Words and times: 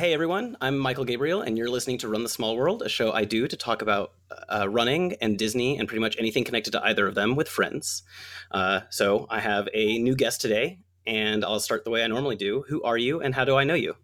Hey 0.00 0.14
everyone, 0.14 0.56
I'm 0.62 0.78
Michael 0.78 1.04
Gabriel, 1.04 1.42
and 1.42 1.58
you're 1.58 1.68
listening 1.68 1.98
to 1.98 2.08
Run 2.08 2.22
the 2.22 2.28
Small 2.30 2.56
World, 2.56 2.80
a 2.80 2.88
show 2.88 3.12
I 3.12 3.26
do 3.26 3.46
to 3.46 3.54
talk 3.54 3.82
about 3.82 4.14
uh, 4.50 4.66
running 4.66 5.14
and 5.20 5.38
Disney 5.38 5.76
and 5.76 5.86
pretty 5.86 6.00
much 6.00 6.16
anything 6.18 6.42
connected 6.42 6.70
to 6.70 6.82
either 6.82 7.06
of 7.06 7.14
them 7.14 7.36
with 7.36 7.50
friends. 7.50 8.02
Uh, 8.50 8.80
so 8.88 9.26
I 9.28 9.40
have 9.40 9.68
a 9.74 9.98
new 9.98 10.16
guest 10.16 10.40
today, 10.40 10.78
and 11.06 11.44
I'll 11.44 11.60
start 11.60 11.84
the 11.84 11.90
way 11.90 12.02
I 12.02 12.06
normally 12.06 12.36
do. 12.36 12.64
Who 12.68 12.82
are 12.82 12.96
you, 12.96 13.20
and 13.20 13.34
how 13.34 13.44
do 13.44 13.56
I 13.56 13.64
know 13.64 13.74
you? 13.74 13.94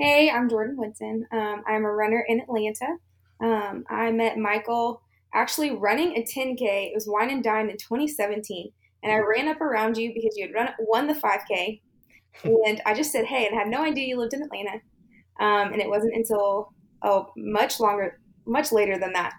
Hey, 0.00 0.30
I'm 0.30 0.50
Jordan 0.50 0.76
Woodson. 0.76 1.28
Um, 1.30 1.62
I'm 1.64 1.84
a 1.84 1.92
runner 1.92 2.24
in 2.26 2.40
Atlanta. 2.40 2.96
Um, 3.40 3.84
I 3.88 4.10
met 4.10 4.36
Michael 4.36 5.00
actually 5.32 5.70
running 5.70 6.16
a 6.16 6.24
10K. 6.24 6.88
It 6.88 6.92
was 6.92 7.06
Wine 7.06 7.30
and 7.30 7.44
Dine 7.44 7.70
in 7.70 7.76
2017, 7.76 8.72
and 9.04 9.12
I 9.12 9.18
ran 9.18 9.46
up 9.46 9.60
around 9.60 9.96
you 9.96 10.12
because 10.12 10.36
you 10.36 10.48
had 10.48 10.54
run 10.56 10.70
won 10.80 11.06
the 11.06 11.14
5K 11.14 11.82
and 12.44 12.80
I 12.86 12.94
just 12.94 13.12
said, 13.12 13.24
hey, 13.24 13.46
and 13.46 13.54
I 13.54 13.58
had 13.58 13.68
no 13.68 13.82
idea 13.82 14.06
you 14.06 14.18
lived 14.18 14.34
in 14.34 14.42
Atlanta. 14.42 14.80
Um, 15.40 15.72
and 15.72 15.80
it 15.80 15.88
wasn't 15.88 16.14
until, 16.14 16.72
oh, 17.02 17.28
much 17.36 17.80
longer, 17.80 18.20
much 18.46 18.72
later 18.72 18.98
than 18.98 19.12
that, 19.12 19.32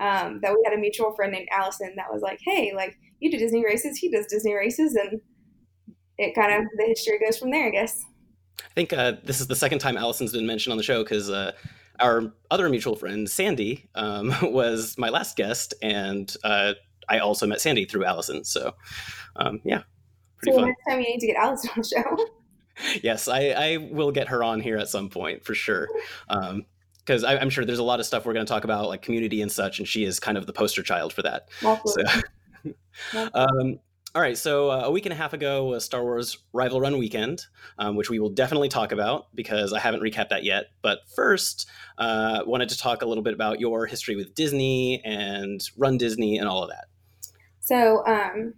um, 0.00 0.40
that 0.42 0.52
we 0.52 0.60
had 0.64 0.74
a 0.74 0.80
mutual 0.80 1.14
friend 1.14 1.32
named 1.32 1.48
Allison 1.50 1.94
that 1.96 2.12
was 2.12 2.22
like, 2.22 2.38
hey, 2.44 2.72
like, 2.74 2.98
you 3.20 3.30
do 3.30 3.38
Disney 3.38 3.64
races, 3.64 3.96
he 3.96 4.10
does 4.10 4.26
Disney 4.26 4.54
races. 4.54 4.94
And 4.94 5.20
it 6.18 6.34
kind 6.34 6.52
of, 6.52 6.68
the 6.76 6.84
history 6.86 7.18
goes 7.24 7.38
from 7.38 7.50
there, 7.50 7.66
I 7.66 7.70
guess. 7.70 8.04
I 8.60 8.74
think 8.74 8.92
uh, 8.92 9.14
this 9.24 9.40
is 9.40 9.46
the 9.46 9.56
second 9.56 9.78
time 9.78 9.96
Allison's 9.96 10.32
been 10.32 10.46
mentioned 10.46 10.72
on 10.72 10.76
the 10.76 10.82
show 10.82 11.02
because 11.02 11.30
uh, 11.30 11.52
our 12.00 12.32
other 12.50 12.68
mutual 12.68 12.96
friend, 12.96 13.28
Sandy, 13.28 13.88
um, 13.94 14.34
was 14.42 14.96
my 14.98 15.08
last 15.08 15.36
guest. 15.36 15.74
And 15.82 16.34
uh, 16.44 16.74
I 17.08 17.18
also 17.18 17.46
met 17.46 17.60
Sandy 17.60 17.86
through 17.86 18.04
Allison. 18.04 18.44
So, 18.44 18.74
um, 19.36 19.60
yeah. 19.64 19.82
Pretty 20.38 20.54
so 20.54 20.60
fun. 20.60 20.68
next 20.68 20.84
time 20.88 21.00
you 21.00 21.08
need 21.08 21.20
to 21.20 21.26
get 21.26 21.36
Allison 21.36 21.70
on 21.70 21.82
the 21.82 21.88
show. 21.88 22.26
yes, 23.02 23.28
I, 23.28 23.48
I 23.50 23.76
will 23.76 24.12
get 24.12 24.28
her 24.28 24.42
on 24.42 24.60
here 24.60 24.76
at 24.76 24.88
some 24.88 25.08
point 25.08 25.44
for 25.44 25.54
sure. 25.54 25.88
because 26.28 27.24
um, 27.24 27.38
I'm 27.40 27.50
sure 27.50 27.64
there's 27.64 27.78
a 27.78 27.84
lot 27.84 28.00
of 28.00 28.06
stuff 28.06 28.26
we're 28.26 28.34
going 28.34 28.46
to 28.46 28.52
talk 28.52 28.64
about, 28.64 28.88
like 28.88 29.02
community 29.02 29.42
and 29.42 29.50
such, 29.50 29.78
and 29.78 29.88
she 29.88 30.04
is 30.04 30.20
kind 30.20 30.38
of 30.38 30.46
the 30.46 30.52
poster 30.52 30.82
child 30.82 31.12
for 31.12 31.22
that. 31.22 31.48
So, 31.62 32.02
um, 33.34 33.80
all 34.16 34.22
right, 34.22 34.38
so 34.38 34.70
uh, 34.70 34.84
a 34.84 34.90
week 34.90 35.04
and 35.04 35.12
a 35.12 35.16
half 35.16 35.34
ago 35.34 35.66
was 35.66 35.84
Star 35.84 36.02
Wars 36.02 36.38
Rival 36.54 36.80
Run 36.80 36.96
Weekend, 36.96 37.44
um, 37.78 37.96
which 37.96 38.08
we 38.08 38.18
will 38.18 38.30
definitely 38.30 38.70
talk 38.70 38.90
about 38.90 39.26
because 39.34 39.74
I 39.74 39.78
haven't 39.78 40.00
recapped 40.00 40.30
that 40.30 40.42
yet. 40.42 40.68
But 40.80 41.00
first, 41.14 41.68
uh, 41.98 42.42
wanted 42.46 42.70
to 42.70 42.78
talk 42.78 43.02
a 43.02 43.06
little 43.06 43.22
bit 43.22 43.34
about 43.34 43.60
your 43.60 43.84
history 43.84 44.16
with 44.16 44.34
Disney 44.34 45.02
and 45.04 45.60
Run 45.76 45.98
Disney 45.98 46.38
and 46.38 46.48
all 46.48 46.62
of 46.62 46.70
that. 46.70 46.86
So, 47.60 48.06
um, 48.06 48.54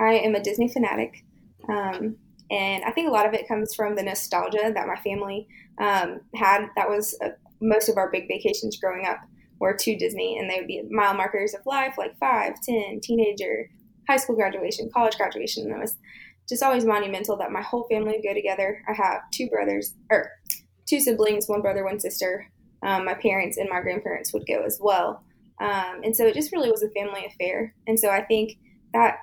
I 0.00 0.14
am 0.14 0.34
a 0.34 0.42
Disney 0.42 0.68
fanatic. 0.68 1.24
Um, 1.68 2.16
and 2.50 2.84
I 2.84 2.90
think 2.92 3.08
a 3.08 3.12
lot 3.12 3.26
of 3.26 3.34
it 3.34 3.48
comes 3.48 3.74
from 3.74 3.96
the 3.96 4.02
nostalgia 4.02 4.72
that 4.74 4.86
my 4.86 4.96
family 4.96 5.48
um, 5.78 6.20
had. 6.34 6.66
That 6.76 6.88
was 6.88 7.16
uh, 7.24 7.30
most 7.60 7.88
of 7.88 7.96
our 7.96 8.10
big 8.10 8.28
vacations 8.28 8.78
growing 8.78 9.06
up 9.06 9.18
were 9.60 9.74
to 9.74 9.96
Disney, 9.96 10.38
and 10.38 10.50
they 10.50 10.58
would 10.58 10.66
be 10.66 10.82
mile 10.90 11.14
markers 11.14 11.54
of 11.54 11.64
life, 11.66 11.94
like 11.96 12.18
five, 12.18 12.54
ten, 12.62 13.00
teenager, 13.00 13.70
high 14.08 14.16
school 14.16 14.36
graduation, 14.36 14.90
college 14.92 15.16
graduation. 15.16 15.64
And 15.64 15.76
it 15.76 15.80
was 15.80 15.96
just 16.48 16.62
always 16.62 16.84
monumental 16.84 17.36
that 17.38 17.52
my 17.52 17.62
whole 17.62 17.86
family 17.90 18.12
would 18.12 18.22
go 18.22 18.34
together. 18.34 18.82
I 18.88 18.92
have 18.92 19.22
two 19.32 19.48
brothers, 19.48 19.94
or 20.10 20.30
two 20.86 21.00
siblings, 21.00 21.48
one 21.48 21.62
brother, 21.62 21.84
one 21.84 22.00
sister. 22.00 22.46
Um, 22.82 23.06
my 23.06 23.14
parents 23.14 23.56
and 23.56 23.70
my 23.70 23.80
grandparents 23.80 24.34
would 24.34 24.46
go 24.46 24.62
as 24.62 24.78
well. 24.80 25.24
Um, 25.60 26.00
and 26.04 26.14
so 26.14 26.26
it 26.26 26.34
just 26.34 26.52
really 26.52 26.70
was 26.70 26.82
a 26.82 26.90
family 26.90 27.24
affair. 27.24 27.74
And 27.86 27.98
so 27.98 28.10
I 28.10 28.22
think 28.22 28.58
that 28.92 29.16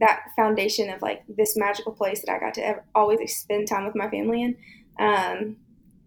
that 0.00 0.22
foundation 0.34 0.90
of 0.90 1.02
like 1.02 1.22
this 1.28 1.56
magical 1.56 1.92
place 1.92 2.22
that 2.24 2.34
I 2.34 2.38
got 2.38 2.54
to 2.54 2.66
ever, 2.66 2.84
always 2.94 3.36
spend 3.36 3.68
time 3.68 3.86
with 3.86 3.94
my 3.94 4.08
family 4.08 4.42
in, 4.42 4.56
um, 4.98 5.56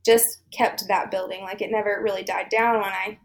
just 0.06 0.40
kept 0.52 0.88
that 0.88 1.12
building. 1.12 1.44
Like 1.44 1.62
it 1.62 1.72
never 1.72 2.02
really 2.04 2.24
died 2.24 2.50
down 2.50 2.82
when 2.82 2.92
I 2.92 3.20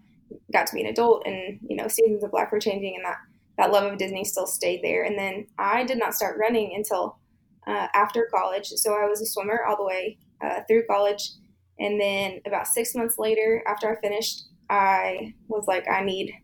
got 0.53 0.67
to 0.69 0.75
be 0.75 0.83
an 0.83 0.89
adult 0.89 1.27
and, 1.27 1.59
you 1.67 1.77
know, 1.77 1.89
seasons 1.89 2.23
of 2.23 2.33
life 2.33 2.49
were 2.53 2.61
changing 2.61 2.95
and 2.97 3.05
that, 3.05 3.17
that 3.57 3.73
love 3.73 3.91
of 3.91 3.99
Disney 3.99 4.25
still 4.25 4.47
stayed 4.47 4.83
there. 4.83 5.05
And 5.05 5.19
then 5.19 5.47
I 5.59 5.85
did 5.85 5.99
not 5.99 6.15
start 6.15 6.39
running 6.39 6.75
until 6.77 7.19
uh, 7.67 7.89
after 7.95 8.29
college. 8.33 8.67
So 8.67 8.93
I 8.93 9.07
was 9.07 9.21
a 9.23 9.27
swimmer 9.27 9.65
all 9.65 9.77
the 9.77 9.85
way 9.85 10.19
uh, 10.45 10.61
through 10.69 10.87
college. 10.87 11.31
And 11.79 12.01
then 12.01 12.41
about 12.47 12.67
six 12.67 12.95
months 12.95 13.19
later, 13.19 13.63
after 13.67 13.91
I 13.91 14.01
finished, 14.01 14.45
I 14.69 15.35
was 15.49 15.67
like, 15.67 15.89
I 15.89 16.05
need 16.05 16.35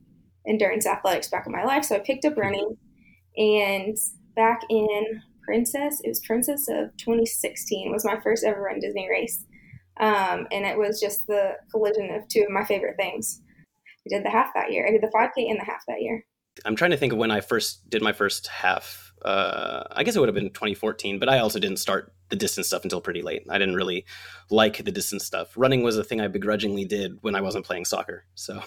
endurance 0.47 0.87
athletics 0.87 1.29
back 1.29 1.47
in 1.47 1.53
my 1.53 1.65
life. 1.65 1.85
So 1.85 1.97
I 1.97 1.99
picked 1.99 2.25
up 2.25 2.37
running 2.37 2.77
and 3.37 3.97
back 4.37 4.61
in 4.69 5.23
Princess, 5.45 6.01
it 6.03 6.09
was 6.09 6.21
Princess 6.21 6.69
of 6.69 6.97
2016 6.97 7.93
was 7.93 8.05
my 8.05 8.19
first 8.23 8.45
ever 8.45 8.63
run 8.63 8.81
Disney 8.81 9.09
race. 9.09 9.45
Um, 10.01 10.47
and 10.51 10.65
it 10.65 10.77
was 10.77 11.01
just 11.01 11.27
the 11.27 11.53
collision 11.71 12.11
of 12.11 12.27
two 12.29 12.43
of 12.43 12.51
my 12.51 12.65
favorite 12.65 12.97
things. 12.97 13.41
I 14.07 14.17
did 14.17 14.25
the 14.25 14.31
half 14.31 14.53
that 14.55 14.73
year. 14.73 14.87
I 14.87 14.91
did 14.91 15.03
the 15.03 15.13
5K 15.15 15.51
and 15.51 15.61
the 15.61 15.65
half 15.65 15.83
that 15.87 16.03
year. 16.03 16.25
I'm 16.65 16.77
trying 16.77 16.93
to 16.93 16.97
think 16.97 17.13
of 17.13 17.19
when 17.19 17.31
I 17.31 17.41
first 17.41 17.89
did 17.89 18.03
my 18.03 18.13
first 18.13 18.47
half. 18.47 19.13
Uh, 19.25 19.85
I 19.91 20.05
guess 20.05 20.17
it 20.17 20.21
would 20.21 20.29
have 20.29 20.35
been 20.35 20.51
2014, 20.51 21.19
but 21.19 21.29
I 21.29 21.39
also 21.39 21.59
didn't 21.59 21.79
start 21.79 22.13
the 22.29 22.37
distance 22.37 22.67
stuff 22.67 22.85
until 22.85 23.01
pretty 23.01 23.23
late. 23.23 23.43
I 23.49 23.59
didn't 23.59 23.75
really 23.75 24.05
like 24.51 24.85
the 24.85 24.93
distance 24.93 25.25
stuff. 25.25 25.53
Running 25.57 25.83
was 25.83 25.97
a 25.97 26.05
thing 26.05 26.21
I 26.21 26.29
begrudgingly 26.29 26.85
did 26.85 27.19
when 27.23 27.35
I 27.35 27.41
wasn't 27.41 27.65
playing 27.65 27.87
soccer. 27.87 28.25
So, 28.35 28.63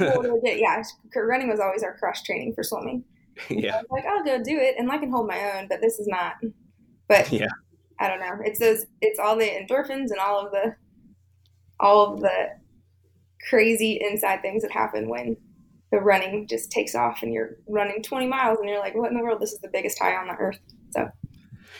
well, 0.00 0.40
yeah, 0.44 0.82
running 1.14 1.48
was 1.48 1.60
always 1.60 1.82
our 1.82 1.96
cross 1.96 2.22
training 2.22 2.54
for 2.54 2.64
swimming. 2.64 3.04
yeah. 3.48 3.82
like, 3.90 4.04
I'll 4.04 4.24
go 4.24 4.42
do 4.42 4.58
it 4.58 4.76
and 4.78 4.90
I 4.90 4.98
can 4.98 5.10
hold 5.10 5.26
my 5.26 5.52
own, 5.54 5.68
but 5.68 5.80
this 5.80 5.98
is 5.98 6.06
not. 6.06 6.34
But 7.08 7.30
yeah. 7.32 7.48
I 7.98 8.08
don't 8.08 8.20
know. 8.20 8.38
It's 8.44 8.58
those 8.58 8.86
it's 9.00 9.18
all 9.18 9.36
the 9.36 9.44
endorphins 9.44 10.10
and 10.10 10.18
all 10.18 10.44
of 10.44 10.52
the 10.52 10.74
all 11.78 12.14
of 12.14 12.20
the 12.20 12.48
crazy 13.48 14.00
inside 14.00 14.40
things 14.42 14.62
that 14.62 14.70
happen 14.70 15.08
when 15.08 15.36
the 15.90 15.98
running 15.98 16.46
just 16.48 16.70
takes 16.70 16.94
off 16.94 17.22
and 17.22 17.32
you're 17.32 17.56
running 17.68 18.02
20 18.02 18.26
miles 18.26 18.58
and 18.58 18.68
you're 18.68 18.78
like, 18.78 18.94
what 18.94 19.10
in 19.10 19.16
the 19.16 19.22
world? 19.22 19.40
This 19.40 19.52
is 19.52 19.60
the 19.60 19.68
biggest 19.68 19.98
high 19.98 20.16
on 20.16 20.26
the 20.26 20.34
earth. 20.34 20.58
So 20.90 21.10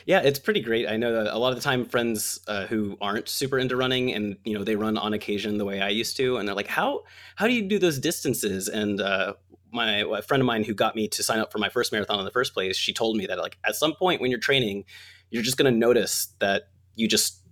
yeah, 0.06 0.20
it's 0.20 0.38
pretty 0.38 0.60
great. 0.60 0.88
I 0.88 0.96
know 0.96 1.12
that 1.12 1.34
a 1.34 1.38
lot 1.38 1.50
of 1.50 1.56
the 1.56 1.62
time 1.62 1.84
friends 1.84 2.40
uh, 2.48 2.66
who 2.66 2.96
aren't 3.00 3.28
super 3.28 3.58
into 3.58 3.76
running 3.76 4.12
and 4.12 4.36
you 4.44 4.54
know 4.54 4.64
they 4.64 4.76
run 4.76 4.98
on 4.98 5.12
occasion 5.12 5.58
the 5.58 5.64
way 5.64 5.80
I 5.80 5.90
used 5.90 6.16
to, 6.16 6.38
and 6.38 6.48
they're 6.48 6.54
like, 6.54 6.68
"How 6.68 7.02
how 7.36 7.46
do 7.46 7.52
you 7.52 7.62
do 7.62 7.78
those 7.78 7.98
distances?" 7.98 8.68
And 8.68 9.00
uh, 9.00 9.34
my 9.72 9.98
a 9.98 10.22
friend 10.22 10.40
of 10.40 10.46
mine 10.46 10.64
who 10.64 10.74
got 10.74 10.94
me 10.94 11.08
to 11.08 11.22
sign 11.22 11.38
up 11.38 11.50
for 11.50 11.58
my 11.58 11.68
first 11.68 11.92
marathon 11.92 12.18
in 12.18 12.24
the 12.24 12.30
first 12.30 12.54
place, 12.54 12.76
she 12.76 12.92
told 12.92 13.16
me 13.16 13.26
that 13.26 13.38
like 13.38 13.58
at 13.64 13.74
some 13.74 13.94
point 13.94 14.20
when 14.20 14.30
you're 14.30 14.40
training, 14.40 14.84
you're 15.30 15.42
just 15.42 15.56
going 15.56 15.72
to 15.72 15.76
notice 15.76 16.28
that 16.40 16.68
you 16.94 17.08
just 17.08 17.42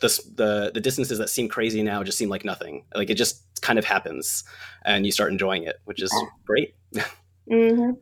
the, 0.00 0.08
the 0.34 0.70
the 0.74 0.80
distances 0.80 1.18
that 1.18 1.28
seem 1.28 1.48
crazy 1.48 1.82
now 1.82 2.02
just 2.02 2.18
seem 2.18 2.28
like 2.28 2.44
nothing. 2.44 2.84
Like 2.94 3.10
it 3.10 3.14
just 3.14 3.60
kind 3.60 3.78
of 3.78 3.84
happens, 3.84 4.44
and 4.84 5.06
you 5.06 5.12
start 5.12 5.30
enjoying 5.30 5.64
it, 5.64 5.76
which 5.84 6.02
is 6.02 6.14
great. 6.44 6.74
Mm-hmm. 7.50 7.92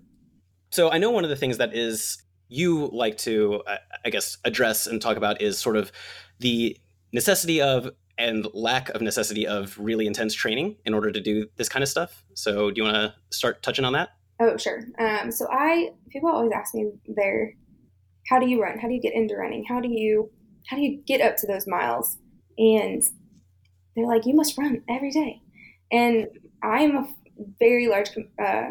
so 0.71 0.91
I 0.91 0.99
know 0.99 1.11
one 1.11 1.25
of 1.25 1.31
the 1.31 1.37
things 1.37 1.57
that 1.57 1.75
is 1.75 2.23
you 2.49 2.91
like 2.93 3.17
to, 3.19 3.63
I 4.05 4.11
guess, 4.11 4.37
address 4.45 4.87
and 4.87 5.01
talk 5.01 5.17
about 5.17 5.41
is 5.41 5.59
sort 5.59 5.77
of 5.77 5.93
the 6.39 6.77
necessity 7.13 7.61
of 7.61 7.91
and 8.19 8.47
lack 8.53 8.89
of 8.91 9.01
necessity 9.01 9.47
of 9.47 9.79
really 9.79 10.07
intense 10.07 10.35
training 10.35 10.77
in 10.85 10.93
order 10.93 11.11
to 11.11 11.21
do 11.21 11.47
this 11.57 11.69
kind 11.69 11.83
of 11.83 11.89
stuff. 11.89 12.25
So, 12.35 12.71
do 12.71 12.81
you 12.81 12.85
want 12.85 12.97
to 12.97 13.15
start 13.31 13.63
touching 13.63 13.85
on 13.85 13.93
that? 13.95 14.11
Oh, 14.41 14.57
sure. 14.57 14.83
Um, 14.99 15.31
so, 15.31 15.47
I 15.51 15.91
people 16.11 16.31
always 16.31 16.53
ask 16.53 16.75
me 16.75 16.91
there, 17.17 17.55
how 18.29 18.39
do 18.39 18.49
you 18.49 18.63
run? 18.63 18.79
How 18.79 18.89
do 18.89 18.95
you 18.95 19.01
get 19.01 19.15
into 19.15 19.37
running? 19.37 19.65
How 19.69 19.81
do 19.81 19.89
you 19.89 20.31
how 20.67 20.77
do 20.77 20.83
you 20.83 21.03
get 21.07 21.21
up 21.21 21.37
to 21.37 21.47
those 21.47 21.67
miles? 21.67 22.19
And 22.59 23.03
they're 23.95 24.07
like, 24.07 24.27
you 24.27 24.35
must 24.35 24.59
run 24.59 24.83
every 24.89 25.11
day. 25.11 25.41
And 25.91 26.27
I 26.63 26.83
am 26.83 26.97
a 26.97 27.09
very 27.59 27.89
large 27.89 28.11
uh, 28.43 28.71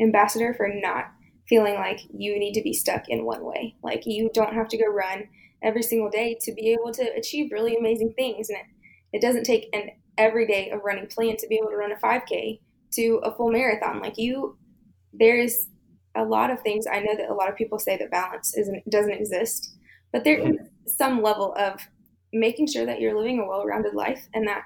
ambassador 0.00 0.54
for 0.54 0.68
not 0.68 1.06
feeling 1.48 1.74
like 1.74 2.00
you 2.12 2.38
need 2.38 2.52
to 2.54 2.62
be 2.62 2.72
stuck 2.72 3.08
in 3.08 3.24
one 3.24 3.44
way. 3.44 3.76
Like 3.82 4.02
you 4.06 4.30
don't 4.34 4.54
have 4.54 4.68
to 4.68 4.76
go 4.76 4.86
run 4.86 5.28
every 5.62 5.82
single 5.82 6.10
day 6.10 6.36
to 6.42 6.52
be 6.52 6.70
able 6.70 6.92
to 6.92 7.12
achieve 7.16 7.52
really 7.52 7.76
amazing 7.76 8.12
things. 8.16 8.48
And 8.48 8.58
it, 8.58 8.66
it 9.14 9.22
doesn't 9.22 9.44
take 9.44 9.68
an 9.72 9.90
everyday 10.18 10.70
of 10.70 10.80
running 10.84 11.06
plan 11.06 11.36
to 11.36 11.46
be 11.48 11.56
able 11.56 11.70
to 11.70 11.76
run 11.76 11.92
a 11.92 11.96
5K 11.96 12.60
to 12.92 13.20
a 13.22 13.34
full 13.34 13.50
marathon. 13.50 14.00
Like 14.00 14.16
you, 14.16 14.56
there's 15.12 15.66
a 16.14 16.24
lot 16.24 16.50
of 16.50 16.60
things. 16.60 16.86
I 16.90 17.00
know 17.00 17.16
that 17.16 17.30
a 17.30 17.34
lot 17.34 17.48
of 17.48 17.56
people 17.56 17.78
say 17.78 17.96
that 17.98 18.10
balance 18.10 18.56
isn't 18.56 18.88
doesn't 18.90 19.12
exist, 19.12 19.74
but 20.12 20.24
there 20.24 20.38
is 20.38 20.56
some 20.86 21.22
level 21.22 21.54
of 21.58 21.80
making 22.32 22.68
sure 22.68 22.86
that 22.86 23.00
you're 23.00 23.16
living 23.16 23.38
a 23.38 23.46
well-rounded 23.46 23.94
life 23.94 24.26
and 24.34 24.46
that 24.48 24.62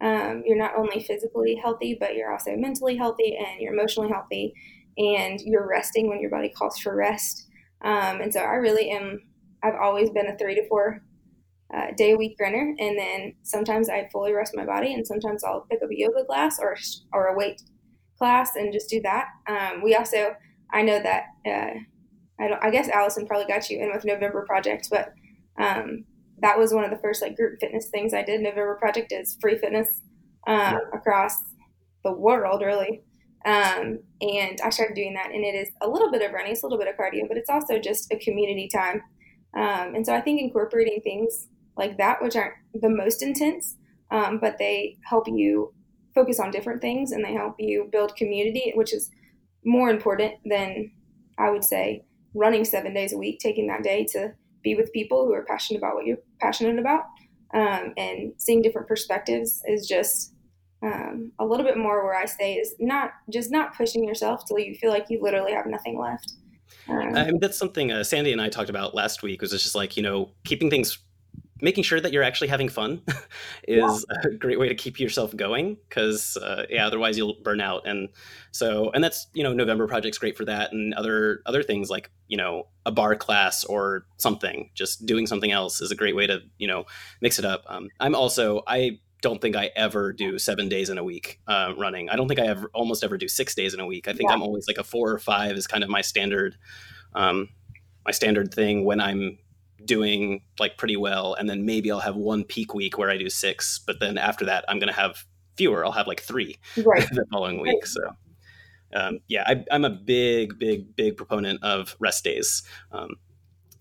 um, 0.00 0.42
you're 0.46 0.58
not 0.58 0.76
only 0.76 1.02
physically 1.02 1.54
healthy, 1.54 1.96
but 1.98 2.14
you're 2.14 2.32
also 2.32 2.56
mentally 2.56 2.96
healthy 2.96 3.36
and 3.36 3.60
you're 3.60 3.72
emotionally 3.72 4.10
healthy, 4.10 4.54
and 4.98 5.40
you're 5.40 5.68
resting 5.68 6.08
when 6.08 6.20
your 6.20 6.30
body 6.30 6.48
calls 6.48 6.78
for 6.78 6.94
rest. 6.94 7.46
Um, 7.82 8.20
and 8.20 8.32
so 8.32 8.40
I 8.40 8.54
really 8.54 8.90
am 8.90 9.22
I've 9.64 9.80
always 9.80 10.10
been 10.10 10.28
a 10.28 10.36
three 10.36 10.54
to 10.54 10.68
four 10.68 11.02
uh, 11.74 11.86
day 11.96 12.12
a 12.12 12.16
week 12.16 12.36
runner, 12.38 12.74
and 12.78 12.98
then 12.98 13.34
sometimes 13.42 13.88
I 13.88 14.08
fully 14.12 14.32
rest 14.32 14.54
my 14.54 14.66
body, 14.66 14.92
and 14.92 15.06
sometimes 15.06 15.42
I'll 15.42 15.66
pick 15.70 15.82
up 15.82 15.90
a 15.90 15.98
yoga 15.98 16.24
class 16.24 16.58
or 16.60 16.76
or 17.12 17.28
a 17.28 17.36
weight 17.36 17.62
class 18.18 18.50
and 18.54 18.72
just 18.72 18.90
do 18.90 19.00
that. 19.02 19.28
Um, 19.48 19.82
we 19.82 19.94
also, 19.94 20.36
I 20.72 20.82
know 20.82 21.02
that 21.02 21.24
uh, 21.46 21.78
I 22.38 22.48
don't. 22.48 22.62
I 22.62 22.70
guess 22.70 22.88
Allison 22.88 23.26
probably 23.26 23.46
got 23.46 23.70
you 23.70 23.80
in 23.80 23.90
with 23.92 24.04
November 24.04 24.44
Project, 24.46 24.88
but 24.90 25.12
um, 25.58 26.04
that 26.40 26.58
was 26.58 26.74
one 26.74 26.84
of 26.84 26.90
the 26.90 26.98
first 26.98 27.22
like 27.22 27.36
group 27.36 27.58
fitness 27.60 27.88
things 27.88 28.12
I 28.12 28.22
did. 28.22 28.40
November 28.40 28.76
Project 28.76 29.12
is 29.12 29.38
free 29.40 29.56
fitness 29.58 29.88
um, 30.46 30.78
across 30.92 31.34
the 32.04 32.12
world, 32.12 32.62
really. 32.62 33.02
Um, 33.44 33.98
and 34.22 34.58
I 34.64 34.70
started 34.70 34.94
doing 34.94 35.14
that, 35.14 35.30
and 35.32 35.44
it 35.44 35.54
is 35.54 35.68
a 35.82 35.88
little 35.88 36.10
bit 36.10 36.22
of 36.22 36.32
running, 36.32 36.52
it's 36.52 36.62
a 36.62 36.66
little 36.66 36.78
bit 36.78 36.88
of 36.88 36.96
cardio, 36.96 37.28
but 37.28 37.36
it's 37.36 37.50
also 37.50 37.78
just 37.78 38.10
a 38.12 38.18
community 38.18 38.68
time. 38.72 39.02
Um, 39.56 39.94
and 39.94 40.04
so 40.04 40.14
I 40.14 40.20
think 40.20 40.40
incorporating 40.40 41.00
things 41.02 41.48
like 41.76 41.96
that, 41.98 42.22
which 42.22 42.36
aren't 42.36 42.54
the 42.74 42.88
most 42.88 43.22
intense, 43.22 43.76
um, 44.10 44.38
but 44.38 44.58
they 44.58 44.96
help 45.04 45.26
you 45.28 45.72
focus 46.14 46.38
on 46.38 46.50
different 46.50 46.80
things 46.80 47.12
and 47.12 47.24
they 47.24 47.32
help 47.32 47.56
you 47.58 47.88
build 47.90 48.16
community, 48.16 48.72
which 48.74 48.92
is 48.92 49.10
more 49.64 49.90
important 49.90 50.34
than 50.44 50.90
I 51.38 51.50
would 51.50 51.64
say 51.64 52.04
running 52.34 52.64
seven 52.64 52.94
days 52.94 53.12
a 53.12 53.18
week, 53.18 53.38
taking 53.40 53.66
that 53.68 53.82
day 53.82 54.04
to 54.12 54.32
be 54.62 54.74
with 54.74 54.92
people 54.92 55.24
who 55.24 55.32
are 55.32 55.44
passionate 55.44 55.78
about 55.78 55.94
what 55.94 56.06
you're 56.06 56.18
passionate 56.40 56.78
about. 56.78 57.04
Um, 57.52 57.92
and 57.96 58.32
seeing 58.36 58.62
different 58.62 58.88
perspectives 58.88 59.62
is 59.66 59.86
just 59.86 60.34
um, 60.82 61.32
a 61.38 61.44
little 61.44 61.64
bit 61.64 61.78
more 61.78 62.04
where 62.04 62.16
I 62.16 62.24
say 62.24 62.54
is 62.54 62.74
not 62.78 63.12
just 63.30 63.50
not 63.50 63.76
pushing 63.76 64.04
yourself 64.04 64.44
till 64.46 64.58
you 64.58 64.74
feel 64.74 64.90
like 64.90 65.06
you 65.08 65.20
literally 65.22 65.52
have 65.52 65.66
nothing 65.66 65.98
left. 65.98 66.32
I 66.88 67.24
mean, 67.26 67.40
that's 67.40 67.58
something 67.58 67.92
uh, 67.92 68.04
Sandy 68.04 68.32
and 68.32 68.40
I 68.40 68.48
talked 68.48 68.70
about 68.70 68.94
last 68.94 69.22
week. 69.22 69.42
Was 69.42 69.50
just 69.50 69.74
like 69.74 69.96
you 69.96 70.02
know 70.02 70.30
keeping 70.44 70.70
things 70.70 70.98
making 71.60 71.84
sure 71.84 72.00
that 72.00 72.12
you're 72.12 72.22
actually 72.22 72.48
having 72.48 72.68
fun 72.68 73.00
is 73.68 74.06
yeah. 74.10 74.30
a 74.30 74.34
great 74.34 74.58
way 74.58 74.68
to 74.68 74.74
keep 74.74 74.98
yourself 74.98 75.34
going 75.36 75.76
because 75.88 76.36
uh, 76.36 76.64
yeah 76.68 76.86
otherwise 76.86 77.16
you'll 77.16 77.36
burn 77.42 77.60
out 77.60 77.86
and 77.86 78.08
so 78.50 78.90
and 78.90 79.02
that's 79.02 79.28
you 79.32 79.42
know 79.42 79.52
november 79.52 79.86
project's 79.86 80.18
great 80.18 80.36
for 80.36 80.44
that 80.44 80.72
and 80.72 80.92
other 80.94 81.40
other 81.46 81.62
things 81.62 81.88
like 81.88 82.10
you 82.28 82.36
know 82.36 82.66
a 82.86 82.92
barre 82.92 83.16
class 83.16 83.64
or 83.64 84.04
something 84.18 84.70
just 84.74 85.06
doing 85.06 85.26
something 85.26 85.52
else 85.52 85.80
is 85.80 85.90
a 85.90 85.96
great 85.96 86.16
way 86.16 86.26
to 86.26 86.40
you 86.58 86.66
know 86.66 86.84
mix 87.20 87.38
it 87.38 87.44
up 87.44 87.64
um, 87.68 87.88
i'm 88.00 88.14
also 88.14 88.62
i 88.66 88.98
don't 89.20 89.40
think 89.40 89.56
i 89.56 89.70
ever 89.76 90.12
do 90.12 90.38
seven 90.38 90.68
days 90.68 90.90
in 90.90 90.98
a 90.98 91.04
week 91.04 91.40
uh, 91.46 91.72
running 91.76 92.08
i 92.10 92.16
don't 92.16 92.28
think 92.28 92.40
i 92.40 92.46
ever 92.46 92.70
almost 92.74 93.02
ever 93.02 93.16
do 93.16 93.28
six 93.28 93.54
days 93.54 93.74
in 93.74 93.80
a 93.80 93.86
week 93.86 94.08
i 94.08 94.12
think 94.12 94.28
yeah. 94.28 94.34
i'm 94.34 94.42
always 94.42 94.66
like 94.68 94.78
a 94.78 94.84
four 94.84 95.10
or 95.10 95.18
five 95.18 95.56
is 95.56 95.66
kind 95.66 95.82
of 95.82 95.90
my 95.90 96.00
standard 96.00 96.56
um, 97.14 97.48
my 98.04 98.12
standard 98.12 98.52
thing 98.52 98.84
when 98.84 99.00
i'm 99.00 99.38
doing 99.84 100.42
like 100.58 100.78
pretty 100.78 100.96
well 100.96 101.34
and 101.34 101.48
then 101.48 101.66
maybe 101.66 101.90
i'll 101.90 102.00
have 102.00 102.16
one 102.16 102.44
peak 102.44 102.74
week 102.74 102.96
where 102.96 103.10
i 103.10 103.16
do 103.16 103.28
six 103.28 103.78
but 103.78 104.00
then 104.00 104.16
after 104.16 104.46
that 104.46 104.64
i'm 104.68 104.78
going 104.78 104.92
to 104.92 104.98
have 104.98 105.24
fewer 105.56 105.84
i'll 105.84 105.92
have 105.92 106.06
like 106.06 106.20
three 106.20 106.56
right. 106.84 107.08
the 107.12 107.24
following 107.30 107.60
week 107.60 107.74
right. 107.74 107.86
so 107.86 108.00
um, 108.94 109.18
yeah 109.28 109.42
I, 109.46 109.64
am 109.74 109.84
a 109.84 109.90
big 109.90 110.58
big 110.58 110.94
big 110.96 111.16
proponent 111.16 111.62
of 111.62 111.96
rest 111.98 112.24
days 112.24 112.62
um, 112.92 113.16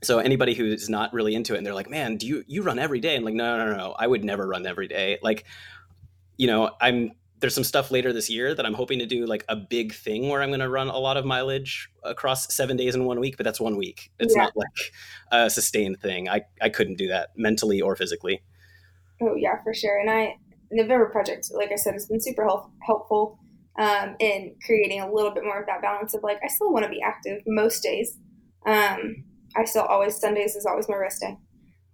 so 0.03 0.19
anybody 0.19 0.53
who's 0.53 0.89
not 0.89 1.13
really 1.13 1.35
into 1.35 1.53
it 1.53 1.57
and 1.57 1.65
they're 1.65 1.73
like 1.73 1.89
man 1.89 2.17
do 2.17 2.27
you 2.27 2.43
you 2.47 2.61
run 2.61 2.79
every 2.79 2.99
day 2.99 3.15
and 3.15 3.25
like 3.25 3.33
no 3.33 3.57
no 3.57 3.65
no 3.65 3.77
no 3.77 3.95
i 3.97 4.05
would 4.05 4.23
never 4.23 4.47
run 4.47 4.65
every 4.65 4.87
day 4.87 5.17
like 5.21 5.45
you 6.37 6.47
know 6.47 6.71
i'm 6.81 7.11
there's 7.43 7.53
some 7.53 7.65
stuff 7.65 7.91
later 7.91 8.13
this 8.13 8.29
year 8.29 8.55
that 8.55 8.65
I'm 8.65 8.73
hoping 8.73 8.99
to 8.99 9.05
do 9.05 9.25
like 9.25 9.43
a 9.49 9.55
big 9.57 9.93
thing 9.93 10.29
where 10.29 10.41
I'm 10.41 10.47
going 10.47 10.61
to 10.61 10.69
run 10.69 10.87
a 10.87 10.97
lot 10.97 11.17
of 11.17 11.25
mileage 11.25 11.89
across 12.01 12.53
seven 12.53 12.77
days 12.77 12.95
in 12.95 13.03
one 13.03 13.19
week, 13.19 13.35
but 13.35 13.43
that's 13.43 13.59
one 13.59 13.75
week. 13.75 14.11
It's 14.17 14.33
yeah. 14.33 14.43
not 14.43 14.55
like 14.55 14.93
a 15.29 15.49
sustained 15.49 15.99
thing. 15.99 16.29
I, 16.29 16.43
I 16.61 16.69
couldn't 16.69 16.95
do 16.95 17.09
that 17.09 17.31
mentally 17.35 17.81
or 17.81 17.97
physically. 17.97 18.41
Oh 19.21 19.35
yeah, 19.35 19.61
for 19.61 19.73
sure. 19.73 19.99
And 19.99 20.09
I, 20.09 20.37
November 20.71 21.09
project, 21.09 21.49
like 21.53 21.69
I 21.73 21.75
said, 21.75 21.95
has 21.95 22.05
been 22.05 22.21
super 22.21 22.45
help, 22.45 22.71
helpful 22.81 23.37
um, 23.77 24.15
in 24.21 24.55
creating 24.65 25.01
a 25.01 25.11
little 25.11 25.31
bit 25.31 25.43
more 25.43 25.59
of 25.59 25.65
that 25.65 25.81
balance 25.81 26.13
of 26.13 26.23
like, 26.23 26.39
I 26.45 26.47
still 26.47 26.71
want 26.71 26.85
to 26.85 26.89
be 26.89 27.01
active 27.01 27.41
most 27.45 27.83
days. 27.83 28.17
Um, 28.65 29.25
I 29.55 29.65
still 29.65 29.83
always, 29.83 30.15
Sundays 30.17 30.55
is 30.55 30.65
always 30.65 30.89
my 30.89 30.95
rest 30.95 31.21
day. 31.21 31.37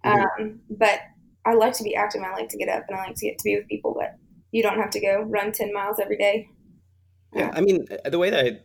Mm-hmm. 0.04 0.42
Um, 0.42 0.60
but 0.70 1.00
I 1.44 1.54
like 1.54 1.74
to 1.74 1.84
be 1.84 1.94
active. 1.94 2.22
I 2.22 2.32
like 2.32 2.48
to 2.50 2.58
get 2.58 2.68
up 2.68 2.84
and 2.88 2.98
I 2.98 3.06
like 3.06 3.16
to 3.16 3.26
get 3.26 3.38
to 3.38 3.44
be 3.44 3.56
with 3.56 3.68
people, 3.68 3.94
but 3.98 4.16
you 4.52 4.62
don't 4.62 4.78
have 4.78 4.90
to 4.90 5.00
go 5.00 5.22
run 5.22 5.52
10 5.52 5.72
miles 5.72 5.98
every 6.00 6.16
day. 6.16 6.48
Yeah. 7.34 7.50
I 7.54 7.60
mean, 7.60 7.86
the 8.04 8.18
way 8.18 8.30
that 8.30 8.44
I 8.44 8.60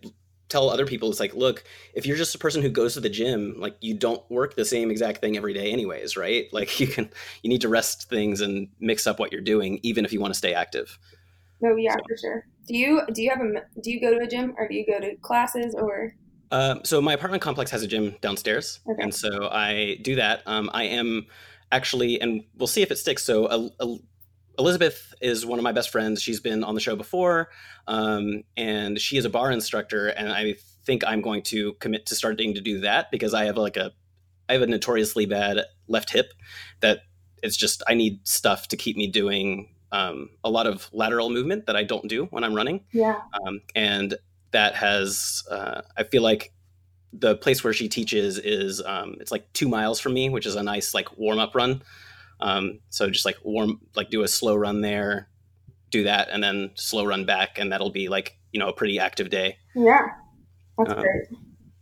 tell 0.49 0.69
other 0.69 0.85
people 0.85 1.09
is 1.09 1.19
like, 1.19 1.33
look, 1.35 1.63
if 1.93 2.05
you're 2.05 2.17
just 2.17 2.35
a 2.35 2.39
person 2.39 2.61
who 2.61 2.69
goes 2.69 2.93
to 2.95 2.99
the 2.99 3.09
gym, 3.09 3.55
like 3.57 3.75
you 3.81 3.93
don't 3.93 4.23
work 4.29 4.55
the 4.55 4.65
same 4.65 4.91
exact 4.91 5.21
thing 5.21 5.37
every 5.37 5.53
day 5.53 5.71
anyways, 5.71 6.17
right? 6.17 6.47
Like 6.53 6.79
you 6.79 6.87
can, 6.87 7.09
you 7.43 7.49
need 7.49 7.61
to 7.61 7.69
rest 7.69 8.09
things 8.09 8.41
and 8.41 8.69
mix 8.79 9.05
up 9.07 9.19
what 9.19 9.31
you're 9.31 9.41
doing, 9.41 9.79
even 9.83 10.05
if 10.05 10.13
you 10.13 10.21
want 10.21 10.33
to 10.33 10.37
stay 10.37 10.53
active. 10.53 10.97
Oh 11.63 11.75
yeah, 11.75 11.93
so. 11.93 11.99
for 12.07 12.17
sure. 12.17 12.47
Do 12.67 12.75
you, 12.77 13.01
do 13.13 13.21
you 13.21 13.29
have 13.29 13.41
a, 13.41 13.81
do 13.81 13.91
you 13.91 13.99
go 13.99 14.17
to 14.17 14.23
a 14.23 14.27
gym 14.27 14.55
or 14.57 14.67
do 14.67 14.75
you 14.75 14.85
go 14.85 14.99
to 14.99 15.15
classes 15.17 15.75
or? 15.77 16.13
Um, 16.51 16.81
so 16.83 17.01
my 17.01 17.13
apartment 17.13 17.41
complex 17.41 17.71
has 17.71 17.83
a 17.83 17.87
gym 17.87 18.15
downstairs. 18.21 18.79
Okay. 18.87 19.01
And 19.01 19.13
so 19.13 19.49
I 19.51 19.97
do 20.01 20.15
that. 20.15 20.43
Um, 20.45 20.69
I 20.73 20.83
am 20.83 21.27
actually, 21.71 22.21
and 22.21 22.43
we'll 22.57 22.67
see 22.67 22.81
if 22.81 22.91
it 22.91 22.97
sticks. 22.97 23.23
So 23.23 23.47
a, 23.47 23.83
a 23.83 23.97
Elizabeth 24.57 25.13
is 25.21 25.45
one 25.45 25.59
of 25.59 25.63
my 25.63 25.71
best 25.71 25.89
friends. 25.89 26.21
She's 26.21 26.39
been 26.39 26.63
on 26.63 26.75
the 26.75 26.81
show 26.81 26.95
before, 26.95 27.49
um, 27.87 28.43
and 28.55 28.99
she 28.99 29.17
is 29.17 29.25
a 29.25 29.29
barre 29.29 29.51
instructor. 29.51 30.07
And 30.07 30.31
I 30.31 30.55
think 30.85 31.03
I'm 31.05 31.21
going 31.21 31.41
to 31.43 31.73
commit 31.73 32.05
to 32.07 32.15
starting 32.15 32.53
to 32.53 32.61
do 32.61 32.79
that 32.79 33.11
because 33.11 33.33
I 33.33 33.45
have 33.45 33.57
like 33.57 33.75
a, 33.75 33.91
I 34.47 34.53
have 34.53 34.61
a 34.61 34.67
notoriously 34.67 35.25
bad 35.25 35.59
left 35.87 36.11
hip 36.11 36.31
that 36.79 37.01
it's 37.43 37.57
just 37.57 37.83
I 37.87 37.95
need 37.95 38.25
stuff 38.27 38.67
to 38.69 38.77
keep 38.77 38.95
me 38.95 39.07
doing 39.07 39.75
um, 39.91 40.29
a 40.43 40.49
lot 40.49 40.67
of 40.67 40.89
lateral 40.93 41.29
movement 41.29 41.65
that 41.67 41.75
I 41.75 41.83
don't 41.83 42.07
do 42.07 42.25
when 42.25 42.43
I'm 42.43 42.53
running. 42.53 42.81
Yeah, 42.91 43.21
um, 43.33 43.61
and 43.75 44.15
that 44.55 44.73
has 44.73 45.43
uh, 45.51 45.81
I 45.97 46.03
feel 46.03 46.23
like 46.23 46.53
the 47.11 47.35
place 47.35 47.61
where 47.61 47.73
she 47.73 47.89
teaches 47.89 48.37
is 48.37 48.81
um, 48.81 49.17
it's 49.19 49.31
like 49.31 49.51
two 49.51 49.67
miles 49.67 49.99
from 49.99 50.13
me, 50.13 50.29
which 50.29 50.45
is 50.45 50.55
a 50.55 50.63
nice 50.63 50.93
like 50.93 51.17
warm 51.17 51.39
up 51.39 51.53
run. 51.55 51.81
Um, 52.39 52.79
so 52.89 53.09
just 53.09 53.25
like 53.25 53.35
warm, 53.43 53.81
like 53.97 54.09
do 54.09 54.23
a 54.23 54.29
slow 54.29 54.55
run 54.55 54.79
there, 54.79 55.27
do 55.91 56.03
that, 56.03 56.29
and 56.31 56.41
then 56.41 56.71
slow 56.75 57.05
run 57.05 57.25
back, 57.25 57.59
and 57.59 57.69
that'll 57.69 57.91
be 57.91 58.07
like 58.07 58.37
you 58.53 58.59
know 58.61 58.69
a 58.69 58.73
pretty 58.73 58.97
active 58.97 59.29
day. 59.29 59.57
Yeah, 59.75 60.07
that's 60.77 60.91
um, 60.91 61.01
great. 61.01 61.27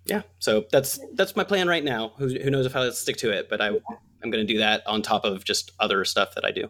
Yeah, 0.06 0.24
so 0.40 0.66
that's 0.72 1.00
that's 1.14 1.36
my 1.36 1.44
plan 1.44 1.68
right 1.68 1.84
now. 1.84 2.14
Who, 2.18 2.28
who 2.28 2.50
knows 2.50 2.66
if 2.66 2.76
I'll 2.76 2.92
stick 2.92 3.18
to 3.18 3.32
it, 3.32 3.50
but 3.50 3.62
I 3.62 3.68
I'm 3.68 4.32
going 4.32 4.46
to 4.46 4.52
do 4.52 4.58
that 4.60 4.82
on 4.88 5.04
top 5.04 5.26
of 5.26 5.44
just 5.44 5.74
other 5.80 6.04
stuff 6.06 6.34
that 6.34 6.44
I 6.44 6.50
do. 6.50 6.70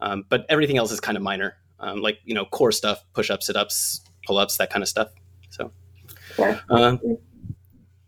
Um, 0.00 0.24
but 0.28 0.44
everything 0.50 0.76
else 0.76 0.92
is 0.92 1.00
kind 1.00 1.16
of 1.16 1.22
minor, 1.22 1.56
um, 1.80 2.02
like 2.02 2.18
you 2.24 2.34
know 2.34 2.44
core 2.44 2.70
stuff, 2.72 3.02
push 3.14 3.30
ups, 3.30 3.46
sit 3.46 3.56
ups, 3.56 4.02
pull 4.26 4.36
ups, 4.36 4.58
that 4.58 4.68
kind 4.68 4.82
of 4.82 4.88
stuff. 4.88 5.08
Yeah. 6.38 6.60
Um, 6.70 7.00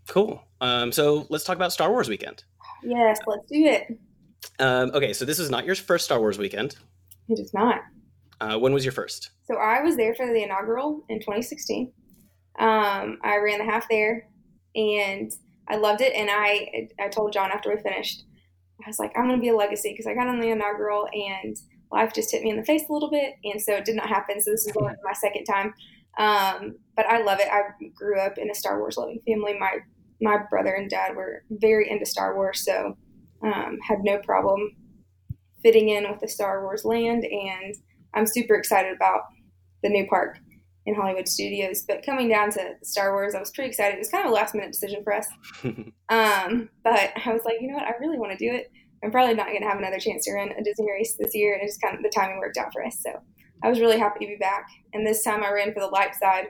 cool. 0.09 0.43
Um, 0.61 0.93
so 0.93 1.27
let's 1.31 1.44
talk 1.44 1.56
about 1.56 1.73
Star 1.73 1.91
Wars 1.91 2.09
weekend. 2.09 2.44
Yes, 2.82 3.19
let's 3.27 3.47
do 3.49 3.65
it. 3.65 3.99
Um, 4.59 4.91
okay, 4.94 5.12
so 5.12 5.25
this 5.25 5.38
is 5.38 5.50
not 5.50 5.65
your 5.65 5.75
first 5.75 6.05
Star 6.05 6.19
Wars 6.19 6.38
weekend. 6.38 6.77
It 7.29 7.38
is 7.38 7.53
not. 7.55 7.81
Uh, 8.41 8.59
when 8.59 8.73
was 8.73 8.85
your 8.85 8.93
first? 8.93 9.31
So 9.44 9.56
I 9.56 9.82
was 9.82 9.96
there 9.96 10.15
for 10.15 10.27
the 10.27 10.43
inaugural 10.43 11.05
in 11.08 11.20
2016. 11.20 11.93
Um, 12.58 13.19
I 13.22 13.37
ran 13.37 13.58
the 13.58 13.65
half 13.65 13.89
there, 13.89 14.29
and 14.75 15.31
I 15.69 15.77
loved 15.77 16.01
it. 16.01 16.15
And 16.15 16.31
I 16.31 16.89
I 16.99 17.08
told 17.08 17.32
John 17.32 17.51
after 17.53 17.75
we 17.75 17.81
finished, 17.82 18.25
I 18.84 18.89
was 18.89 18.99
like, 18.99 19.13
I'm 19.17 19.27
going 19.27 19.39
to 19.39 19.41
be 19.41 19.49
a 19.49 19.56
legacy 19.56 19.93
because 19.93 20.06
I 20.06 20.15
got 20.15 20.27
on 20.27 20.41
the 20.41 20.51
inaugural 20.51 21.08
and 21.13 21.56
life 21.93 22.13
just 22.15 22.31
hit 22.31 22.43
me 22.43 22.51
in 22.51 22.56
the 22.56 22.65
face 22.65 22.82
a 22.89 22.93
little 22.93 23.10
bit, 23.10 23.34
and 23.44 23.60
so 23.60 23.75
it 23.75 23.84
did 23.84 23.96
not 23.96 24.08
happen. 24.08 24.41
So 24.41 24.51
this 24.51 24.67
is 24.67 24.75
my 24.77 25.13
second 25.13 25.44
time. 25.44 25.75
Um, 26.19 26.76
but 26.96 27.06
I 27.06 27.22
love 27.22 27.38
it. 27.40 27.48
I 27.50 27.62
grew 27.94 28.20
up 28.20 28.38
in 28.38 28.50
a 28.50 28.55
Star 28.55 28.79
Wars 28.79 28.96
loving 28.96 29.20
family. 29.26 29.58
My 29.58 29.79
my 30.22 30.38
brother 30.50 30.74
and 30.74 30.90
dad 30.90 31.17
were 31.17 31.44
very 31.50 31.90
into 31.90 32.05
Star 32.05 32.34
Wars, 32.34 32.62
so 32.64 32.96
um, 33.43 33.79
had 33.82 34.00
no 34.02 34.19
problem 34.19 34.76
fitting 35.62 35.88
in 35.88 36.10
with 36.10 36.20
the 36.20 36.29
Star 36.29 36.62
Wars 36.62 36.84
land, 36.84 37.24
and 37.24 37.74
I'm 38.14 38.26
super 38.26 38.55
excited 38.55 38.94
about 38.94 39.22
the 39.82 39.88
new 39.88 40.06
park 40.08 40.38
in 40.86 40.94
Hollywood 40.94 41.29
Studios. 41.29 41.84
But 41.86 42.05
coming 42.05 42.29
down 42.29 42.50
to 42.52 42.74
Star 42.82 43.12
Wars, 43.12 43.34
I 43.34 43.40
was 43.40 43.50
pretty 43.50 43.70
excited. 43.70 43.94
It 43.94 43.98
was 43.98 44.08
kind 44.08 44.24
of 44.24 44.31
a 44.31 44.34
last 44.34 44.55
minute 44.55 44.72
decision 44.72 45.02
for 45.05 45.14
us. 45.14 45.26
um, 45.64 46.69
but 46.84 47.12
I 47.24 47.32
was 47.32 47.43
like, 47.44 47.56
you 47.60 47.69
know 47.69 47.74
what, 47.74 47.84
I 47.86 47.94
really 48.00 48.19
want 48.19 48.32
to 48.32 48.38
do 48.38 48.55
it. 48.55 48.70
I'm 49.02 49.10
probably 49.10 49.34
not 49.34 49.46
going 49.46 49.62
to 49.62 49.69
have 49.69 49.79
another 49.79 49.98
chance 49.98 50.24
to 50.26 50.32
run 50.32 50.50
a 50.50 50.62
Disney 50.62 50.90
race 50.90 51.17
this 51.19 51.34
year, 51.34 51.55
and 51.55 51.62
it 51.62 51.67
just 51.67 51.81
kind 51.81 51.96
of 51.96 52.02
the 52.02 52.12
timing 52.14 52.38
worked 52.38 52.58
out 52.58 52.72
for 52.72 52.84
us. 52.84 52.98
So 53.00 53.12
I 53.62 53.69
was 53.69 53.81
really 53.81 53.98
happy 53.98 54.24
to 54.24 54.26
be 54.26 54.36
back. 54.36 54.69
And 54.93 55.06
this 55.06 55.22
time 55.22 55.43
I 55.43 55.52
ran 55.52 55.72
for 55.72 55.81
the 55.81 55.86
light 55.86 56.14
side. 56.14 56.48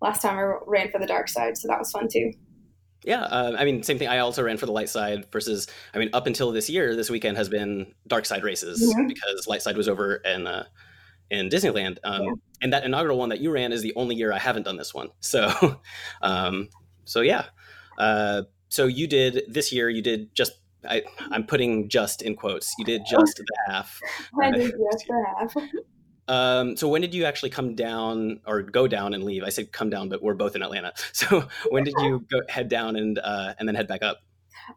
Last 0.00 0.22
time 0.22 0.38
I 0.38 0.58
ran 0.66 0.90
for 0.90 0.98
the 0.98 1.06
dark 1.06 1.28
side, 1.28 1.56
so 1.56 1.68
that 1.68 1.78
was 1.78 1.90
fun 1.90 2.08
too. 2.10 2.32
Yeah, 3.04 3.22
uh, 3.22 3.56
I 3.58 3.64
mean, 3.64 3.82
same 3.82 3.98
thing. 3.98 4.08
I 4.08 4.18
also 4.18 4.42
ran 4.42 4.58
for 4.58 4.66
the 4.66 4.72
light 4.72 4.88
side 4.88 5.26
versus, 5.32 5.66
I 5.94 5.98
mean, 5.98 6.10
up 6.12 6.26
until 6.26 6.52
this 6.52 6.68
year, 6.68 6.94
this 6.94 7.08
weekend 7.08 7.36
has 7.38 7.48
been 7.48 7.94
dark 8.06 8.26
side 8.26 8.44
races 8.44 8.82
yeah. 8.82 9.06
because 9.06 9.46
light 9.46 9.62
side 9.62 9.76
was 9.76 9.88
over 9.88 10.16
in 10.16 10.46
uh, 10.46 10.64
in 11.30 11.48
Disneyland. 11.48 11.98
Um, 12.04 12.22
yeah. 12.22 12.32
And 12.62 12.72
that 12.72 12.84
inaugural 12.84 13.18
one 13.18 13.30
that 13.30 13.40
you 13.40 13.50
ran 13.50 13.72
is 13.72 13.82
the 13.82 13.94
only 13.96 14.16
year 14.16 14.32
I 14.32 14.38
haven't 14.38 14.64
done 14.64 14.76
this 14.76 14.92
one. 14.92 15.08
So, 15.20 15.80
um, 16.22 16.68
so 17.04 17.22
yeah. 17.22 17.46
Uh, 17.96 18.42
so 18.68 18.86
you 18.86 19.06
did 19.06 19.44
this 19.48 19.72
year. 19.72 19.88
You 19.88 20.02
did 20.02 20.34
just. 20.34 20.52
I, 20.88 21.02
I'm 21.30 21.44
putting 21.44 21.90
just 21.90 22.22
in 22.22 22.36
quotes. 22.36 22.74
You 22.78 22.86
did 22.86 23.02
just 23.08 23.36
the 23.36 23.44
half. 23.66 24.00
I 24.42 24.50
did 24.50 24.72
just 24.92 25.06
the 25.06 25.26
half. 25.38 25.54
Um, 26.28 26.76
so 26.76 26.88
when 26.88 27.00
did 27.00 27.14
you 27.14 27.24
actually 27.24 27.50
come 27.50 27.74
down 27.74 28.40
or 28.46 28.62
go 28.62 28.86
down 28.86 29.14
and 29.14 29.24
leave? 29.24 29.42
I 29.42 29.48
said 29.48 29.72
come 29.72 29.90
down, 29.90 30.08
but 30.08 30.22
we're 30.22 30.34
both 30.34 30.54
in 30.56 30.62
Atlanta. 30.62 30.92
So 31.12 31.48
when 31.70 31.84
did 31.84 31.94
you 31.98 32.24
go 32.30 32.40
head 32.48 32.68
down 32.68 32.96
and 32.96 33.18
uh, 33.18 33.54
and 33.58 33.68
then 33.68 33.74
head 33.74 33.88
back 33.88 34.02
up? 34.02 34.18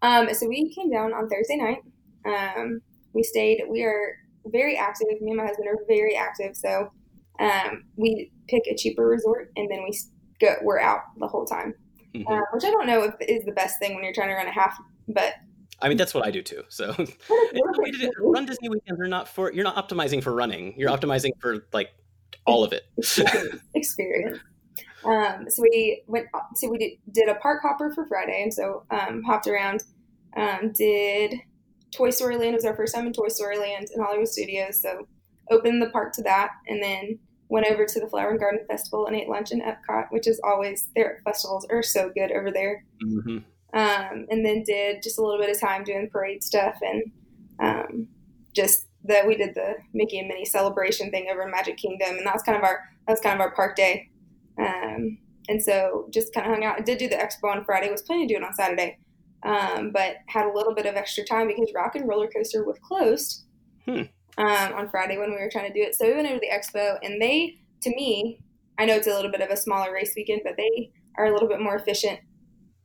Um, 0.02 0.34
so 0.34 0.48
we 0.48 0.74
came 0.74 0.90
down 0.90 1.14
on 1.14 1.30
Thursday 1.30 1.58
night, 1.58 1.84
um, 2.26 2.82
we 3.14 3.24
stayed. 3.24 3.62
We 3.70 3.84
are 3.84 4.18
very 4.46 4.78
active. 4.78 5.08
Me 5.22 5.32
and 5.32 5.38
my 5.38 5.46
husband 5.46 5.68
are 5.68 5.78
very 5.88 6.16
active. 6.16 6.56
So 6.56 6.92
um, 7.40 7.84
we 7.96 8.32
pick 8.48 8.64
a 8.70 8.76
cheaper 8.76 9.06
resort 9.06 9.52
and 9.56 9.70
then 9.70 9.84
we 9.84 9.98
go. 10.40 10.56
We're 10.62 10.80
out 10.80 11.02
the 11.18 11.28
whole 11.28 11.46
time, 11.46 11.74
mm-hmm. 12.14 12.32
uh, 12.32 12.42
which 12.54 12.64
I 12.64 12.72
don't 12.72 12.88
know 12.88 13.04
if 13.04 13.16
is 13.28 13.46
the 13.46 13.52
best 13.52 13.80
thing 13.80 13.96
when 13.96 14.04
you're 14.04 14.14
trying 14.14 14.30
to 14.30 14.36
run 14.36 14.48
a 14.48 14.52
half, 14.52 14.78
but. 15.08 15.34
I 15.84 15.90
mean 15.90 15.98
that's 15.98 16.14
what 16.14 16.26
I 16.26 16.32
do 16.32 16.42
too. 16.42 16.64
So 16.70 16.96
run 18.20 18.46
Disney 18.46 18.70
weekends 18.70 19.00
are 19.02 19.08
not 19.08 19.28
for 19.28 19.52
you're 19.52 19.66
not 19.66 19.76
optimizing 19.76 20.24
for 20.24 20.34
running. 20.34 20.74
You're 20.78 20.90
optimizing 20.90 21.32
for 21.40 21.68
like 21.74 21.92
all 22.46 22.64
of 22.64 22.74
it. 22.74 22.84
Experience. 23.76 24.40
Um, 25.06 25.46
so 25.50 25.62
we 25.62 26.02
went. 26.08 26.28
So 26.56 26.70
we 26.70 26.78
did, 26.78 26.92
did, 27.12 27.30
a 27.30 27.36
park 27.36 27.62
hopper 27.62 27.92
for 27.94 28.08
Friday, 28.08 28.42
and 28.44 28.54
so 28.54 28.86
um, 28.90 29.22
hopped 29.24 29.48
around. 29.48 29.84
Um, 30.38 30.72
did 30.74 31.36
Toy 31.92 32.10
Story 32.10 32.38
Land 32.38 32.54
it 32.54 32.56
was 32.56 32.66
our 32.66 32.76
first 32.76 32.96
time 32.96 33.06
in 33.06 33.14
Toy 33.14 33.28
Story 33.28 33.58
Land 33.58 33.88
in 33.94 34.02
Hollywood 34.02 34.30
Studios. 34.30 34.82
So 34.82 35.08
opened 35.52 35.82
the 35.82 35.90
park 35.90 36.14
to 36.14 36.24
that, 36.24 36.52
and 36.68 36.82
then 36.82 37.20
went 37.50 37.68
over 37.68 37.86
to 37.86 38.00
the 38.00 38.08
Flower 38.08 38.32
and 38.32 38.40
Garden 38.40 38.66
Festival 38.68 39.06
and 39.06 39.16
ate 39.16 39.28
lunch 39.28 39.52
in 39.52 39.62
Epcot, 39.62 40.06
which 40.12 40.28
is 40.28 40.40
always 40.44 40.90
their 40.96 41.22
festivals 41.26 41.68
are 41.70 41.84
so 41.84 42.10
good 42.16 42.32
over 42.32 42.52
there. 42.52 42.86
Mm-hmm. 43.04 43.38
Um, 43.74 44.28
and 44.30 44.46
then 44.46 44.64
did 44.64 45.02
just 45.02 45.18
a 45.18 45.24
little 45.24 45.40
bit 45.40 45.50
of 45.50 45.60
time 45.60 45.84
doing 45.84 46.10
parade 46.12 46.44
stuff 46.44 46.76
and 46.82 47.12
um, 47.60 48.08
just 48.54 48.86
that 49.06 49.28
we 49.28 49.36
did 49.36 49.56
the 49.56 49.76
Mickey 49.94 50.20
and 50.20 50.28
Minnie 50.28 50.46
celebration 50.46 51.12
thing 51.12 51.28
over 51.32 51.44
in 51.44 51.52
Magic 51.52 51.78
Kingdom, 51.78 52.18
and 52.18 52.26
that 52.26 52.34
was 52.34 52.44
kind 52.44 52.58
of 52.58 52.64
our 52.64 52.80
that 53.08 53.14
was 53.14 53.20
kind 53.20 53.36
of 53.36 53.42
our 53.42 53.52
park 53.52 53.76
day. 53.76 54.10
Um, 54.58 55.18
and 55.50 55.62
so 55.62 56.08
just 56.12 56.34
kind 56.34 56.48
of 56.48 56.54
hung 56.54 56.64
out. 56.64 56.80
I 56.80 56.82
did 56.82 57.00
do 57.00 57.10
the 57.10 57.16
expo 57.16 57.52
on 57.52 57.66
Friday. 57.66 57.92
Was 57.92 58.02
planning 58.02 58.28
to 58.28 58.34
do 58.34 58.38
it 58.38 58.46
on 58.46 58.54
Saturday, 58.54 58.98
um, 59.44 59.92
but 59.92 60.18
had 60.28 60.46
a 60.46 60.54
little 60.54 60.74
bit 60.74 60.86
of 60.86 60.96
extra 60.96 61.26
time 61.26 61.48
because 61.48 61.72
Rock 61.76 61.96
and 61.96 62.08
Roller 62.08 62.28
Coaster 62.28 62.64
was 62.64 62.78
closed 62.82 63.44
hmm. 63.86 64.04
um, 64.38 64.74
on 64.74 64.90
Friday 64.90 65.18
when 65.18 65.32
we 65.32 65.38
were 65.38 65.50
trying 65.52 65.72
to 65.72 65.74
do 65.74 65.86
it. 65.86 65.96
So 65.96 66.06
we 66.08 66.14
went 66.14 66.28
over 66.28 66.40
to 66.40 66.42
the 66.42 66.56
expo, 66.56 66.98
and 67.04 67.22
they, 67.22 67.58
to 67.82 67.90
me, 67.90 68.40
I 68.78 68.86
know 68.86 68.96
it's 68.96 69.08
a 69.08 69.14
little 69.14 69.32
bit 69.32 69.42
of 69.42 69.50
a 69.50 69.58
smaller 69.58 69.92
race 69.92 70.14
weekend, 70.16 70.42
but 70.46 70.56
they 70.56 70.92
are 71.18 71.26
a 71.26 71.34
little 71.34 71.50
bit 71.50 71.60
more 71.60 71.76
efficient 71.76 72.20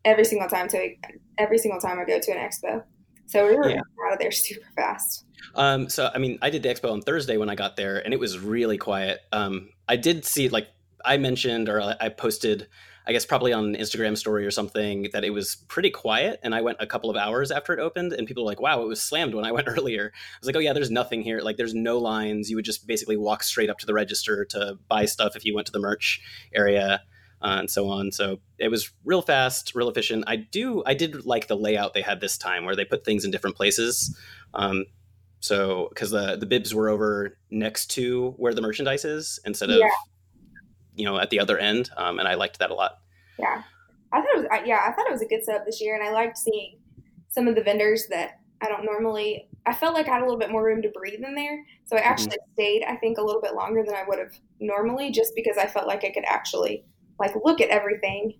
every 0.09 0.25
single 0.25 0.49
time. 0.49 0.69
To 0.69 0.95
every 1.39 1.59
single 1.59 1.81
time 1.81 1.99
I 1.99 2.05
go 2.05 2.19
to 2.19 2.33
an 2.33 2.39
expo, 2.39 2.83
so 3.27 3.47
we 3.47 3.57
were 3.57 3.71
yeah. 3.71 3.81
out 4.07 4.15
of 4.15 4.19
there 4.19 4.33
super 4.33 4.67
fast. 4.75 5.25
Um, 5.55 5.89
so 5.89 6.11
I 6.13 6.19
mean, 6.19 6.39
I 6.43 6.51
did 6.51 6.63
the 6.63 6.69
expo 6.69 6.91
on 6.91 7.03
Thursday 7.03 7.37
when 7.37 7.49
I 7.49 7.55
got 7.55 7.77
there, 7.77 7.99
and 8.05 8.13
it 8.13 8.21
was 8.21 8.39
really 8.39 8.79
quiet. 8.79 9.21
Um, 9.33 9.71
I 9.89 9.97
did 9.97 10.25
see 10.25 10.49
like 10.49 10.69
I 11.05 11.17
mentioned 11.17 11.69
or 11.69 11.95
I 12.01 12.09
posted 12.09 12.69
I 13.09 13.13
guess 13.13 13.25
probably 13.25 13.55
on 13.55 13.75
an 13.75 13.75
Instagram 13.75 14.19
story 14.19 14.45
or 14.45 14.51
something 14.51 15.09
that 15.15 15.25
it 15.25 15.31
was 15.31 15.57
pretty 15.69 15.89
quiet. 15.89 16.41
And 16.43 16.55
I 16.55 16.61
went 16.61 16.77
a 16.79 16.87
couple 16.87 17.09
of 17.09 17.17
hours 17.17 17.51
after 17.51 17.73
it 17.73 17.81
opened, 17.81 18.13
and 18.13 18.27
people 18.27 18.45
were 18.45 18.51
like, 18.51 18.61
"Wow, 18.61 18.83
it 18.83 18.87
was 18.87 19.03
slammed 19.03 19.35
when 19.35 19.47
I 19.47 19.53
went 19.59 19.67
earlier." 19.67 20.13
I 20.15 20.39
was 20.41 20.47
like, 20.47 20.57
"Oh 20.57 20.61
yeah, 20.61 20.75
there's 20.75 20.91
nothing 20.91 21.23
here. 21.23 21.41
Like, 21.41 21.57
there's 21.57 21.75
no 21.75 21.99
lines. 21.99 22.51
You 22.51 22.57
would 22.57 22.67
just 22.67 22.87
basically 22.87 23.17
walk 23.17 23.43
straight 23.43 23.71
up 23.71 23.79
to 23.79 23.87
the 23.87 23.95
register 23.95 24.45
to 24.51 24.79
buy 24.89 25.07
stuff 25.07 25.37
if 25.37 25.45
you 25.47 25.55
went 25.55 25.67
to 25.67 25.73
the 25.73 25.81
merch 25.81 26.21
area." 26.55 27.03
Uh, 27.41 27.59
and 27.61 27.71
so 27.71 27.89
on. 27.89 28.11
So 28.11 28.41
it 28.59 28.69
was 28.69 28.91
real 29.05 29.23
fast, 29.23 29.75
real 29.75 29.89
efficient. 29.89 30.25
I 30.27 30.37
do, 30.37 30.83
I 30.87 30.95
did 30.95 31.25
like 31.25 31.47
the 31.47 31.57
layout 31.57 31.95
they 31.95 32.03
had 32.03 32.21
this 32.21 32.37
time, 32.37 32.65
where 32.65 32.75
they 32.75 32.85
put 32.85 33.05
things 33.05 33.25
in 33.25 33.31
different 33.31 33.57
places. 33.57 34.17
Um, 34.55 34.87
so 35.41 35.89
because 35.91 36.11
the 36.11 36.37
the 36.37 36.47
bibs 36.47 36.75
were 36.75 36.89
over 36.89 37.39
next 37.51 37.87
to 37.93 38.35
where 38.39 38.53
the 38.55 38.61
merchandise 38.61 39.05
is 39.05 39.39
instead 39.45 39.71
of 39.71 39.79
yeah 39.79 39.91
you 40.99 41.05
know 41.05 41.19
at 41.19 41.31
the 41.31 41.41
other 41.41 41.57
end, 41.59 41.91
um, 41.97 42.19
and 42.19 42.29
I 42.29 42.35
liked 42.35 42.59
that 42.59 42.71
a 42.71 42.75
lot. 42.75 42.99
Yeah, 43.39 43.63
I 44.13 44.21
thought 44.21 44.35
it 44.35 44.39
was 44.39 44.47
yeah 44.67 44.81
I 44.87 44.93
thought 44.93 45.07
it 45.07 45.13
was 45.13 45.23
a 45.23 45.27
good 45.27 45.45
setup 45.45 45.65
this 45.65 45.81
year, 45.81 45.95
and 45.95 46.05
I 46.05 46.13
liked 46.13 46.37
seeing 46.37 46.79
some 47.29 47.47
of 47.47 47.55
the 47.55 47.63
vendors 47.63 48.07
that 48.11 48.41
I 48.61 48.69
don't 48.69 48.85
normally. 48.85 49.49
I 49.65 49.73
felt 49.73 49.95
like 49.95 50.09
I 50.09 50.15
had 50.15 50.23
a 50.23 50.25
little 50.25 50.39
bit 50.39 50.51
more 50.51 50.65
room 50.65 50.83
to 50.83 50.91
breathe 50.91 51.23
in 51.25 51.35
there, 51.35 51.65
so 51.87 51.97
I 51.97 52.01
mm-hmm. 52.01 52.09
actually 52.09 52.37
mm-hmm. 52.37 52.53
stayed. 52.55 52.85
I 52.85 52.97
think 52.97 53.19
a 53.19 53.23
little 53.23 53.41
bit 53.41 53.55
longer 53.55 53.85
than 53.85 53.95
I 53.95 54.05
would 54.09 54.19
have 54.19 54.37
normally, 54.61 55.13
just 55.13 55.35
because 55.37 55.57
I 55.57 55.67
felt 55.67 55.87
like 55.87 56.05
I 56.05 56.11
could 56.11 56.25
actually 56.27 56.85
like 57.19 57.35
look 57.45 57.61
at 57.61 57.69
everything. 57.69 58.35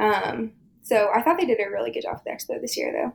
Um, 0.00 0.52
so 0.82 1.10
I 1.14 1.22
thought 1.22 1.38
they 1.38 1.46
did 1.46 1.60
a 1.60 1.70
really 1.70 1.90
good 1.90 2.02
job 2.02 2.14
with 2.14 2.24
the 2.24 2.30
expo 2.30 2.60
this 2.60 2.76
year, 2.76 2.92
though. 2.92 3.12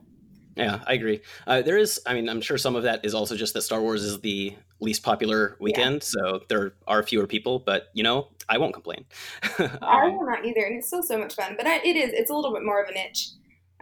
Yeah, 0.56 0.80
I 0.86 0.92
agree. 0.92 1.20
Uh, 1.46 1.62
there 1.62 1.76
is, 1.76 2.00
I 2.06 2.14
mean, 2.14 2.28
I'm 2.28 2.40
sure 2.40 2.56
some 2.56 2.76
of 2.76 2.84
that 2.84 3.04
is 3.04 3.14
also 3.14 3.36
just 3.36 3.54
that 3.54 3.62
Star 3.62 3.80
Wars 3.80 4.04
is 4.04 4.20
the 4.20 4.54
least 4.80 5.02
popular 5.02 5.56
weekend, 5.58 5.94
yeah. 5.94 6.00
so 6.00 6.40
there 6.48 6.74
are 6.86 7.02
fewer 7.02 7.26
people. 7.26 7.58
But 7.58 7.88
you 7.92 8.04
know, 8.04 8.28
I 8.48 8.58
won't 8.58 8.72
complain. 8.72 9.04
um, 9.58 9.78
I 9.82 10.08
will 10.08 10.26
not 10.26 10.44
either, 10.44 10.60
and 10.60 10.76
it's 10.76 10.86
still 10.86 11.02
so 11.02 11.18
much 11.18 11.34
fun. 11.34 11.54
But 11.56 11.66
I, 11.66 11.76
it 11.78 11.96
is, 11.96 12.12
it's 12.12 12.30
a 12.30 12.34
little 12.34 12.52
bit 12.52 12.64
more 12.64 12.82
of 12.82 12.88
a 12.88 12.92
niche, 12.92 13.30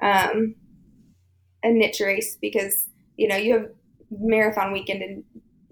um, 0.00 0.54
a 1.62 1.70
niche 1.70 2.00
race 2.00 2.38
because 2.40 2.88
you 3.16 3.28
know 3.28 3.36
you 3.36 3.52
have 3.52 3.68
marathon 4.10 4.72
weekend 4.72 5.02
in 5.02 5.24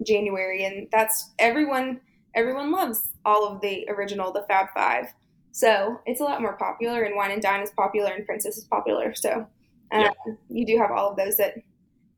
January, 0.05 0.65
and 0.65 0.87
that's 0.91 1.31
everyone. 1.39 2.01
Everyone 2.35 2.71
loves 2.71 3.09
all 3.25 3.45
of 3.47 3.61
the 3.61 3.87
original, 3.89 4.31
the 4.31 4.45
Fab 4.47 4.67
Five. 4.75 5.07
So 5.51 5.99
it's 6.05 6.21
a 6.21 6.23
lot 6.23 6.41
more 6.41 6.57
popular, 6.57 7.03
and 7.03 7.15
Wine 7.15 7.31
and 7.31 7.41
Dine 7.41 7.61
is 7.61 7.71
popular, 7.71 8.11
and 8.11 8.25
Princess 8.25 8.57
is 8.57 8.63
popular. 8.65 9.13
So 9.13 9.47
um, 9.91 10.01
yeah. 10.01 10.11
You 10.49 10.65
do 10.65 10.77
have 10.77 10.91
all 10.91 11.11
of 11.11 11.17
those 11.17 11.37
that 11.37 11.55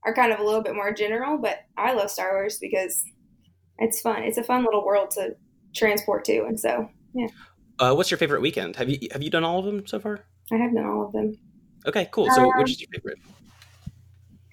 are 0.05 0.13
kind 0.13 0.31
of 0.31 0.39
a 0.39 0.43
little 0.43 0.61
bit 0.61 0.75
more 0.75 0.93
general, 0.93 1.37
but 1.37 1.59
I 1.77 1.93
love 1.93 2.11
Star 2.11 2.33
Wars 2.33 2.59
because 2.59 3.03
it's 3.79 4.01
fun. 4.01 4.23
It's 4.23 4.37
a 4.37 4.43
fun 4.43 4.63
little 4.63 4.85
world 4.85 5.11
to 5.11 5.35
transport 5.75 6.25
to, 6.25 6.43
and 6.45 6.59
so 6.59 6.89
yeah. 7.13 7.27
Uh, 7.79 7.93
what's 7.93 8.11
your 8.11 8.17
favorite 8.17 8.41
weekend? 8.41 8.75
Have 8.75 8.89
you 8.89 8.99
have 9.11 9.23
you 9.23 9.29
done 9.29 9.43
all 9.43 9.59
of 9.59 9.65
them 9.65 9.87
so 9.87 9.99
far? 9.99 10.19
I 10.51 10.57
have 10.57 10.73
done 10.73 10.85
all 10.85 11.07
of 11.07 11.13
them. 11.13 11.35
Okay, 11.85 12.07
cool. 12.11 12.29
So, 12.31 12.43
um, 12.43 12.51
which 12.57 12.71
is 12.71 12.81
your 12.81 12.89
favorite? 12.93 13.19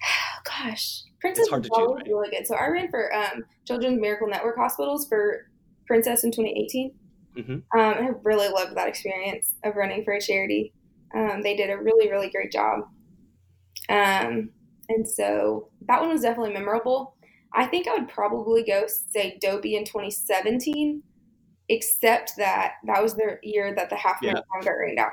Gosh, 0.43 1.03
Princess 1.19 1.45
is 1.45 1.51
right? 1.51 2.07
really 2.07 2.29
good. 2.29 2.47
So 2.47 2.55
I 2.55 2.67
ran 2.67 2.89
for 2.89 3.13
um, 3.15 3.45
Children's 3.65 4.01
Miracle 4.01 4.27
Network 4.27 4.57
hospitals 4.57 5.07
for 5.07 5.47
Princess 5.85 6.23
in 6.23 6.31
2018. 6.31 6.93
Mm-hmm. 7.37 7.53
Um, 7.53 7.63
I 7.73 8.09
really 8.23 8.49
loved 8.49 8.75
that 8.75 8.87
experience 8.87 9.53
of 9.63 9.75
running 9.75 10.03
for 10.03 10.13
a 10.13 10.21
charity. 10.21 10.73
Um, 11.15 11.41
they 11.41 11.55
did 11.55 11.69
a 11.69 11.77
really, 11.77 12.09
really 12.09 12.29
great 12.29 12.51
job. 12.51 12.81
Um, 13.89 14.49
and 14.89 15.07
so 15.07 15.69
that 15.87 15.99
one 16.01 16.09
was 16.09 16.21
definitely 16.21 16.53
memorable. 16.53 17.15
I 17.53 17.65
think 17.65 17.87
I 17.87 17.95
would 17.95 18.07
probably 18.07 18.63
go 18.63 18.85
say 18.87 19.37
Dopey 19.41 19.75
in 19.75 19.85
2017, 19.85 21.03
except 21.69 22.33
that 22.37 22.73
that 22.85 23.01
was 23.01 23.15
the 23.15 23.37
year 23.43 23.73
that 23.75 23.89
the 23.89 23.95
half 23.95 24.21
marathon 24.21 24.43
yeah. 24.61 24.65
got 24.65 24.71
rained 24.71 24.99
out. 24.99 25.11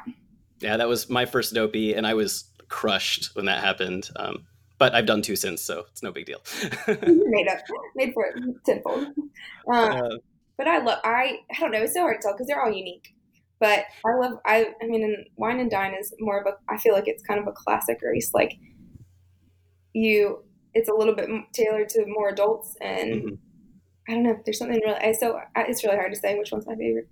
Yeah, 0.60 0.76
that 0.76 0.88
was 0.88 1.08
my 1.08 1.24
first 1.24 1.54
Dopey, 1.54 1.94
and 1.94 2.06
I 2.06 2.14
was 2.14 2.50
crushed 2.68 3.34
when 3.34 3.46
that 3.46 3.62
happened. 3.62 4.10
Um, 4.16 4.46
but 4.78 4.94
I've 4.94 5.06
done 5.06 5.22
two 5.22 5.36
since, 5.36 5.62
so 5.62 5.84
it's 5.90 6.02
no 6.02 6.12
big 6.12 6.26
deal. 6.26 6.40
made 6.86 7.48
up, 7.48 7.58
made 7.96 8.14
for 8.14 8.26
it 8.26 8.42
tenfold. 8.64 9.08
Um, 9.08 9.74
uh, 9.74 10.10
but 10.58 10.66
I 10.66 10.78
love. 10.78 10.98
I 11.04 11.38
I 11.50 11.60
don't 11.60 11.70
know. 11.70 11.82
It's 11.82 11.94
so 11.94 12.00
hard 12.02 12.20
to 12.20 12.26
tell 12.26 12.34
because 12.34 12.48
they're 12.48 12.60
all 12.60 12.72
unique. 12.72 13.14
But 13.60 13.84
I 14.04 14.14
love. 14.14 14.38
I 14.44 14.66
I 14.82 14.86
mean, 14.86 15.04
and 15.04 15.26
Wine 15.36 15.60
and 15.60 15.70
Dine 15.70 15.94
is 15.98 16.12
more 16.18 16.40
of 16.40 16.46
a. 16.46 16.72
I 16.72 16.76
feel 16.76 16.92
like 16.92 17.08
it's 17.08 17.22
kind 17.22 17.40
of 17.40 17.46
a 17.46 17.52
classic 17.52 18.00
race. 18.02 18.32
Like 18.34 18.58
you, 19.94 20.44
it's 20.74 20.88
a 20.88 20.94
little 20.94 21.14
bit 21.14 21.30
tailored 21.54 21.88
to 21.90 22.04
more 22.06 22.28
adults, 22.28 22.76
and 22.80 23.14
mm-hmm. 23.14 23.34
I 24.08 24.14
don't 24.14 24.24
know. 24.24 24.32
If 24.32 24.44
there's 24.44 24.58
something 24.58 24.80
really. 24.84 25.00
I, 25.00 25.12
so 25.12 25.40
it's 25.56 25.84
really 25.84 25.96
hard 25.96 26.12
to 26.12 26.18
say 26.18 26.36
which 26.38 26.52
one's 26.52 26.66
my 26.66 26.76
favorite. 26.76 27.08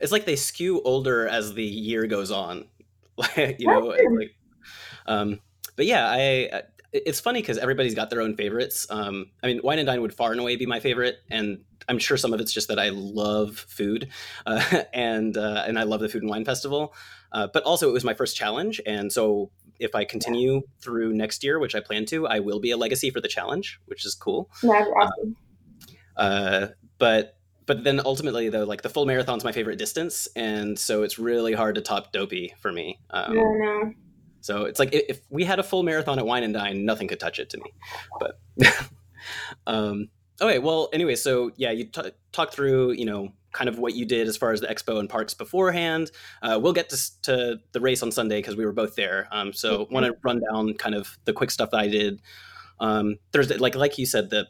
It's 0.00 0.12
like 0.12 0.24
they 0.24 0.36
skew 0.36 0.82
older 0.82 1.28
as 1.28 1.54
the 1.54 1.64
year 1.64 2.06
goes 2.06 2.30
on. 2.30 2.66
you 3.36 3.66
know, 3.66 3.80
like, 3.80 4.34
um, 5.06 5.40
but 5.76 5.86
yeah, 5.86 6.06
I 6.10 6.62
it's 7.04 7.20
funny 7.20 7.40
because 7.40 7.58
everybody's 7.58 7.94
got 7.94 8.10
their 8.10 8.20
own 8.20 8.36
favorites. 8.36 8.86
Um, 8.90 9.30
I 9.42 9.46
mean, 9.48 9.60
Wine 9.62 9.78
and 9.78 9.86
Dine 9.86 10.00
would 10.02 10.14
far 10.14 10.32
and 10.32 10.40
away 10.40 10.56
be 10.56 10.66
my 10.66 10.80
favorite, 10.80 11.16
and 11.30 11.64
I'm 11.88 11.98
sure 11.98 12.16
some 12.16 12.32
of 12.32 12.40
it's 12.40 12.52
just 12.52 12.68
that 12.68 12.78
I 12.78 12.90
love 12.90 13.56
food, 13.56 14.08
uh, 14.46 14.82
and 14.92 15.36
uh, 15.36 15.64
and 15.66 15.78
I 15.78 15.84
love 15.84 16.00
the 16.00 16.08
Food 16.08 16.22
and 16.22 16.30
Wine 16.30 16.44
Festival. 16.44 16.94
Uh, 17.32 17.48
but 17.52 17.62
also, 17.64 17.88
it 17.88 17.92
was 17.92 18.04
my 18.04 18.14
first 18.14 18.36
challenge, 18.36 18.80
and 18.86 19.12
so 19.12 19.50
if 19.78 19.94
I 19.94 20.04
continue 20.04 20.62
through 20.80 21.12
next 21.12 21.44
year, 21.44 21.58
which 21.58 21.74
I 21.74 21.80
plan 21.80 22.06
to, 22.06 22.26
I 22.26 22.40
will 22.40 22.60
be 22.60 22.70
a 22.70 22.76
legacy 22.76 23.10
for 23.10 23.20
the 23.20 23.28
challenge, 23.28 23.78
which 23.86 24.06
is 24.06 24.14
cool. 24.14 24.50
That's 24.62 24.88
awesome. 24.88 25.36
Uh, 26.16 26.68
but 26.98 27.36
but 27.66 27.82
then 27.82 28.00
ultimately, 28.04 28.48
though, 28.48 28.64
like 28.64 28.82
the 28.82 28.88
full 28.88 29.06
marathon's 29.06 29.44
my 29.44 29.52
favorite 29.52 29.76
distance, 29.76 30.28
and 30.36 30.78
so 30.78 31.02
it's 31.02 31.18
really 31.18 31.52
hard 31.52 31.74
to 31.74 31.80
top 31.80 32.12
Dopey 32.12 32.54
for 32.60 32.72
me. 32.72 33.00
Um, 33.10 33.34
no, 33.34 33.42
no. 33.42 33.92
So 34.46 34.64
it's 34.64 34.78
like 34.78 34.90
if 34.92 35.20
we 35.28 35.42
had 35.42 35.58
a 35.58 35.64
full 35.64 35.82
marathon 35.82 36.20
at 36.20 36.24
Wine 36.24 36.44
and 36.44 36.54
Dine, 36.54 36.84
nothing 36.84 37.08
could 37.08 37.18
touch 37.18 37.40
it 37.40 37.50
to 37.50 37.58
me. 37.58 37.72
But 38.20 38.38
um, 39.66 40.08
okay, 40.40 40.60
well, 40.60 40.88
anyway, 40.92 41.16
so 41.16 41.50
yeah, 41.56 41.72
you 41.72 41.86
t- 41.86 42.12
talk 42.30 42.52
through, 42.52 42.92
you 42.92 43.06
know, 43.06 43.32
kind 43.52 43.68
of 43.68 43.80
what 43.80 43.94
you 43.94 44.04
did 44.04 44.28
as 44.28 44.36
far 44.36 44.52
as 44.52 44.60
the 44.60 44.68
expo 44.68 45.00
and 45.00 45.10
parks 45.10 45.34
beforehand. 45.34 46.12
Uh, 46.42 46.60
we'll 46.62 46.72
get 46.72 46.88
to, 46.90 47.22
to, 47.22 47.56
the 47.72 47.80
race 47.80 48.04
on 48.04 48.12
Sunday 48.12 48.38
because 48.38 48.54
we 48.54 48.64
were 48.64 48.72
both 48.72 48.94
there. 48.94 49.26
Um, 49.32 49.52
so 49.52 49.80
okay. 49.80 49.94
want 49.94 50.06
to 50.06 50.14
run 50.22 50.40
down 50.48 50.74
kind 50.74 50.94
of 50.94 51.18
the 51.24 51.32
quick 51.32 51.50
stuff 51.50 51.72
that 51.72 51.78
I 51.78 51.88
did. 51.88 52.22
Um, 52.78 53.16
Thursday, 53.32 53.56
like 53.56 53.74
like 53.74 53.98
you 53.98 54.06
said, 54.06 54.30
the 54.30 54.46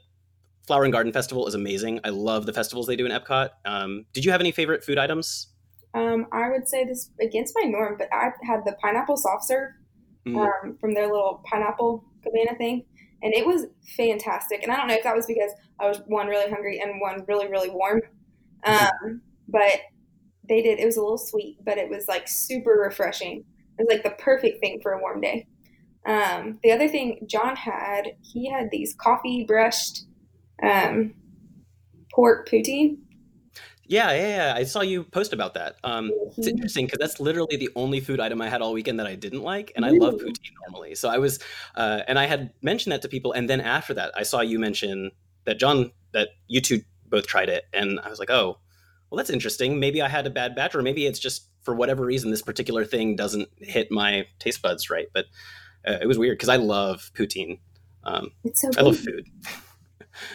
Flower 0.67 0.85
and 0.85 0.93
Garden 0.93 1.13
Festival 1.13 1.47
is 1.47 1.55
amazing. 1.55 2.01
I 2.05 2.11
love 2.11 2.45
the 2.45 2.53
festivals 2.53 2.87
they 2.87 2.97
do 2.97 3.07
in 3.07 3.13
Epcot. 3.13 3.49
Um, 3.65 4.05
did 4.13 4.27
you 4.27 4.33
have 4.33 4.41
any 4.41 4.53
favorite 4.53 4.85
food 4.85 4.99
items? 4.99 5.47
Um, 5.95 6.27
I 6.33 6.51
would 6.51 6.69
say 6.69 6.85
this 6.85 7.09
against 7.19 7.55
my 7.59 7.67
norm, 7.67 7.97
but 7.97 8.09
I 8.13 8.33
had 8.43 8.67
the 8.67 8.77
pineapple 8.83 9.17
soft 9.17 9.45
serve 9.45 9.71
mm. 10.27 10.37
um, 10.37 10.77
from 10.81 10.95
their 10.95 11.07
little 11.07 11.43
pineapple 11.51 12.05
cabana 12.23 12.57
thing. 12.59 12.85
and 13.23 13.33
it 13.33 13.47
was 13.47 13.67
fantastic. 13.97 14.63
And 14.63 14.73
I 14.73 14.77
don't 14.77 14.89
know 14.89 14.95
if 14.95 15.05
that 15.05 15.17
was 15.17 15.27
because 15.27 15.53
I 15.81 15.89
was 15.89 16.03
one 16.07 16.27
really 16.27 16.51
hungry 16.51 16.81
and 16.81 17.01
one 17.01 17.25
really 17.27 17.49
really 17.49 17.71
warm, 17.71 18.03
um, 18.65 19.23
but 19.49 19.81
they 20.49 20.63
did. 20.63 20.79
It 20.79 20.87
was 20.87 20.97
a 20.97 21.03
little 21.03 21.19
sweet, 21.19 21.59
but 21.65 21.79
it 21.79 21.89
was 21.89 22.09
like 22.09 22.29
super 22.29 22.73
refreshing. 22.73 23.45
It 23.79 23.87
was 23.87 23.89
like 23.91 24.05
the 24.05 24.23
perfect 24.23 24.61
thing 24.61 24.81
for 24.83 24.93
a 24.93 25.01
warm 25.01 25.21
day. 25.21 25.47
Um, 26.07 26.61
the 26.63 26.71
other 26.71 26.89
thing 26.89 27.27
John 27.29 27.57
had, 27.57 28.13
he 28.23 28.49
had 28.49 28.71
these 28.71 28.95
coffee 28.95 29.45
brushed 29.45 30.05
um, 30.63 31.15
pork 32.15 32.49
poutine. 32.49 32.99
Yeah, 33.89 34.13
yeah, 34.13 34.29
yeah, 34.29 34.55
I 34.57 34.65
saw 34.65 34.81
you 34.81 35.05
post 35.05 35.33
about 35.33 35.55
that. 35.55 35.77
Um, 35.85 36.11
it's 36.13 36.39
mm-hmm. 36.39 36.49
interesting 36.49 36.87
because 36.87 36.99
that's 36.99 37.21
literally 37.21 37.57
the 37.57 37.71
only 37.77 38.01
food 38.01 38.19
item 38.19 38.43
I 38.43 38.49
had 38.49 38.61
all 38.61 38.73
weekend 38.73 38.99
that 38.99 39.07
I 39.07 39.15
didn't 39.15 39.43
like, 39.43 39.73
and 39.77 39.85
I 39.85 39.91
love 39.91 40.15
poutine 40.15 40.53
normally. 40.67 40.97
So 40.97 41.09
I 41.09 41.19
was, 41.19 41.39
uh, 41.77 42.01
and 42.09 42.19
I 42.19 42.27
had 42.27 42.53
mentioned 42.63 42.93
that 42.93 43.03
to 43.03 43.09
people, 43.09 43.33
and 43.33 43.49
then 43.49 43.61
after 43.61 43.95
that, 43.95 44.11
I 44.17 44.25
saw 44.25 44.41
you 44.41 44.59
mention 44.59 45.13
that 45.45 45.61
John, 45.61 45.93
that 46.13 46.31
you 46.49 46.61
two 46.61 46.83
both 47.09 47.29
tried 47.29 47.49
it, 47.49 47.65
and 47.73 48.01
I 48.01 48.09
was 48.09 48.19
like, 48.19 48.31
oh, 48.31 48.59
well, 49.11 49.17
that's 49.17 49.31
interesting. 49.31 49.79
Maybe 49.79 50.03
I 50.03 50.09
had 50.09 50.27
a 50.27 50.31
bad 50.31 50.57
batch, 50.57 50.75
or 50.75 50.83
maybe 50.83 51.07
it's 51.07 51.21
just 51.21 51.49
for 51.63 51.75
whatever 51.75 52.05
reason 52.05 52.31
this 52.31 52.43
particular 52.43 52.85
thing 52.85 53.15
doesn't 53.15 53.49
hit 53.59 53.91
my 53.91 54.27
taste 54.41 54.63
buds 54.63 54.91
right. 54.91 55.07
But 55.13 55.27
uh, 55.87 55.99
it 56.01 56.07
was 56.07 56.19
weird 56.19 56.39
because 56.39 56.49
I 56.49 56.57
love 56.57 57.11
poutine. 57.15 57.61
Um, 58.03 58.31
it's 58.43 58.63
so. 58.63 58.71
I 58.77 58.83
love 58.83 58.99
food. 58.99 59.29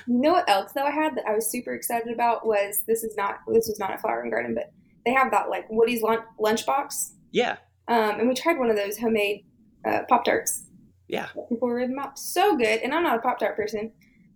You 0.08 0.22
know 0.22 0.32
what 0.32 0.50
else 0.50 0.72
though 0.74 0.86
I 0.86 0.92
had 0.92 1.16
that 1.16 1.26
I 1.28 1.34
was 1.34 1.50
super 1.50 1.74
excited 1.74 2.14
about 2.14 2.46
was 2.46 2.84
this 2.88 3.04
is 3.04 3.16
not 3.18 3.40
this 3.48 3.68
was 3.68 3.80
not 3.80 3.96
a 3.96 3.98
flower 3.98 4.22
and 4.22 4.32
garden, 4.32 4.56
but 4.56 4.72
they 5.06 5.14
have 5.14 5.32
that 5.32 5.50
like 5.50 5.66
Woody's 5.70 6.02
lunch 6.02 6.24
lunchbox. 6.40 7.12
Yeah. 7.32 7.58
Um, 7.88 8.20
and 8.20 8.30
we 8.30 8.36
tried 8.36 8.60
one 8.60 8.70
of 8.70 8.76
those 8.76 8.98
homemade 8.98 9.46
uh, 9.86 10.02
pop 10.08 10.24
tarts. 10.24 10.66
Yeah. 11.08 11.28
People 11.50 11.68
were 11.68 11.86
them 11.86 12.00
out 12.00 12.18
so 12.18 12.56
good, 12.56 12.80
and 12.82 12.94
I'm 12.94 13.04
not 13.04 13.18
a 13.18 13.22
pop 13.22 13.40
tart 13.40 13.56
person, 13.56 13.92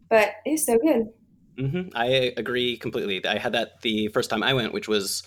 but 0.09 0.31
it's 0.43 0.65
so 0.65 0.77
good. 0.77 1.09
Mm-hmm. 1.57 1.95
I 1.95 2.33
agree 2.35 2.77
completely. 2.77 3.25
I 3.25 3.37
had 3.37 3.53
that 3.53 3.81
the 3.81 4.09
first 4.09 4.29
time 4.29 4.43
I 4.43 4.53
went, 4.53 4.73
which 4.73 4.87
was 4.87 5.23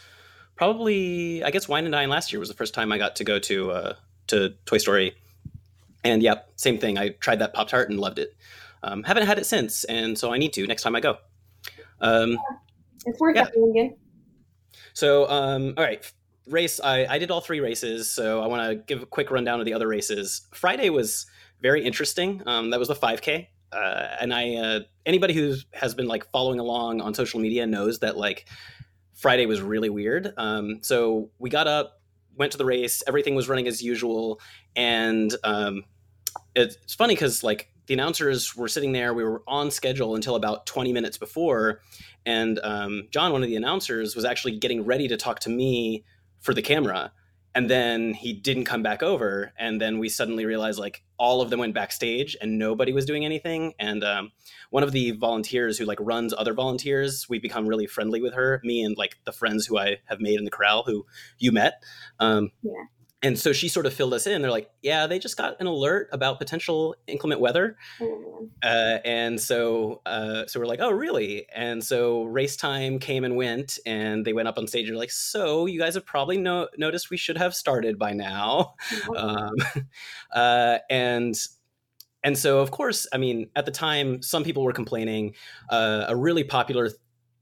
probably 0.57 1.43
I 1.43 1.51
guess 1.51 1.69
Wine 1.69 1.85
and 1.85 1.93
Dine 1.93 2.11
last 2.11 2.33
year 2.33 2.41
was 2.41 2.49
the 2.49 2.55
first 2.55 2.75
time 2.75 2.93
I 2.93 2.99
got 2.99 3.17
to 3.17 3.25
go 3.25 3.39
to 3.39 3.71
uh, 3.71 3.93
to 4.27 4.51
Toy 4.67 4.79
Story, 4.79 5.15
and 6.05 6.23
yeah, 6.23 6.41
same 6.57 6.79
thing. 6.79 6.99
I 6.99 7.11
tried 7.11 7.39
that 7.39 7.55
Pop 7.55 7.69
Tart 7.69 7.89
and 7.89 7.99
loved 7.99 8.19
it. 8.19 8.37
Um, 8.82 9.02
haven't 9.02 9.26
had 9.26 9.38
it 9.38 9.47
since, 9.47 9.85
and 9.85 10.18
so 10.18 10.32
I 10.32 10.38
need 10.38 10.52
to 10.54 10.66
next 10.66 10.82
time 10.82 10.94
I 10.94 11.00
go. 11.00 11.18
Um, 12.00 12.38
it's 13.06 13.20
worth 13.20 13.37
yeah. 13.37 13.47
it 13.52 13.70
again. 13.70 13.97
So, 14.92 15.28
um, 15.28 15.75
all 15.76 15.85
right, 15.85 16.11
race. 16.47 16.80
I, 16.80 17.06
I 17.06 17.18
did 17.18 17.30
all 17.30 17.40
three 17.40 17.61
races, 17.61 18.11
so 18.11 18.42
I 18.42 18.47
want 18.47 18.68
to 18.68 18.76
give 18.76 19.02
a 19.02 19.06
quick 19.06 19.30
rundown 19.30 19.61
of 19.61 19.66
the 19.66 19.75
other 19.75 19.88
races. 19.88 20.47
Friday 20.52 20.90
was 20.90 21.26
very 21.61 21.85
interesting. 21.85 22.42
Um, 22.47 22.70
that 22.70 22.78
was 22.78 22.88
the 22.88 22.94
5K, 22.94 23.47
uh, 23.73 24.06
and 24.20 24.32
I 24.32 24.54
uh, 24.54 24.80
anybody 25.06 25.35
who 25.35 25.54
has 25.73 25.94
been 25.94 26.06
like 26.06 26.30
following 26.30 26.58
along 26.58 27.00
on 27.00 27.14
social 27.14 27.40
media 27.40 27.66
knows 27.66 28.00
that 28.00 28.16
like 28.16 28.49
Friday 29.14 29.47
was 29.47 29.61
really 29.61 29.90
weird. 29.90 30.32
Um, 30.37 30.78
so 30.82 31.30
we 31.38 31.50
got 31.50 31.66
up, 31.66 32.00
went 32.37 32.52
to 32.52 32.58
the 32.58 32.64
race, 32.64 33.02
everything 33.06 33.35
was 33.35 33.49
running 33.49 33.66
as 33.66 33.82
usual, 33.82 34.40
and 34.76 35.35
um, 35.44 35.85
it's 36.54 36.94
funny 36.94 37.14
because 37.14 37.42
like 37.42 37.70
the 37.88 37.95
announcers 37.95 38.54
were 38.54 38.68
sitting 38.68 38.92
there. 38.92 39.12
We 39.14 39.25
were 39.25 39.42
on 39.49 39.71
schedule 39.71 40.14
until 40.14 40.37
about 40.37 40.66
20 40.66 40.92
minutes 40.92 41.16
before. 41.16 41.80
And 42.25 42.61
um, 42.62 43.09
John, 43.11 43.33
one 43.33 43.42
of 43.42 43.49
the 43.49 43.57
announcers, 43.57 44.14
was 44.14 44.26
actually 44.26 44.59
getting 44.59 44.85
ready 44.85 45.09
to 45.09 45.16
talk 45.16 45.40
to 45.40 45.50
me 45.50 46.04
for 46.40 46.52
the 46.52 46.62
camera. 46.62 47.12
And 47.54 47.68
then 47.71 48.12
he 48.12 48.35
didn't 48.35 48.66
come 48.66 48.83
back 48.83 49.02
over. 49.02 49.52
And 49.59 49.80
then 49.80 49.99
we 49.99 50.11
suddenly 50.11 50.45
realized 50.45 50.78
like 50.78 51.02
all 51.18 51.40
of 51.40 51.49
them 51.49 51.61
went 51.61 51.75
backstage 51.75 52.37
and 52.42 52.59
nobody 52.59 52.92
was 52.92 53.07
doing 53.07 53.25
anything. 53.25 53.73
And 53.78 54.04
um, 54.04 54.33
one 54.68 54.83
of 54.83 54.92
the 54.92 55.12
volunteers 55.12 55.78
who 55.78 55.87
like 55.87 55.99
runs 55.99 56.35
other 56.37 56.52
volunteers, 56.52 57.26
we've 57.28 57.42
become 57.42 57.66
really 57.66 57.87
friendly 57.87 58.21
with 58.21 58.35
her, 58.35 58.61
me 58.62 58.83
and 58.83 58.99
like 58.99 59.16
the 59.25 59.33
friends 59.33 59.64
who 59.64 59.78
I 59.78 59.97
have 60.04 60.21
made 60.21 60.38
in 60.38 60.45
the 60.45 60.50
corral 60.50 60.83
who 60.85 61.06
you 61.39 61.52
met. 61.52 61.82
Um, 62.21 62.50
yeah 62.63 62.84
and 63.23 63.39
so 63.39 63.52
she 63.52 63.69
sort 63.69 63.87
of 63.87 63.93
filled 63.93 64.15
us 64.15 64.26
in. 64.26 64.43
They're 64.43 64.50
like, 64.50 64.71
yeah, 64.83 65.07
they 65.07 65.19
just 65.19 65.37
got 65.37 65.61
an 65.61 65.67
alert 65.67 66.09
about 66.13 66.39
potential 66.39 66.95
inclement 67.07 67.41
weather, 67.41 67.76
oh, 68.00 68.49
uh, 68.63 68.99
and 69.04 69.41
so 69.41 70.02
uh, 70.07 70.47
so 70.47 70.61
we're 70.61 70.67
like, 70.67 70.81
oh, 70.81 70.91
really? 70.91 71.47
And 71.54 71.83
so 71.83 72.25
race 72.25 72.57
time 72.57 72.99
came 72.99 73.25
and 73.25 73.37
went, 73.37 73.78
and 73.85 74.25
they 74.25 74.33
went 74.33 74.49
up 74.49 74.59
on 74.59 74.67
stage. 74.67 74.87
and 74.87 74.95
They're 74.95 75.00
like, 75.00 75.11
so 75.11 75.67
you 75.67 75.78
guys 75.78 75.95
have 75.95 76.07
probably 76.07 76.39
no- 76.39 76.69
noticed 76.76 77.11
we 77.11 77.17
should 77.17 77.39
have 77.39 77.54
started 77.54 77.99
by 77.99 78.13
now, 78.13 78.75
um, 79.17 79.54
uh, 80.33 80.78
and 80.89 81.35
and 82.23 82.39
so 82.39 82.61
of 82.61 82.71
course, 82.71 83.07
I 83.13 83.19
mean, 83.19 83.50
at 83.57 83.67
the 83.67 83.73
time, 83.73 84.23
some 84.23 84.45
people 84.45 84.63
were 84.63 84.73
complaining. 84.73 85.35
Uh, 85.71 86.04
a 86.09 86.17
really 86.17 86.45
popular 86.45 86.91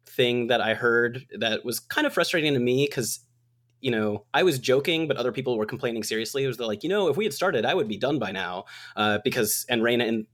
thing 0.07 0.47
that 0.47 0.61
I 0.61 0.75
heard 0.75 1.27
that 1.39 1.65
was 1.65 1.81
kind 1.81 2.07
of 2.07 2.15
frustrating 2.15 2.55
to 2.55 2.61
me 2.61 2.87
because 2.87 3.21
you 3.81 3.91
know, 3.91 4.25
I 4.33 4.43
was 4.43 4.59
joking, 4.59 5.09
but 5.09 5.17
other 5.17 5.33
people 5.33 5.57
were 5.57 5.67
complaining 5.67 6.03
seriously. 6.03 6.45
It 6.45 6.49
was 6.49 6.59
like, 6.59 6.83
you 6.83 6.89
know, 6.89 7.09
if 7.09 7.17
we 7.17 7.25
had 7.25 7.35
started, 7.35 7.65
I 7.65 7.75
would 7.75 7.89
be 7.89 7.97
done 7.97 8.19
by 8.19 8.33
now. 8.33 8.65
Uh, 8.97 9.19
because 9.25 9.67
and 9.69 9.83
Raina 9.83 10.09
and 10.09 10.27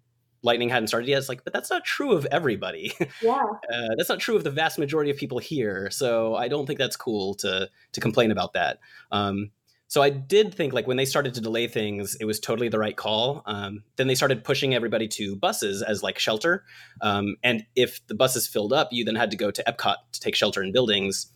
Lightning 0.42 0.68
hadn't 0.68 0.88
started 0.88 1.08
yet. 1.08 1.18
It's 1.18 1.28
like, 1.28 1.44
but 1.44 1.52
that's 1.52 1.70
not 1.70 1.84
true 1.84 2.12
of 2.12 2.26
everybody. 2.26 2.92
Yeah, 3.22 3.44
uh, 3.72 3.88
that's 3.96 4.08
not 4.08 4.18
true 4.18 4.34
of 4.36 4.42
the 4.42 4.50
vast 4.50 4.78
majority 4.78 5.10
of 5.10 5.16
people 5.16 5.38
here. 5.38 5.90
So 5.90 6.34
I 6.34 6.48
don't 6.48 6.66
think 6.66 6.78
that's 6.78 6.96
cool 6.96 7.34
to 7.36 7.68
to 7.92 8.00
complain 8.00 8.32
about 8.32 8.54
that. 8.54 8.78
Um, 9.12 9.52
so 9.86 10.02
I 10.02 10.10
did 10.10 10.54
think 10.54 10.72
like 10.72 10.86
when 10.86 10.96
they 10.96 11.04
started 11.04 11.34
to 11.34 11.40
delay 11.40 11.68
things, 11.68 12.16
it 12.18 12.24
was 12.24 12.40
totally 12.40 12.68
the 12.68 12.78
right 12.78 12.96
call. 12.96 13.42
Um, 13.46 13.84
then 13.96 14.06
they 14.08 14.14
started 14.14 14.42
pushing 14.42 14.74
everybody 14.74 15.06
to 15.08 15.36
buses 15.36 15.82
as 15.82 16.02
like 16.02 16.18
shelter, 16.18 16.64
um, 17.00 17.36
and 17.44 17.64
if 17.76 18.04
the 18.06 18.14
buses 18.14 18.48
filled 18.48 18.72
up, 18.72 18.88
you 18.90 19.04
then 19.04 19.14
had 19.14 19.30
to 19.30 19.36
go 19.36 19.50
to 19.50 19.62
Epcot 19.64 19.96
to 20.12 20.20
take 20.20 20.34
shelter 20.34 20.62
in 20.62 20.72
buildings 20.72 21.26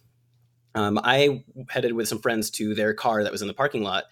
um, 0.77 1.01
I 1.03 1.43
headed 1.71 1.95
with 1.95 2.07
some 2.07 2.21
friends 2.21 2.51
to 2.51 2.75
their 2.75 2.93
car 2.93 3.25
that 3.25 3.33
was 3.33 3.41
in 3.41 3.49
the 3.49 3.55
parking 3.55 3.83
lot, 3.83 4.05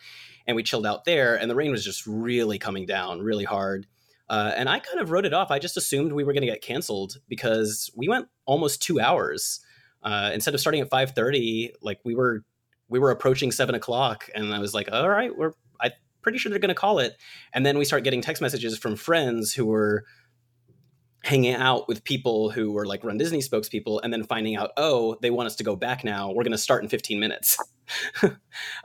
and 0.46 0.56
we 0.56 0.62
chilled 0.62 0.86
out 0.86 1.04
there. 1.04 1.36
And 1.36 1.50
the 1.50 1.54
rain 1.54 1.70
was 1.70 1.84
just 1.84 2.06
really 2.06 2.58
coming 2.58 2.86
down, 2.86 3.20
really 3.20 3.44
hard. 3.44 3.86
Uh, 4.30 4.52
and 4.56 4.68
I 4.68 4.78
kind 4.78 4.98
of 4.98 5.10
wrote 5.10 5.26
it 5.26 5.34
off. 5.34 5.50
I 5.50 5.58
just 5.58 5.76
assumed 5.76 6.12
we 6.12 6.24
were 6.24 6.32
going 6.32 6.46
to 6.46 6.50
get 6.50 6.62
canceled 6.62 7.18
because 7.28 7.90
we 7.94 8.08
went 8.08 8.28
almost 8.46 8.82
two 8.82 8.98
hours 8.98 9.60
uh, 10.02 10.30
instead 10.32 10.54
of 10.54 10.60
starting 10.60 10.80
at 10.80 10.88
five 10.88 11.10
thirty. 11.10 11.72
Like 11.82 12.00
we 12.02 12.14
were, 12.14 12.42
we 12.88 12.98
were 12.98 13.10
approaching 13.10 13.52
seven 13.52 13.74
o'clock, 13.74 14.30
and 14.34 14.54
I 14.54 14.58
was 14.58 14.72
like, 14.72 14.88
"All 14.90 15.08
right, 15.08 15.36
we're." 15.36 15.52
I'm 15.80 15.92
pretty 16.22 16.38
sure 16.38 16.48
they're 16.48 16.58
going 16.58 16.70
to 16.70 16.74
call 16.74 17.00
it. 17.00 17.18
And 17.52 17.66
then 17.66 17.76
we 17.76 17.84
start 17.84 18.02
getting 18.02 18.22
text 18.22 18.40
messages 18.40 18.78
from 18.78 18.96
friends 18.96 19.52
who 19.52 19.66
were 19.66 20.06
hanging 21.24 21.54
out 21.54 21.88
with 21.88 22.04
people 22.04 22.50
who 22.50 22.70
were 22.70 22.84
like 22.84 23.02
Run 23.02 23.16
Disney 23.16 23.40
spokespeople 23.40 24.00
and 24.02 24.12
then 24.12 24.24
finding 24.24 24.56
out, 24.56 24.72
oh, 24.76 25.16
they 25.22 25.30
want 25.30 25.46
us 25.46 25.56
to 25.56 25.64
go 25.64 25.74
back 25.74 26.04
now. 26.04 26.30
We're 26.30 26.44
going 26.44 26.52
to 26.52 26.58
start 26.58 26.82
in 26.82 26.90
15 26.90 27.18
minutes. 27.18 27.56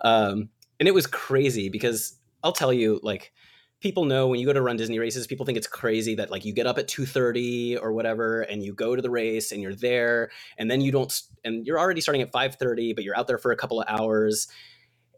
um, 0.02 0.50
and 0.80 0.88
it 0.88 0.94
was 0.94 1.06
crazy 1.06 1.68
because 1.68 2.18
I'll 2.42 2.54
tell 2.54 2.72
you, 2.72 3.02
like, 3.04 3.34
people 3.82 4.06
know 4.06 4.28
when 4.28 4.40
you 4.40 4.46
go 4.46 4.54
to 4.54 4.62
run 4.62 4.78
Disney 4.78 5.00
races, 5.00 5.28
people 5.28 5.46
think 5.46 5.58
it's 5.58 5.68
crazy 5.68 6.16
that 6.16 6.32
like 6.32 6.46
you 6.46 6.54
get 6.54 6.66
up 6.66 6.78
at 6.78 6.88
2:30 6.88 7.82
or 7.82 7.92
whatever 7.94 8.42
and 8.42 8.64
you 8.64 8.74
go 8.74 8.96
to 8.96 9.02
the 9.02 9.10
race 9.10 9.52
and 9.52 9.62
you're 9.62 9.76
there 9.76 10.32
and 10.58 10.70
then 10.70 10.82
you 10.82 10.92
don't 10.92 11.22
and 11.44 11.66
you're 11.66 11.80
already 11.80 12.02
starting 12.02 12.22
at 12.22 12.32
5:30 12.32 12.94
but 12.94 13.04
you're 13.04 13.18
out 13.18 13.28
there 13.28 13.38
for 13.38 13.52
a 13.52 13.56
couple 13.56 13.82
of 13.82 13.88
hours 13.88 14.48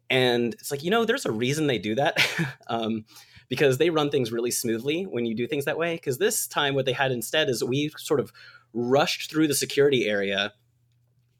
and 0.09 0.53
it's 0.53 0.69
like 0.69 0.83
you 0.83 0.91
know 0.91 1.05
there's 1.05 1.25
a 1.25 1.31
reason 1.31 1.67
they 1.67 1.79
do 1.79 1.95
that 1.95 2.17
um, 2.67 3.05
because 3.51 3.79
they 3.79 3.89
run 3.89 4.09
things 4.09 4.31
really 4.31 4.49
smoothly 4.49 5.03
when 5.03 5.25
you 5.25 5.35
do 5.35 5.45
things 5.45 5.65
that 5.65 5.77
way. 5.77 5.95
Because 5.95 6.17
this 6.19 6.47
time, 6.47 6.73
what 6.73 6.85
they 6.85 6.93
had 6.93 7.11
instead 7.11 7.49
is 7.49 7.61
we 7.61 7.91
sort 7.97 8.21
of 8.21 8.31
rushed 8.71 9.29
through 9.29 9.45
the 9.45 9.53
security 9.53 10.07
area 10.07 10.53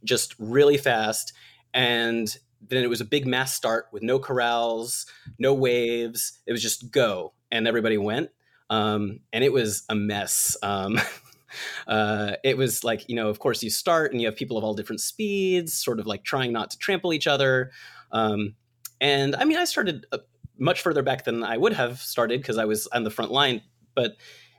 just 0.04 0.36
really 0.38 0.78
fast. 0.78 1.32
And 1.74 2.28
then 2.68 2.84
it 2.84 2.90
was 2.90 3.00
a 3.00 3.06
big 3.06 3.26
mass 3.26 3.54
start 3.54 3.86
with 3.94 4.04
no 4.04 4.20
corrals, 4.20 5.06
no 5.40 5.54
waves. 5.54 6.38
It 6.46 6.52
was 6.52 6.62
just 6.62 6.92
go, 6.92 7.32
and 7.50 7.66
everybody 7.66 7.98
went. 7.98 8.30
Um, 8.70 9.22
and 9.32 9.46
it 9.46 9.54
was 9.54 9.84
a 9.88 9.96
mess. 9.96 10.58
Um, 10.62 11.00
uh, 11.88 12.34
it 12.44 12.58
was 12.58 12.84
like, 12.84 13.08
you 13.08 13.16
know, 13.16 13.30
of 13.30 13.40
course, 13.40 13.64
you 13.64 13.70
start 13.70 14.12
and 14.12 14.20
you 14.20 14.28
have 14.28 14.36
people 14.36 14.58
of 14.58 14.66
all 14.66 14.74
different 14.74 15.00
speeds, 15.00 15.74
sort 15.74 15.98
of 15.98 16.08
like 16.08 16.26
trying 16.26 16.52
not 16.52 16.72
to 16.72 16.78
trample 16.78 17.14
each 17.14 17.26
other. 17.26 17.72
Um, 18.12 18.56
and 19.00 19.34
I 19.34 19.46
mean, 19.46 19.58
I 19.58 19.64
started 19.64 20.06
uh, 20.12 20.18
much 20.62 20.82
further 20.82 21.02
back 21.02 21.26
than 21.26 21.44
I 21.44 21.58
would 21.58 21.74
have 21.74 22.00
started 22.00 22.42
because 22.42 22.58
I 22.58 22.66
was 22.66 22.88
on 22.88 23.04
the 23.04 23.10
front 23.10 23.32
line, 23.32 23.62
but 23.96 24.14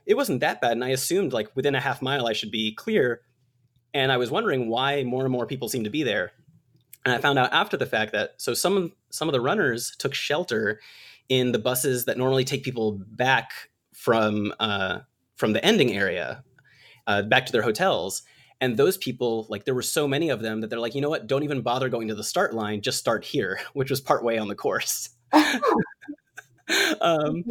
it 0.05 0.15
wasn't 0.15 0.41
that 0.41 0.61
bad. 0.61 0.73
And 0.73 0.83
I 0.83 0.89
assumed 0.89 1.33
like 1.33 1.55
within 1.55 1.75
a 1.75 1.79
half 1.79 2.01
mile 2.01 2.27
I 2.27 2.33
should 2.33 2.51
be 2.51 2.75
clear. 2.75 3.21
And 3.93 4.11
I 4.11 4.17
was 4.17 4.29
wondering 4.29 4.69
why 4.69 5.03
more 5.03 5.23
and 5.23 5.31
more 5.31 5.47
people 5.47 5.69
seemed 5.69 5.85
to 5.85 5.89
be 5.89 6.03
there. 6.03 6.31
And 7.05 7.13
I 7.13 7.19
found 7.19 7.39
out 7.39 7.53
after 7.53 7.77
the 7.77 7.85
fact 7.85 8.11
that 8.11 8.35
so 8.37 8.53
some 8.53 8.91
some 9.09 9.27
of 9.27 9.33
the 9.33 9.41
runners 9.41 9.95
took 9.97 10.13
shelter 10.13 10.79
in 11.29 11.51
the 11.51 11.59
buses 11.59 12.05
that 12.05 12.17
normally 12.17 12.43
take 12.43 12.63
people 12.63 12.99
back 13.11 13.51
from 13.93 14.53
uh, 14.59 14.99
from 15.35 15.53
the 15.53 15.63
ending 15.65 15.93
area 15.93 16.43
uh, 17.07 17.21
back 17.21 17.45
to 17.45 17.51
their 17.51 17.61
hotels. 17.61 18.23
And 18.61 18.77
those 18.77 18.97
people, 18.97 19.45
like 19.49 19.65
there 19.65 19.75
were 19.75 19.81
so 19.81 20.07
many 20.07 20.29
of 20.29 20.41
them 20.41 20.61
that 20.61 20.69
they're 20.69 20.79
like, 20.79 20.95
you 20.95 21.01
know 21.01 21.09
what? 21.09 21.27
Don't 21.27 21.43
even 21.43 21.61
bother 21.61 21.89
going 21.89 22.07
to 22.07 22.15
the 22.15 22.23
start 22.23 22.53
line. 22.53 22.81
Just 22.81 22.99
start 22.99 23.25
here, 23.25 23.59
which 23.73 23.89
was 23.89 24.01
part 24.01 24.23
way 24.23 24.37
on 24.37 24.47
the 24.47 24.55
course. 24.55 25.09
um, 27.01 27.43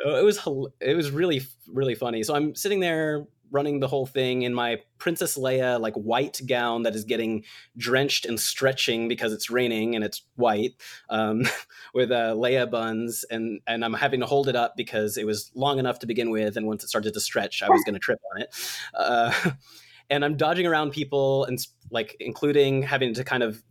So 0.00 0.14
it 0.16 0.24
was 0.24 0.38
it 0.80 0.96
was 0.96 1.10
really 1.10 1.42
really 1.66 1.94
funny. 1.94 2.22
So 2.22 2.34
I'm 2.34 2.54
sitting 2.54 2.80
there 2.80 3.26
running 3.50 3.80
the 3.80 3.88
whole 3.88 4.06
thing 4.06 4.42
in 4.42 4.52
my 4.52 4.78
Princess 4.98 5.36
Leia 5.38 5.80
like 5.80 5.94
white 5.94 6.40
gown 6.46 6.82
that 6.82 6.94
is 6.94 7.04
getting 7.04 7.44
drenched 7.76 8.26
and 8.26 8.38
stretching 8.38 9.08
because 9.08 9.32
it's 9.32 9.50
raining 9.50 9.94
and 9.94 10.04
it's 10.04 10.22
white, 10.36 10.74
um, 11.08 11.42
with 11.94 12.10
uh, 12.10 12.34
Leia 12.34 12.70
buns, 12.70 13.24
and 13.30 13.60
and 13.66 13.84
I'm 13.84 13.94
having 13.94 14.20
to 14.20 14.26
hold 14.26 14.48
it 14.48 14.56
up 14.56 14.74
because 14.76 15.16
it 15.16 15.26
was 15.26 15.50
long 15.54 15.78
enough 15.78 15.98
to 16.00 16.06
begin 16.06 16.30
with, 16.30 16.56
and 16.56 16.66
once 16.66 16.84
it 16.84 16.88
started 16.88 17.14
to 17.14 17.20
stretch, 17.20 17.62
I 17.62 17.68
was 17.68 17.82
going 17.84 17.94
to 17.94 18.00
trip 18.00 18.20
on 18.34 18.42
it. 18.42 18.54
Uh, 18.94 19.50
and 20.10 20.24
I'm 20.24 20.36
dodging 20.36 20.66
around 20.66 20.92
people 20.92 21.44
and 21.44 21.58
like 21.90 22.16
including 22.20 22.82
having 22.82 23.14
to 23.14 23.24
kind 23.24 23.42
of 23.42 23.62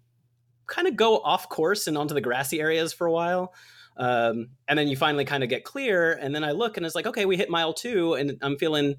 kind 0.67 0.87
of 0.87 0.95
go 0.95 1.17
off 1.19 1.47
course 1.49 1.87
and 1.87 1.97
onto 1.97 2.13
the 2.13 2.21
grassy 2.21 2.59
areas 2.59 2.93
for 2.93 3.07
a 3.07 3.11
while. 3.11 3.53
Um, 3.97 4.49
and 4.67 4.77
then 4.77 4.87
you 4.87 4.95
finally 4.95 5.25
kind 5.25 5.43
of 5.43 5.49
get 5.49 5.63
clear, 5.63 6.13
and 6.13 6.33
then 6.33 6.43
I 6.43 6.51
look 6.51 6.77
and 6.77 6.85
it's 6.85 6.95
like, 6.95 7.07
okay, 7.07 7.25
we 7.25 7.35
hit 7.35 7.49
mile 7.49 7.73
two, 7.73 8.13
and 8.13 8.37
I'm 8.41 8.57
feeling 8.57 8.95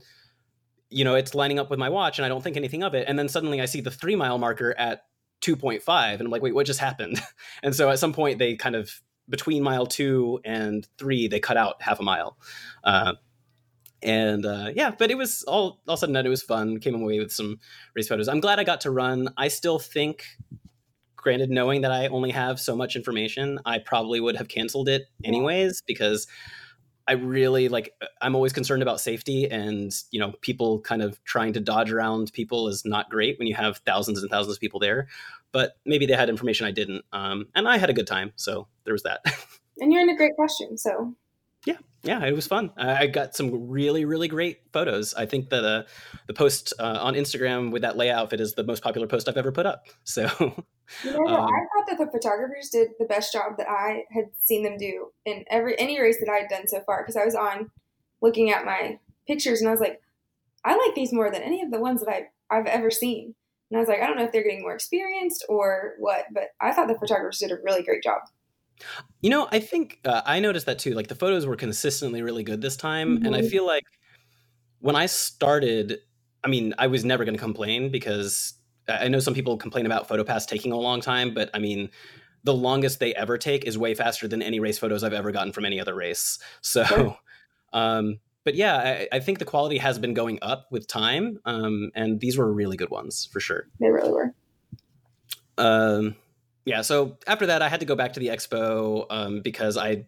you 0.90 1.04
know, 1.04 1.14
it's 1.14 1.34
lining 1.34 1.58
up 1.58 1.70
with 1.70 1.78
my 1.78 1.88
watch 1.88 2.18
and 2.18 2.26
I 2.26 2.28
don't 2.28 2.42
think 2.42 2.56
anything 2.56 2.82
of 2.82 2.94
it. 2.94 3.06
And 3.08 3.18
then 3.18 3.28
suddenly 3.28 3.60
I 3.60 3.66
see 3.66 3.80
the 3.80 3.90
three 3.90 4.16
mile 4.16 4.38
marker 4.38 4.74
at 4.78 5.02
2.5 5.42 6.12
and 6.12 6.22
I'm 6.22 6.30
like, 6.30 6.42
wait, 6.42 6.54
what 6.54 6.66
just 6.66 6.80
happened? 6.80 7.20
and 7.62 7.74
so 7.74 7.90
at 7.90 7.98
some 7.98 8.12
point 8.12 8.38
they 8.38 8.56
kind 8.56 8.74
of, 8.74 8.90
between 9.28 9.62
mile 9.62 9.86
two 9.86 10.40
and 10.44 10.88
three, 10.96 11.28
they 11.28 11.40
cut 11.40 11.56
out 11.56 11.82
half 11.82 12.00
a 12.00 12.02
mile. 12.02 12.38
Uh, 12.82 13.14
and 14.02 14.46
uh, 14.46 14.70
yeah, 14.74 14.92
but 14.96 15.10
it 15.10 15.18
was 15.18 15.42
all, 15.42 15.82
all 15.86 15.96
sudden 15.96 16.16
it 16.16 16.28
was 16.28 16.42
fun. 16.42 16.78
Came 16.78 16.94
away 16.94 17.18
with 17.18 17.32
some 17.32 17.58
race 17.94 18.08
photos. 18.08 18.28
I'm 18.28 18.40
glad 18.40 18.58
I 18.58 18.64
got 18.64 18.80
to 18.82 18.90
run. 18.90 19.28
I 19.36 19.48
still 19.48 19.78
think, 19.78 20.24
granted, 21.28 21.50
knowing 21.50 21.82
that 21.82 21.92
I 21.92 22.06
only 22.06 22.30
have 22.30 22.58
so 22.58 22.74
much 22.74 22.96
information, 22.96 23.58
I 23.66 23.80
probably 23.80 24.18
would 24.18 24.34
have 24.36 24.48
canceled 24.48 24.88
it 24.88 25.08
anyways 25.22 25.82
because 25.86 26.26
I 27.06 27.12
really 27.12 27.68
like 27.68 27.92
I'm 28.22 28.34
always 28.34 28.54
concerned 28.54 28.80
about 28.80 28.98
safety 28.98 29.46
and 29.50 29.92
you 30.10 30.20
know 30.20 30.32
people 30.40 30.80
kind 30.80 31.02
of 31.02 31.22
trying 31.24 31.52
to 31.52 31.60
dodge 31.60 31.92
around 31.92 32.32
people 32.32 32.66
is 32.66 32.82
not 32.86 33.10
great 33.10 33.38
when 33.38 33.46
you 33.46 33.54
have 33.56 33.76
thousands 33.84 34.22
and 34.22 34.30
thousands 34.30 34.56
of 34.56 34.60
people 34.60 34.80
there 34.80 35.08
but 35.52 35.76
maybe 35.84 36.06
they 36.06 36.14
had 36.14 36.30
information 36.30 36.66
I 36.66 36.70
didn't 36.70 37.04
um, 37.12 37.48
and 37.54 37.68
I 37.68 37.76
had 37.76 37.90
a 37.90 37.92
good 37.92 38.06
time 38.06 38.32
so 38.36 38.66
there 38.84 38.94
was 38.94 39.02
that. 39.02 39.20
And 39.80 39.92
you're 39.92 40.02
in 40.02 40.08
a 40.08 40.16
great 40.16 40.34
question 40.34 40.78
so 40.78 41.14
yeah 42.02 42.24
it 42.24 42.34
was 42.34 42.46
fun 42.46 42.70
I 42.76 43.06
got 43.06 43.34
some 43.34 43.68
really 43.68 44.04
really 44.04 44.28
great 44.28 44.60
photos 44.72 45.14
I 45.14 45.26
think 45.26 45.50
that 45.50 45.64
uh, 45.64 45.82
the 46.26 46.34
post 46.34 46.72
uh, 46.78 46.98
on 47.00 47.14
Instagram 47.14 47.70
with 47.70 47.82
that 47.82 47.96
layout 47.96 48.22
outfit 48.22 48.40
is 48.40 48.54
the 48.54 48.64
most 48.64 48.82
popular 48.82 49.06
post 49.06 49.28
I've 49.28 49.36
ever 49.36 49.52
put 49.52 49.66
up 49.66 49.86
so 50.04 50.64
You 51.04 51.12
know, 51.12 51.26
um, 51.26 51.44
I 51.44 51.60
thought 51.76 51.86
that 51.88 51.98
the 51.98 52.10
photographers 52.10 52.70
did 52.70 52.88
the 52.98 53.04
best 53.04 53.32
job 53.32 53.58
that 53.58 53.68
I 53.68 54.04
had 54.10 54.26
seen 54.44 54.62
them 54.62 54.76
do 54.78 55.08
in 55.24 55.44
every 55.50 55.78
any 55.78 56.00
race 56.00 56.18
that 56.20 56.30
I 56.30 56.38
had 56.38 56.48
done 56.48 56.66
so 56.66 56.80
far. 56.86 57.02
Because 57.02 57.16
I 57.16 57.24
was 57.24 57.34
on 57.34 57.70
looking 58.22 58.50
at 58.50 58.64
my 58.64 58.98
pictures 59.26 59.60
and 59.60 59.68
I 59.68 59.72
was 59.72 59.80
like, 59.80 60.00
I 60.64 60.76
like 60.76 60.94
these 60.94 61.12
more 61.12 61.30
than 61.30 61.42
any 61.42 61.62
of 61.62 61.70
the 61.70 61.80
ones 61.80 62.02
that 62.02 62.10
I 62.10 62.28
I've 62.50 62.66
ever 62.66 62.90
seen. 62.90 63.34
And 63.70 63.76
I 63.76 63.80
was 63.80 63.88
like, 63.88 64.00
I 64.00 64.06
don't 64.06 64.16
know 64.16 64.24
if 64.24 64.32
they're 64.32 64.42
getting 64.42 64.62
more 64.62 64.74
experienced 64.74 65.44
or 65.48 65.94
what, 65.98 66.24
but 66.32 66.48
I 66.60 66.72
thought 66.72 66.88
the 66.88 66.98
photographers 66.98 67.38
did 67.38 67.52
a 67.52 67.58
really 67.62 67.82
great 67.82 68.02
job. 68.02 68.22
You 69.20 69.30
know, 69.30 69.48
I 69.50 69.60
think 69.60 70.00
uh, 70.04 70.22
I 70.24 70.40
noticed 70.40 70.66
that 70.66 70.78
too. 70.78 70.94
Like 70.94 71.08
the 71.08 71.14
photos 71.14 71.46
were 71.46 71.56
consistently 71.56 72.22
really 72.22 72.42
good 72.42 72.60
this 72.60 72.76
time, 72.76 73.16
mm-hmm. 73.16 73.26
and 73.26 73.34
I 73.34 73.40
mm-hmm. 73.40 73.48
feel 73.48 73.66
like 73.66 73.84
when 74.80 74.96
I 74.96 75.06
started, 75.06 75.98
I 76.44 76.48
mean, 76.48 76.74
I 76.78 76.86
was 76.86 77.04
never 77.04 77.24
going 77.24 77.34
to 77.34 77.40
complain 77.40 77.90
because 77.90 78.54
I 78.88 79.08
know 79.08 79.18
some 79.18 79.34
people 79.34 79.56
complain 79.56 79.86
about 79.86 80.08
PhotoPass 80.08 80.46
taking 80.46 80.72
a 80.72 80.78
long 80.78 81.00
time, 81.00 81.34
but 81.34 81.50
I 81.52 81.58
mean, 81.58 81.90
the 82.44 82.54
longest 82.54 83.00
they 83.00 83.14
ever 83.14 83.36
take 83.36 83.64
is 83.64 83.76
way 83.76 83.94
faster 83.94 84.28
than 84.28 84.40
any 84.42 84.60
race 84.60 84.78
photos 84.78 85.02
I've 85.04 85.12
ever 85.12 85.32
gotten 85.32 85.52
from 85.52 85.64
any 85.64 85.80
other 85.80 85.94
race. 85.94 86.38
So, 86.60 86.84
sure. 86.84 87.18
um, 87.72 88.18
but 88.44 88.54
yeah, 88.54 88.76
I, 88.76 89.16
I, 89.16 89.20
think 89.20 89.38
the 89.38 89.44
quality 89.44 89.78
has 89.78 89.98
been 89.98 90.14
going 90.14 90.38
up 90.42 90.68
with 90.70 90.86
time, 90.86 91.38
um, 91.44 91.90
and 91.94 92.20
these 92.20 92.38
were 92.38 92.50
really 92.50 92.76
good 92.76 92.90
ones 92.90 93.28
for 93.30 93.40
sure. 93.40 93.68
They 93.80 93.88
really 93.88 94.10
were. 94.10 94.34
Um, 95.58 96.16
yeah. 96.68 96.82
So 96.82 97.16
after 97.26 97.46
that, 97.46 97.62
I 97.62 97.68
had 97.70 97.80
to 97.80 97.86
go 97.86 97.96
back 97.96 98.12
to 98.12 98.20
the 98.20 98.26
expo 98.26 99.06
um, 99.08 99.40
because 99.40 99.78
I 99.78 100.04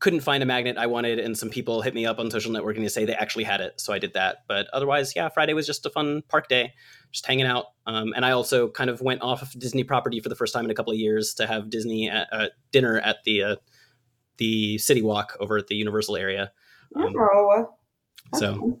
couldn't 0.00 0.20
find 0.20 0.42
a 0.42 0.46
magnet 0.46 0.76
I 0.76 0.86
wanted, 0.86 1.20
and 1.20 1.38
some 1.38 1.50
people 1.50 1.82
hit 1.82 1.94
me 1.94 2.04
up 2.04 2.18
on 2.18 2.32
social 2.32 2.50
networking 2.50 2.82
to 2.82 2.90
say 2.90 3.04
they 3.04 3.14
actually 3.14 3.44
had 3.44 3.60
it, 3.60 3.80
so 3.80 3.92
I 3.92 4.00
did 4.00 4.14
that. 4.14 4.38
But 4.48 4.66
otherwise, 4.72 5.14
yeah, 5.14 5.28
Friday 5.28 5.52
was 5.52 5.68
just 5.68 5.86
a 5.86 5.90
fun 5.90 6.22
park 6.28 6.48
day, 6.48 6.72
just 7.12 7.26
hanging 7.26 7.46
out. 7.46 7.66
Um, 7.86 8.12
and 8.16 8.24
I 8.24 8.32
also 8.32 8.68
kind 8.68 8.90
of 8.90 9.00
went 9.00 9.22
off 9.22 9.42
of 9.42 9.52
Disney 9.52 9.84
property 9.84 10.18
for 10.18 10.28
the 10.28 10.34
first 10.34 10.52
time 10.52 10.64
in 10.64 10.70
a 10.72 10.74
couple 10.74 10.92
of 10.92 10.98
years 10.98 11.34
to 11.34 11.46
have 11.46 11.70
Disney 11.70 12.10
at, 12.10 12.26
uh, 12.32 12.48
dinner 12.72 12.98
at 12.98 13.18
the 13.24 13.42
uh, 13.44 13.56
the 14.38 14.78
City 14.78 15.02
Walk 15.02 15.36
over 15.38 15.58
at 15.58 15.68
the 15.68 15.76
Universal 15.76 16.16
area. 16.16 16.50
Um, 16.96 17.14
oh, 17.16 17.76
so 18.34 18.80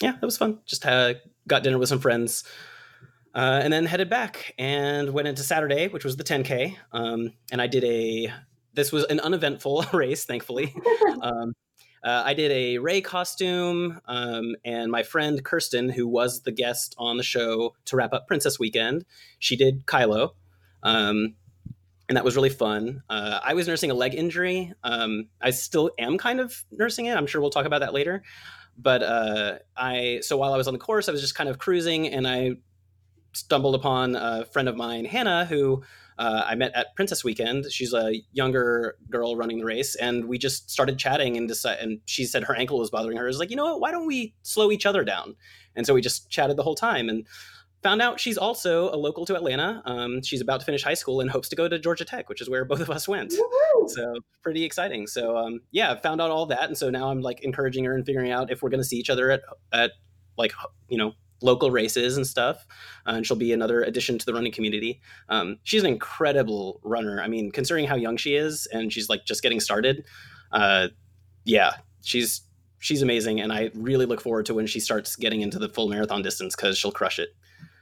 yeah, 0.00 0.12
that 0.12 0.22
was 0.22 0.38
fun. 0.38 0.60
Just 0.64 0.84
had, 0.84 1.20
got 1.46 1.62
dinner 1.62 1.76
with 1.76 1.90
some 1.90 2.00
friends. 2.00 2.44
Uh, 3.34 3.60
and 3.62 3.72
then 3.72 3.86
headed 3.86 4.10
back 4.10 4.54
and 4.58 5.12
went 5.12 5.28
into 5.28 5.42
Saturday, 5.42 5.88
which 5.88 6.04
was 6.04 6.16
the 6.16 6.24
10K. 6.24 6.76
Um, 6.92 7.32
and 7.52 7.62
I 7.62 7.68
did 7.68 7.84
a 7.84 8.32
this 8.74 8.92
was 8.92 9.04
an 9.04 9.20
uneventful 9.20 9.84
race, 9.92 10.24
thankfully. 10.24 10.74
um, 11.22 11.54
uh, 12.02 12.22
I 12.24 12.34
did 12.34 12.50
a 12.50 12.78
Rey 12.78 13.02
costume, 13.02 14.00
um, 14.06 14.56
and 14.64 14.90
my 14.90 15.02
friend 15.02 15.44
Kirsten, 15.44 15.90
who 15.90 16.08
was 16.08 16.42
the 16.42 16.52
guest 16.52 16.94
on 16.96 17.18
the 17.18 17.22
show 17.22 17.74
to 17.86 17.96
wrap 17.96 18.14
up 18.14 18.26
Princess 18.26 18.58
Weekend, 18.58 19.04
she 19.38 19.54
did 19.54 19.84
Kylo, 19.86 20.30
um, 20.82 21.34
and 22.08 22.16
that 22.16 22.24
was 22.24 22.36
really 22.36 22.48
fun. 22.48 23.02
Uh, 23.10 23.40
I 23.42 23.52
was 23.52 23.68
nursing 23.68 23.90
a 23.90 23.94
leg 23.94 24.14
injury. 24.14 24.72
Um, 24.82 25.28
I 25.42 25.50
still 25.50 25.90
am 25.98 26.16
kind 26.16 26.40
of 26.40 26.64
nursing 26.70 27.06
it. 27.06 27.16
I'm 27.16 27.26
sure 27.26 27.40
we'll 27.40 27.50
talk 27.50 27.66
about 27.66 27.80
that 27.80 27.92
later. 27.92 28.22
But 28.78 29.02
uh, 29.02 29.58
I 29.76 30.20
so 30.22 30.38
while 30.38 30.54
I 30.54 30.56
was 30.56 30.68
on 30.68 30.72
the 30.72 30.80
course, 30.80 31.08
I 31.08 31.12
was 31.12 31.20
just 31.20 31.34
kind 31.34 31.50
of 31.50 31.58
cruising, 31.58 32.08
and 32.08 32.26
I 32.26 32.52
stumbled 33.32 33.74
upon 33.74 34.16
a 34.16 34.44
friend 34.46 34.68
of 34.68 34.76
mine, 34.76 35.04
Hannah, 35.04 35.44
who 35.44 35.82
uh, 36.18 36.44
I 36.46 36.54
met 36.54 36.72
at 36.74 36.94
Princess 36.96 37.24
Weekend. 37.24 37.66
She's 37.70 37.94
a 37.94 38.22
younger 38.32 38.96
girl 39.08 39.36
running 39.36 39.58
the 39.58 39.64
race, 39.64 39.94
and 39.94 40.26
we 40.26 40.36
just 40.36 40.70
started 40.70 40.98
chatting 40.98 41.36
and 41.36 41.48
decided. 41.48 41.82
And 41.82 42.00
she 42.04 42.24
said 42.24 42.44
her 42.44 42.54
ankle 42.54 42.78
was 42.78 42.90
bothering 42.90 43.16
her. 43.16 43.24
I 43.24 43.26
was 43.26 43.38
like, 43.38 43.50
you 43.50 43.56
know 43.56 43.64
what? 43.64 43.80
Why 43.80 43.90
don't 43.90 44.06
we 44.06 44.34
slow 44.42 44.70
each 44.70 44.84
other 44.84 45.02
down? 45.02 45.36
And 45.74 45.86
so 45.86 45.94
we 45.94 46.00
just 46.00 46.28
chatted 46.28 46.56
the 46.56 46.62
whole 46.62 46.74
time 46.74 47.08
and 47.08 47.26
found 47.82 48.02
out 48.02 48.20
she's 48.20 48.36
also 48.36 48.90
a 48.90 48.96
local 48.96 49.24
to 49.26 49.34
Atlanta. 49.34 49.82
Um, 49.86 50.22
she's 50.22 50.40
about 50.40 50.60
to 50.60 50.66
finish 50.66 50.82
high 50.82 50.94
school 50.94 51.20
and 51.20 51.30
hopes 51.30 51.48
to 51.48 51.56
go 51.56 51.68
to 51.68 51.78
Georgia 51.78 52.04
Tech, 52.04 52.28
which 52.28 52.42
is 52.42 52.50
where 52.50 52.64
both 52.64 52.80
of 52.80 52.90
us 52.90 53.08
went. 53.08 53.32
Woo-hoo! 53.32 53.88
So 53.88 54.16
pretty 54.42 54.64
exciting. 54.64 55.06
So 55.06 55.36
um, 55.36 55.60
yeah, 55.70 55.94
found 55.96 56.20
out 56.20 56.30
all 56.30 56.46
that, 56.46 56.64
and 56.64 56.76
so 56.76 56.90
now 56.90 57.10
I'm 57.10 57.20
like 57.20 57.40
encouraging 57.42 57.84
her 57.84 57.94
and 57.94 58.04
figuring 58.04 58.30
out 58.30 58.50
if 58.50 58.62
we're 58.62 58.70
going 58.70 58.82
to 58.82 58.86
see 58.86 58.96
each 58.96 59.10
other 59.10 59.30
at 59.30 59.40
at 59.72 59.92
like 60.36 60.52
you 60.88 60.98
know 60.98 61.12
local 61.42 61.70
races 61.70 62.16
and 62.16 62.26
stuff. 62.26 62.66
Uh, 63.06 63.12
and 63.12 63.26
she'll 63.26 63.36
be 63.36 63.52
another 63.52 63.82
addition 63.82 64.18
to 64.18 64.26
the 64.26 64.34
running 64.34 64.52
community. 64.52 65.00
Um, 65.28 65.58
she's 65.62 65.82
an 65.82 65.88
incredible 65.88 66.80
runner. 66.82 67.20
I 67.22 67.28
mean, 67.28 67.50
considering 67.50 67.86
how 67.86 67.96
young 67.96 68.16
she 68.16 68.34
is 68.34 68.66
and 68.66 68.92
she's 68.92 69.08
like 69.08 69.24
just 69.24 69.42
getting 69.42 69.60
started, 69.60 70.04
uh, 70.52 70.88
yeah, 71.44 71.74
she's 72.02 72.42
she's 72.78 73.02
amazing. 73.02 73.40
And 73.40 73.52
I 73.52 73.70
really 73.74 74.06
look 74.06 74.20
forward 74.20 74.46
to 74.46 74.54
when 74.54 74.66
she 74.66 74.80
starts 74.80 75.16
getting 75.16 75.40
into 75.40 75.58
the 75.58 75.68
full 75.68 75.88
marathon 75.88 76.22
distance 76.22 76.56
because 76.56 76.76
she'll 76.76 76.92
crush 76.92 77.18
it. 77.18 77.30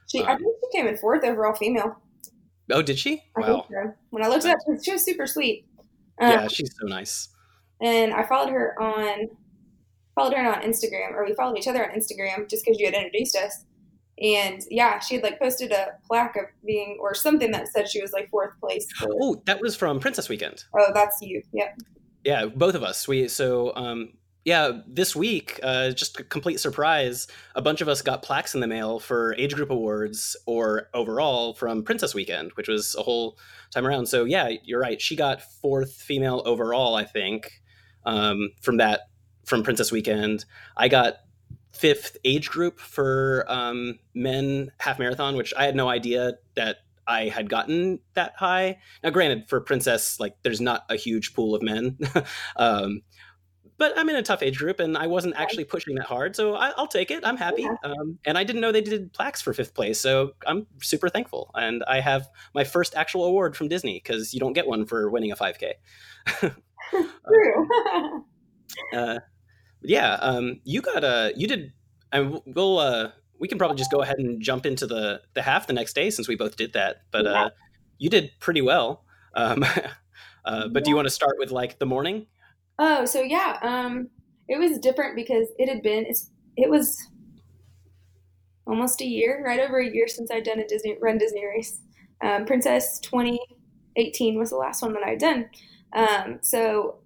She, 0.06 0.20
um, 0.20 0.28
I 0.28 0.36
think 0.36 0.56
she 0.60 0.78
came 0.78 0.86
in 0.86 0.96
fourth 0.96 1.24
overall 1.24 1.54
female. 1.54 2.00
Oh, 2.70 2.82
did 2.82 2.98
she? 2.98 3.22
I 3.36 3.40
wow. 3.40 3.66
So. 3.70 3.94
When 4.10 4.22
I 4.22 4.28
looked 4.28 4.44
up, 4.44 4.58
she 4.82 4.92
was 4.92 5.04
super 5.04 5.26
sweet. 5.26 5.66
Um, 6.20 6.30
yeah, 6.30 6.48
she's 6.48 6.70
so 6.78 6.86
nice. 6.86 7.28
And 7.80 8.12
I 8.12 8.26
followed 8.26 8.50
her 8.50 8.80
on 8.80 9.28
followed 10.18 10.34
her 10.34 10.54
on 10.54 10.62
Instagram, 10.62 11.14
or 11.14 11.24
we 11.24 11.34
followed 11.34 11.58
each 11.58 11.68
other 11.68 11.88
on 11.88 11.98
Instagram 11.98 12.48
just 12.48 12.64
because 12.64 12.78
you 12.78 12.86
had 12.86 12.94
introduced 12.94 13.36
us. 13.36 13.64
And 14.20 14.62
yeah, 14.70 14.98
she 14.98 15.16
had 15.16 15.24
like 15.24 15.38
posted 15.38 15.70
a 15.70 15.92
plaque 16.06 16.36
of 16.36 16.46
being, 16.66 16.98
or 17.00 17.14
something 17.14 17.52
that 17.52 17.68
said 17.68 17.88
she 17.88 18.02
was 18.02 18.12
like 18.12 18.28
fourth 18.30 18.58
place. 18.60 18.86
For, 18.98 19.08
oh, 19.12 19.42
that 19.46 19.60
was 19.60 19.76
from 19.76 20.00
Princess 20.00 20.28
Weekend. 20.28 20.64
Oh, 20.76 20.90
that's 20.92 21.18
you. 21.22 21.42
Yep. 21.52 21.78
Yeah, 22.24 22.46
both 22.46 22.74
of 22.74 22.82
us. 22.82 23.06
We 23.06 23.28
so 23.28 23.72
um, 23.76 24.14
yeah, 24.44 24.80
this 24.86 25.14
week, 25.14 25.60
uh, 25.62 25.90
just 25.90 26.18
a 26.18 26.24
complete 26.24 26.58
surprise, 26.58 27.26
a 27.54 27.60
bunch 27.60 27.80
of 27.80 27.88
us 27.88 28.00
got 28.00 28.22
plaques 28.22 28.54
in 28.54 28.60
the 28.60 28.66
mail 28.66 28.98
for 28.98 29.34
age 29.36 29.54
group 29.54 29.70
awards 29.70 30.36
or 30.46 30.88
overall 30.94 31.54
from 31.54 31.82
Princess 31.82 32.14
Weekend, 32.14 32.52
which 32.54 32.66
was 32.66 32.96
a 32.98 33.02
whole 33.02 33.38
time 33.72 33.86
around. 33.86 34.06
So 34.06 34.24
yeah, 34.24 34.50
you're 34.64 34.80
right. 34.80 35.00
She 35.00 35.16
got 35.16 35.42
fourth 35.42 35.92
female 35.92 36.42
overall, 36.46 36.94
I 36.94 37.04
think, 37.04 37.52
um, 38.06 38.50
from 38.62 38.78
that 38.78 39.02
from 39.48 39.62
Princess 39.62 39.90
Weekend. 39.90 40.44
I 40.76 40.88
got 40.88 41.16
fifth 41.72 42.16
age 42.24 42.48
group 42.48 42.78
for 42.80 43.44
um, 43.48 43.98
men 44.14 44.70
half 44.78 44.98
marathon, 44.98 45.36
which 45.36 45.54
I 45.56 45.64
had 45.64 45.76
no 45.76 45.88
idea 45.88 46.34
that 46.54 46.78
I 47.06 47.28
had 47.28 47.48
gotten 47.48 48.00
that 48.14 48.34
high. 48.36 48.78
Now, 49.02 49.10
granted, 49.10 49.48
for 49.48 49.60
Princess, 49.60 50.20
like 50.20 50.36
there's 50.42 50.60
not 50.60 50.84
a 50.90 50.96
huge 50.96 51.34
pool 51.34 51.54
of 51.54 51.62
men, 51.62 51.98
um, 52.56 53.02
but 53.78 53.96
I'm 53.96 54.08
in 54.10 54.16
a 54.16 54.22
tough 54.22 54.42
age 54.42 54.58
group, 54.58 54.80
and 54.80 54.98
I 54.98 55.06
wasn't 55.06 55.36
actually 55.36 55.64
pushing 55.64 55.94
that 55.94 56.06
hard, 56.06 56.34
so 56.34 56.54
I, 56.54 56.72
will 56.76 56.88
take 56.88 57.10
it. 57.12 57.24
I'm 57.24 57.36
happy, 57.36 57.62
yeah. 57.62 57.76
um, 57.84 58.18
and 58.26 58.36
I 58.36 58.42
didn't 58.42 58.60
know 58.60 58.72
they 58.72 58.80
did 58.80 59.12
plaques 59.12 59.40
for 59.40 59.54
fifth 59.54 59.72
place, 59.72 60.00
so 60.00 60.32
I'm 60.46 60.66
super 60.82 61.08
thankful. 61.08 61.50
And 61.54 61.84
I 61.86 62.00
have 62.00 62.28
my 62.54 62.64
first 62.64 62.94
actual 62.96 63.24
award 63.24 63.56
from 63.56 63.68
Disney 63.68 64.00
because 64.02 64.34
you 64.34 64.40
don't 64.40 64.52
get 64.52 64.66
one 64.66 64.84
for 64.84 65.08
winning 65.08 65.30
a 65.30 65.36
5K. 65.36 65.74
True. 66.90 67.68
uh, 68.92 69.18
yeah, 69.82 70.14
um, 70.14 70.60
you 70.64 70.82
got 70.82 71.04
a 71.04 71.32
you 71.36 71.46
did, 71.46 71.72
and 72.12 72.40
we'll 72.46 72.78
uh, 72.78 73.10
we 73.38 73.48
can 73.48 73.58
probably 73.58 73.76
just 73.76 73.90
go 73.90 74.02
ahead 74.02 74.18
and 74.18 74.42
jump 74.42 74.66
into 74.66 74.86
the 74.86 75.22
the 75.34 75.42
half 75.42 75.66
the 75.66 75.72
next 75.72 75.94
day 75.94 76.10
since 76.10 76.28
we 76.28 76.36
both 76.36 76.56
did 76.56 76.72
that. 76.72 77.02
But 77.10 77.24
yeah. 77.24 77.44
uh, 77.44 77.50
you 77.98 78.10
did 78.10 78.30
pretty 78.40 78.62
well. 78.62 79.04
Um, 79.34 79.62
uh, 80.44 80.68
but 80.68 80.80
yeah. 80.80 80.84
do 80.84 80.90
you 80.90 80.96
want 80.96 81.06
to 81.06 81.14
start 81.14 81.36
with 81.38 81.50
like 81.50 81.78
the 81.78 81.86
morning? 81.86 82.26
Oh, 82.78 83.04
so 83.04 83.22
yeah, 83.22 83.58
um, 83.62 84.08
it 84.48 84.58
was 84.58 84.78
different 84.78 85.16
because 85.16 85.48
it 85.58 85.68
had 85.68 85.82
been 85.82 86.06
it 86.56 86.70
was 86.70 87.08
almost 88.66 89.00
a 89.00 89.06
year, 89.06 89.42
right 89.44 89.60
over 89.60 89.78
a 89.78 89.90
year 89.90 90.06
since 90.08 90.30
I'd 90.30 90.44
done 90.44 90.58
a 90.58 90.66
Disney 90.66 90.96
run 91.00 91.18
Disney 91.18 91.44
race. 91.46 91.80
Um, 92.22 92.46
Princess 92.46 92.98
2018 93.00 94.38
was 94.38 94.50
the 94.50 94.56
last 94.56 94.82
one 94.82 94.92
that 94.92 95.02
I'd 95.04 95.18
done. 95.18 95.48
Um, 95.92 96.38
so 96.42 96.98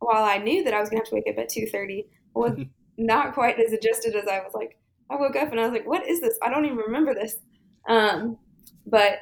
while 0.00 0.24
I 0.24 0.38
knew 0.38 0.64
that 0.64 0.74
I 0.74 0.80
was 0.80 0.88
gonna 0.88 1.00
have 1.00 1.08
to 1.08 1.14
wake 1.14 1.28
up 1.28 1.38
at 1.38 1.48
2:30, 1.48 2.06
was 2.34 2.58
not 2.98 3.34
quite 3.34 3.58
as 3.60 3.72
adjusted 3.72 4.16
as 4.16 4.26
I 4.26 4.40
was 4.40 4.52
like. 4.54 4.76
I 5.08 5.16
woke 5.16 5.34
up 5.34 5.50
and 5.50 5.58
I 5.58 5.64
was 5.64 5.72
like, 5.72 5.86
"What 5.86 6.06
is 6.06 6.20
this? 6.20 6.38
I 6.42 6.50
don't 6.50 6.66
even 6.66 6.76
remember 6.76 7.14
this." 7.14 7.36
Um, 7.88 8.38
but 8.86 9.18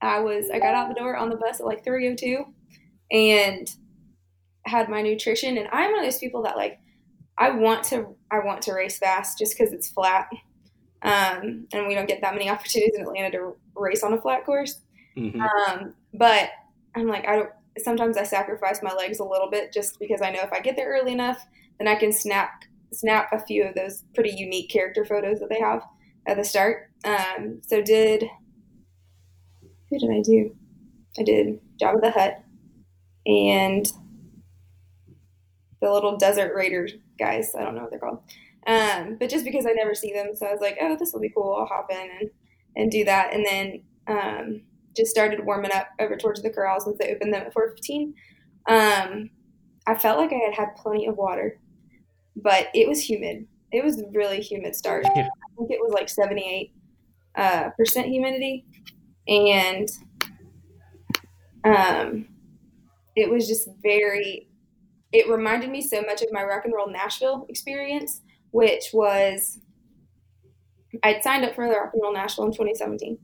I 0.00 0.20
was 0.20 0.50
I 0.50 0.58
got 0.58 0.74
out 0.74 0.88
the 0.88 0.94
door 0.94 1.16
on 1.16 1.30
the 1.30 1.36
bus 1.36 1.60
at 1.60 1.66
like 1.66 1.84
3:02, 1.84 2.44
and 3.10 3.68
had 4.66 4.88
my 4.88 5.02
nutrition. 5.02 5.58
And 5.58 5.68
I'm 5.72 5.92
one 5.92 6.00
of 6.00 6.06
those 6.06 6.18
people 6.18 6.42
that 6.42 6.56
like 6.56 6.78
I 7.38 7.50
want 7.50 7.84
to 7.84 8.16
I 8.30 8.40
want 8.40 8.62
to 8.62 8.72
race 8.72 8.98
fast 8.98 9.38
just 9.38 9.56
because 9.56 9.72
it's 9.72 9.90
flat, 9.90 10.28
um, 11.02 11.66
and 11.72 11.86
we 11.86 11.94
don't 11.94 12.08
get 12.08 12.20
that 12.22 12.34
many 12.34 12.48
opportunities 12.48 12.94
in 12.96 13.02
Atlanta 13.02 13.30
to 13.32 13.56
race 13.74 14.02
on 14.02 14.12
a 14.12 14.20
flat 14.20 14.44
course. 14.44 14.80
Mm-hmm. 15.16 15.40
Um, 15.40 15.94
but 16.14 16.50
I'm 16.94 17.08
like 17.08 17.26
I 17.26 17.36
don't. 17.36 17.50
Sometimes 17.78 18.16
I 18.16 18.22
sacrifice 18.22 18.82
my 18.82 18.92
legs 18.92 19.20
a 19.20 19.24
little 19.24 19.50
bit 19.50 19.72
just 19.72 19.98
because 19.98 20.22
I 20.22 20.30
know 20.30 20.42
if 20.42 20.52
I 20.52 20.60
get 20.60 20.76
there 20.76 20.90
early 20.90 21.12
enough, 21.12 21.44
then 21.78 21.88
I 21.88 21.94
can 21.94 22.12
snap 22.12 22.64
snap 22.92 23.32
a 23.32 23.38
few 23.40 23.64
of 23.64 23.74
those 23.74 24.04
pretty 24.14 24.30
unique 24.30 24.70
character 24.70 25.04
photos 25.04 25.40
that 25.40 25.48
they 25.50 25.60
have 25.60 25.82
at 26.26 26.36
the 26.36 26.44
start. 26.44 26.90
Um, 27.04 27.60
so 27.66 27.82
did 27.82 28.24
who 29.90 29.98
did 29.98 30.10
I 30.10 30.22
do? 30.22 30.54
I 31.18 31.22
did 31.22 31.60
Jabba 31.80 32.00
the 32.00 32.10
Hutt 32.10 32.42
and 33.26 33.86
the 35.80 35.92
little 35.92 36.16
desert 36.16 36.54
raider 36.54 36.88
guys. 37.18 37.52
I 37.58 37.62
don't 37.62 37.74
know 37.74 37.82
what 37.82 37.90
they're 37.90 38.00
called. 38.00 38.20
Um, 38.66 39.16
but 39.18 39.30
just 39.30 39.44
because 39.44 39.66
I 39.66 39.72
never 39.72 39.94
see 39.94 40.12
them, 40.12 40.34
so 40.34 40.46
I 40.46 40.52
was 40.52 40.60
like, 40.60 40.78
oh, 40.80 40.96
this 40.98 41.12
will 41.12 41.20
be 41.20 41.32
cool. 41.34 41.54
I'll 41.58 41.66
hop 41.66 41.90
in 41.90 42.10
and, 42.20 42.30
and 42.74 42.90
do 42.90 43.04
that. 43.04 43.32
And 43.32 43.46
then 43.46 43.82
um, 44.08 44.62
just 44.96 45.10
started 45.10 45.44
warming 45.44 45.72
up 45.72 45.88
over 46.00 46.16
towards 46.16 46.42
the 46.42 46.50
corrals 46.50 46.86
once 46.86 46.98
they 46.98 47.14
opened 47.14 47.32
them 47.32 47.42
at 47.42 47.54
4:15. 47.54 48.14
Um, 48.68 49.30
I 49.86 49.94
felt 49.94 50.18
like 50.18 50.32
I 50.32 50.44
had 50.44 50.54
had 50.54 50.76
plenty 50.76 51.06
of 51.06 51.16
water, 51.16 51.58
but 52.34 52.68
it 52.74 52.88
was 52.88 53.08
humid. 53.08 53.46
It 53.72 53.84
was 53.84 54.02
really 54.12 54.40
humid 54.40 54.74
start. 54.74 55.04
Yeah. 55.04 55.28
I 55.28 55.56
think 55.56 55.70
it 55.70 55.80
was 55.80 55.92
like 55.92 56.08
78 56.08 56.72
uh, 57.36 57.70
percent 57.70 58.08
humidity, 58.08 58.64
and 59.28 59.88
um, 61.64 62.28
it 63.14 63.30
was 63.30 63.46
just 63.46 63.68
very 63.82 64.48
it 65.12 65.28
reminded 65.28 65.70
me 65.70 65.80
so 65.80 66.02
much 66.02 66.20
of 66.22 66.32
my 66.32 66.42
rock 66.42 66.64
and 66.64 66.74
roll 66.74 66.90
Nashville 66.90 67.46
experience, 67.48 68.20
which 68.50 68.90
was 68.92 69.60
I'd 71.02 71.22
signed 71.22 71.44
up 71.44 71.54
for 71.54 71.68
the 71.68 71.74
rock 71.74 71.90
and 71.92 72.02
roll 72.02 72.12
Nashville 72.12 72.44
in 72.46 72.52
2017 72.52 73.18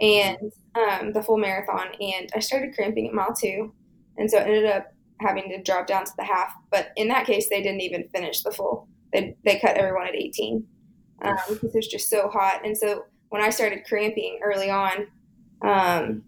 and 0.00 0.52
um, 0.74 1.12
the 1.12 1.22
full 1.22 1.38
marathon, 1.38 1.88
and 2.00 2.30
I 2.34 2.40
started 2.40 2.74
cramping 2.74 3.08
at 3.08 3.14
mile 3.14 3.34
two, 3.34 3.72
and 4.16 4.30
so 4.30 4.38
I 4.38 4.42
ended 4.42 4.66
up 4.66 4.92
having 5.20 5.48
to 5.50 5.62
drop 5.62 5.86
down 5.86 6.04
to 6.04 6.12
the 6.16 6.24
half. 6.24 6.52
But 6.70 6.90
in 6.96 7.08
that 7.08 7.26
case, 7.26 7.48
they 7.48 7.62
didn't 7.62 7.82
even 7.82 8.08
finish 8.14 8.42
the 8.42 8.50
full; 8.50 8.88
they 9.12 9.36
they 9.44 9.58
cut 9.58 9.76
everyone 9.76 10.06
at 10.06 10.14
18 10.14 10.66
um, 11.22 11.36
because 11.48 11.74
it 11.74 11.76
was 11.76 11.88
just 11.88 12.10
so 12.10 12.28
hot. 12.28 12.62
And 12.64 12.76
so 12.76 13.04
when 13.28 13.42
I 13.42 13.50
started 13.50 13.84
cramping 13.84 14.40
early 14.42 14.70
on 14.70 15.06
um, 15.62 16.22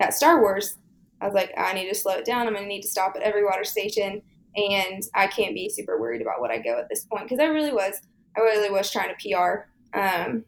at 0.00 0.14
Star 0.14 0.40
Wars, 0.40 0.76
I 1.20 1.26
was 1.26 1.34
like, 1.34 1.52
I 1.56 1.72
need 1.72 1.88
to 1.88 1.94
slow 1.94 2.14
it 2.14 2.24
down. 2.24 2.46
I'm 2.46 2.52
going 2.52 2.64
to 2.64 2.68
need 2.68 2.82
to 2.82 2.88
stop 2.88 3.14
at 3.16 3.22
every 3.22 3.44
water 3.44 3.64
station, 3.64 4.22
and 4.54 5.02
I 5.14 5.26
can't 5.26 5.54
be 5.54 5.68
super 5.68 6.00
worried 6.00 6.22
about 6.22 6.40
what 6.40 6.50
I 6.50 6.58
go 6.58 6.78
at 6.78 6.88
this 6.88 7.04
point 7.04 7.24
because 7.24 7.40
I 7.40 7.46
really 7.46 7.72
was, 7.72 8.00
I 8.36 8.40
really 8.40 8.70
was 8.70 8.90
trying 8.90 9.14
to 9.14 9.28
PR, 9.28 9.98
um, 9.98 10.44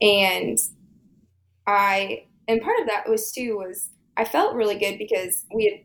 and 0.00 0.58
I, 1.66 2.26
and 2.48 2.60
part 2.60 2.80
of 2.80 2.86
that 2.86 3.08
was 3.08 3.32
too 3.32 3.56
was 3.56 3.90
I 4.16 4.24
felt 4.24 4.54
really 4.54 4.78
good 4.78 4.98
because 4.98 5.44
we 5.54 5.64
had 5.64 5.80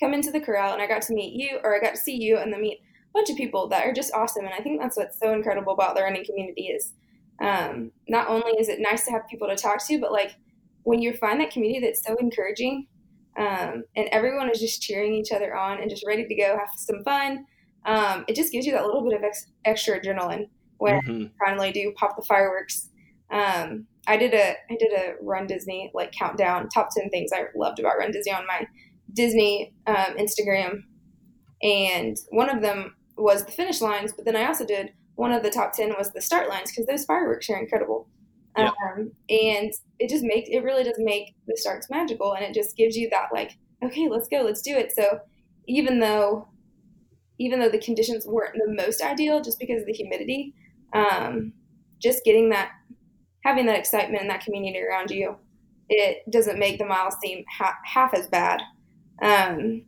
come 0.00 0.14
into 0.14 0.30
the 0.30 0.40
corral 0.40 0.72
and 0.72 0.82
I 0.82 0.86
got 0.86 1.02
to 1.02 1.14
meet 1.14 1.34
you, 1.34 1.58
or 1.62 1.76
I 1.76 1.80
got 1.80 1.94
to 1.94 2.00
see 2.00 2.16
you, 2.16 2.38
and 2.38 2.52
then 2.52 2.60
meet 2.60 2.78
a 2.80 3.12
bunch 3.12 3.30
of 3.30 3.36
people 3.36 3.68
that 3.68 3.86
are 3.86 3.92
just 3.92 4.14
awesome. 4.14 4.44
And 4.44 4.54
I 4.54 4.62
think 4.62 4.80
that's 4.80 4.96
what's 4.96 5.18
so 5.18 5.32
incredible 5.32 5.72
about 5.72 5.94
the 5.94 6.02
running 6.02 6.24
community 6.24 6.68
is 6.68 6.92
um, 7.40 7.92
not 8.08 8.28
only 8.28 8.52
is 8.52 8.68
it 8.68 8.80
nice 8.80 9.04
to 9.04 9.10
have 9.12 9.28
people 9.28 9.48
to 9.48 9.56
talk 9.56 9.86
to, 9.86 10.00
but 10.00 10.12
like 10.12 10.36
when 10.84 11.00
you 11.00 11.12
find 11.14 11.40
that 11.40 11.50
community 11.50 11.84
that's 11.86 12.04
so 12.04 12.16
encouraging 12.16 12.86
um, 13.38 13.84
and 13.96 14.08
everyone 14.12 14.50
is 14.50 14.60
just 14.60 14.82
cheering 14.82 15.14
each 15.14 15.32
other 15.32 15.54
on 15.56 15.80
and 15.80 15.88
just 15.88 16.04
ready 16.06 16.26
to 16.26 16.34
go 16.34 16.58
have 16.58 16.70
some 16.76 17.02
fun. 17.04 17.46
Um, 17.86 18.24
it 18.28 18.36
just 18.36 18.52
gives 18.52 18.66
you 18.66 18.72
that 18.72 18.84
little 18.84 19.02
bit 19.02 19.16
of 19.16 19.24
ex- 19.24 19.46
extra 19.64 19.98
adrenaline 19.98 20.48
when 20.78 21.00
mm-hmm. 21.00 21.12
you 21.12 21.30
finally 21.38 21.72
do 21.72 21.92
pop 21.96 22.16
the 22.16 22.22
fireworks. 22.22 22.90
Um, 23.30 23.86
I 24.06 24.16
did 24.16 24.34
a 24.34 24.56
I 24.70 24.76
did 24.78 24.92
a 24.92 25.14
Run 25.22 25.46
Disney 25.46 25.90
like 25.94 26.12
countdown 26.12 26.68
top 26.68 26.88
ten 26.96 27.08
things 27.10 27.30
I 27.32 27.44
loved 27.56 27.78
about 27.78 27.98
Run 27.98 28.10
Disney 28.10 28.32
on 28.32 28.46
my 28.46 28.66
Disney 29.12 29.74
um, 29.86 30.16
Instagram, 30.18 30.82
and 31.62 32.16
one 32.30 32.50
of 32.50 32.62
them 32.62 32.96
was 33.16 33.44
the 33.44 33.52
finish 33.52 33.80
lines. 33.80 34.12
But 34.12 34.24
then 34.24 34.36
I 34.36 34.46
also 34.46 34.66
did 34.66 34.92
one 35.14 35.32
of 35.32 35.42
the 35.42 35.50
top 35.50 35.72
ten 35.72 35.90
was 35.90 36.12
the 36.12 36.20
start 36.20 36.48
lines 36.48 36.70
because 36.70 36.86
those 36.86 37.04
fireworks 37.04 37.48
are 37.50 37.58
incredible. 37.58 38.08
Yep. 38.56 38.72
Um, 38.84 39.12
and 39.30 39.72
it 39.98 40.10
just 40.10 40.24
makes 40.24 40.48
it 40.50 40.62
really 40.62 40.84
does 40.84 40.98
make 40.98 41.34
the 41.46 41.56
starts 41.56 41.88
magical, 41.88 42.34
and 42.34 42.44
it 42.44 42.54
just 42.54 42.76
gives 42.76 42.96
you 42.96 43.08
that 43.10 43.28
like, 43.32 43.52
okay, 43.84 44.08
let's 44.08 44.28
go, 44.28 44.42
let's 44.42 44.62
do 44.62 44.76
it. 44.76 44.92
So 44.92 45.20
even 45.68 46.00
though 46.00 46.48
even 47.38 47.60
though 47.60 47.68
the 47.68 47.78
conditions 47.78 48.26
weren't 48.26 48.54
the 48.54 48.72
most 48.72 49.02
ideal, 49.02 49.40
just 49.40 49.58
because 49.58 49.80
of 49.80 49.86
the 49.86 49.92
humidity, 49.92 50.54
um, 50.92 51.52
just 52.00 52.24
getting 52.24 52.50
that 52.50 52.70
having 53.44 53.66
that 53.66 53.78
excitement 53.78 54.22
and 54.22 54.30
that 54.30 54.44
community 54.44 54.80
around 54.80 55.10
you, 55.10 55.36
it 55.88 56.22
doesn't 56.30 56.58
make 56.58 56.78
the 56.78 56.86
miles 56.86 57.14
seem 57.22 57.44
ha- 57.50 57.78
half 57.84 58.14
as 58.14 58.26
bad. 58.28 58.60
Um, 59.20 59.82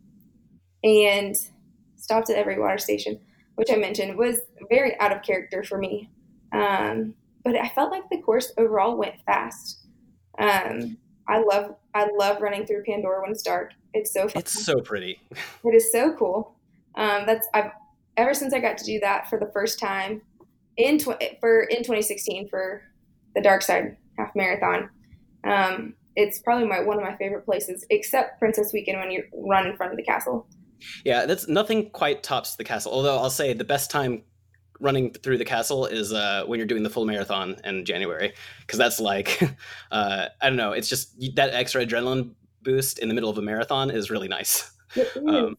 and 0.82 1.34
stopped 1.96 2.30
at 2.30 2.36
every 2.36 2.58
water 2.58 2.78
station, 2.78 3.18
which 3.54 3.70
I 3.72 3.76
mentioned 3.76 4.16
was 4.16 4.40
very 4.68 4.98
out 5.00 5.16
of 5.16 5.22
character 5.22 5.64
for 5.64 5.78
me. 5.78 6.10
Um, 6.52 7.14
but 7.42 7.56
I 7.56 7.68
felt 7.68 7.90
like 7.90 8.08
the 8.10 8.20
course 8.20 8.52
overall 8.58 8.96
went 8.96 9.14
fast. 9.26 9.86
Um, 10.38 10.98
I 11.26 11.38
love 11.38 11.76
I 11.94 12.08
love 12.18 12.42
running 12.42 12.66
through 12.66 12.84
Pandora 12.84 13.22
when 13.22 13.30
it's 13.30 13.42
dark. 13.42 13.72
It's 13.94 14.12
so 14.12 14.28
fun. 14.28 14.40
It's 14.40 14.64
so 14.64 14.80
pretty. 14.80 15.20
It 15.64 15.74
is 15.74 15.90
so 15.90 16.12
cool. 16.12 16.54
Um, 16.96 17.24
that's 17.26 17.48
I've 17.54 17.70
ever 18.16 18.34
since 18.34 18.52
I 18.52 18.60
got 18.60 18.78
to 18.78 18.84
do 18.84 19.00
that 19.00 19.28
for 19.28 19.38
the 19.38 19.50
first 19.52 19.78
time 19.78 20.22
in 20.76 20.98
tw- 20.98 21.22
for 21.40 21.62
in 21.62 21.78
2016 21.78 22.48
for 22.48 22.82
the 23.34 23.42
Dark 23.42 23.62
Side 23.62 23.96
Half 24.18 24.34
Marathon. 24.34 24.88
Um, 25.44 25.94
it's 26.16 26.40
probably 26.40 26.66
my 26.66 26.80
one 26.80 26.96
of 26.96 27.02
my 27.02 27.16
favorite 27.16 27.44
places, 27.44 27.84
except 27.90 28.38
Princess 28.38 28.72
Weekend 28.72 28.98
when 28.98 29.10
you 29.10 29.24
run 29.32 29.66
in 29.66 29.76
front 29.76 29.92
of 29.92 29.96
the 29.96 30.04
castle. 30.04 30.46
Yeah, 31.04 31.26
that's 31.26 31.48
nothing 31.48 31.90
quite 31.90 32.22
tops 32.22 32.56
the 32.56 32.64
castle. 32.64 32.92
Although 32.92 33.16
I'll 33.16 33.30
say 33.30 33.52
the 33.52 33.64
best 33.64 33.90
time 33.90 34.22
running 34.80 35.12
through 35.12 35.38
the 35.38 35.44
castle 35.44 35.86
is 35.86 36.12
uh, 36.12 36.44
when 36.46 36.58
you're 36.58 36.66
doing 36.66 36.82
the 36.82 36.90
full 36.90 37.06
marathon 37.06 37.56
in 37.64 37.84
January, 37.84 38.32
because 38.60 38.78
that's 38.78 39.00
like, 39.00 39.40
uh, 39.90 40.26
I 40.40 40.48
don't 40.48 40.56
know, 40.56 40.72
it's 40.72 40.88
just 40.88 41.18
that 41.36 41.54
extra 41.54 41.84
adrenaline 41.84 42.34
boost 42.62 42.98
in 42.98 43.08
the 43.08 43.14
middle 43.14 43.30
of 43.30 43.38
a 43.38 43.42
marathon 43.42 43.90
is 43.90 44.10
really 44.10 44.28
nice. 44.28 44.70
It 44.96 45.08
is. 45.16 45.16
Um, 45.16 45.56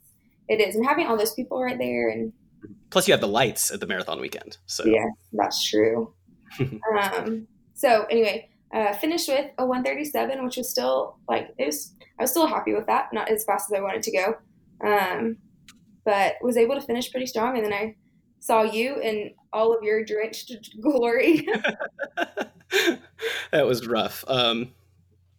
it 0.48 0.62
is. 0.62 0.76
and 0.76 0.86
having 0.86 1.08
all 1.08 1.18
those 1.18 1.34
people 1.34 1.62
right 1.62 1.78
there, 1.78 2.10
and 2.10 2.32
plus 2.90 3.08
you 3.08 3.14
have 3.14 3.22
the 3.22 3.28
lights 3.28 3.72
at 3.72 3.80
the 3.80 3.88
marathon 3.88 4.22
weekend. 4.22 4.58
So 4.66 4.86
yeah, 4.86 5.06
that's 5.34 5.70
true. 5.70 6.14
um, 6.60 7.48
so 7.76 8.06
anyway, 8.06 8.50
uh, 8.74 8.94
finished 8.94 9.28
with 9.28 9.52
a 9.58 9.66
137, 9.66 10.44
which 10.44 10.58
was 10.58 10.70
still 10.70 11.18
like 11.30 11.54
it 11.58 11.68
was. 11.68 11.92
I 12.18 12.24
was 12.24 12.32
still 12.32 12.48
happy 12.48 12.74
with 12.74 12.88
that, 12.88 13.12
not 13.12 13.30
as 13.30 13.44
fast 13.44 13.70
as 13.70 13.78
I 13.78 13.82
wanted 13.82 14.02
to 14.04 14.12
go, 14.12 14.36
um, 14.88 15.38
but 16.06 16.36
was 16.42 16.56
able 16.56 16.76
to 16.76 16.82
finish 16.82 17.12
pretty 17.12 17.26
strong. 17.26 17.58
And 17.58 17.66
then 17.66 17.74
I 17.74 17.96
saw 18.40 18.64
you 18.64 19.00
in 19.02 19.32
all 19.52 19.76
of 19.76 19.84
your 19.84 20.04
drenched 20.06 20.54
glory. 20.82 21.46
that 23.52 23.66
was 23.66 23.86
rough. 23.86 24.24
Um, 24.28 24.72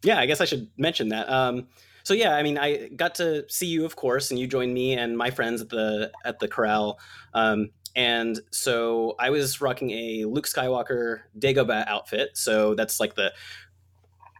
yeah, 0.03 0.19
I 0.19 0.27
guess 0.27 0.39
I 0.39 0.45
should 0.45 0.69
mention 0.77 1.09
that. 1.09 1.27
Um, 1.29 1.67
so 2.03 2.13
yeah, 2.13 2.35
I 2.35 2.43
mean, 2.43 2.57
I 2.57 2.89
got 2.89 3.15
to 3.15 3.43
see 3.49 3.67
you, 3.67 3.85
of 3.85 3.95
course, 3.95 4.29
and 4.29 4.39
you 4.39 4.47
joined 4.47 4.73
me 4.73 4.93
and 4.93 5.17
my 5.17 5.29
friends 5.31 5.61
at 5.61 5.69
the 5.69 6.11
at 6.23 6.39
the 6.39 6.47
corral. 6.47 6.99
Um, 7.33 7.71
and 7.97 8.39
so 8.51 9.15
I 9.19 9.31
was 9.31 9.59
rocking 9.59 9.89
a 9.89 10.25
Luke 10.25 10.45
Skywalker 10.45 11.21
Dagobah 11.37 11.87
outfit. 11.87 12.37
So 12.37 12.75
that's 12.75 12.99
like 12.99 13.15
the 13.15 13.33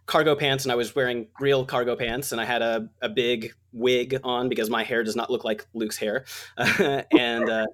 cargo 0.06 0.36
pants 0.36 0.64
and 0.64 0.72
I 0.72 0.76
was 0.76 0.96
wearing 0.96 1.28
real 1.40 1.66
cargo 1.66 1.96
pants 1.96 2.32
and 2.32 2.40
I 2.40 2.46
had 2.46 2.62
a, 2.62 2.88
a 3.02 3.10
big 3.10 3.54
wig 3.74 4.20
on 4.24 4.48
because 4.48 4.70
my 4.70 4.84
hair 4.84 5.04
does 5.04 5.16
not 5.16 5.32
look 5.32 5.44
like 5.44 5.66
Luke's 5.74 5.98
hair. 5.98 6.26
and 6.58 7.50
uh, 7.50 7.66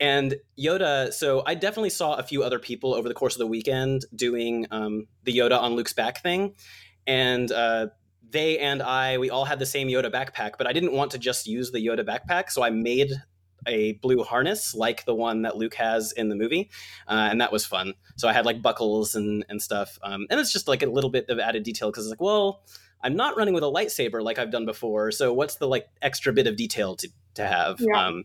and 0.00 0.34
Yoda, 0.58 1.12
so 1.12 1.44
I 1.46 1.54
definitely 1.54 1.90
saw 1.90 2.14
a 2.14 2.24
few 2.24 2.42
other 2.42 2.58
people 2.58 2.92
over 2.92 3.08
the 3.08 3.14
course 3.14 3.36
of 3.36 3.38
the 3.38 3.46
weekend 3.46 4.04
doing 4.12 4.66
um, 4.72 5.06
the 5.22 5.38
Yoda 5.38 5.56
on 5.56 5.76
Luke's 5.76 5.92
back 5.92 6.20
thing. 6.20 6.54
And 7.06 7.52
uh, 7.52 7.88
they 8.28 8.58
and 8.58 8.82
I, 8.82 9.18
we 9.18 9.30
all 9.30 9.44
had 9.44 9.60
the 9.60 9.66
same 9.66 9.86
Yoda 9.86 10.10
backpack, 10.12 10.54
but 10.58 10.66
I 10.66 10.72
didn't 10.72 10.92
want 10.92 11.12
to 11.12 11.18
just 11.18 11.46
use 11.46 11.70
the 11.70 11.78
Yoda 11.78 12.04
backpack. 12.04 12.50
So 12.50 12.64
I 12.64 12.70
made 12.70 13.12
a 13.66 13.92
blue 13.94 14.22
harness 14.22 14.74
like 14.74 15.04
the 15.04 15.14
one 15.14 15.42
that 15.42 15.56
Luke 15.56 15.74
has 15.74 16.12
in 16.12 16.28
the 16.28 16.36
movie, 16.36 16.70
uh, 17.08 17.28
and 17.30 17.40
that 17.40 17.52
was 17.52 17.64
fun. 17.64 17.94
So 18.16 18.28
I 18.28 18.32
had 18.32 18.46
like 18.46 18.62
buckles 18.62 19.14
and 19.14 19.44
and 19.48 19.60
stuff, 19.60 19.98
um, 20.02 20.26
and 20.30 20.40
it's 20.40 20.52
just 20.52 20.68
like 20.68 20.82
a 20.82 20.86
little 20.86 21.10
bit 21.10 21.28
of 21.28 21.38
added 21.38 21.62
detail 21.62 21.90
because 21.90 22.06
it's 22.06 22.10
like, 22.10 22.20
well, 22.20 22.62
I'm 23.02 23.16
not 23.16 23.36
running 23.36 23.54
with 23.54 23.64
a 23.64 23.70
lightsaber 23.70 24.22
like 24.22 24.38
I've 24.38 24.50
done 24.50 24.66
before, 24.66 25.10
so 25.12 25.32
what's 25.32 25.56
the 25.56 25.66
like 25.66 25.86
extra 26.00 26.32
bit 26.32 26.46
of 26.46 26.56
detail 26.56 26.96
to 26.96 27.08
to 27.34 27.46
have? 27.46 27.80
Yeah. 27.80 28.06
Um, 28.06 28.24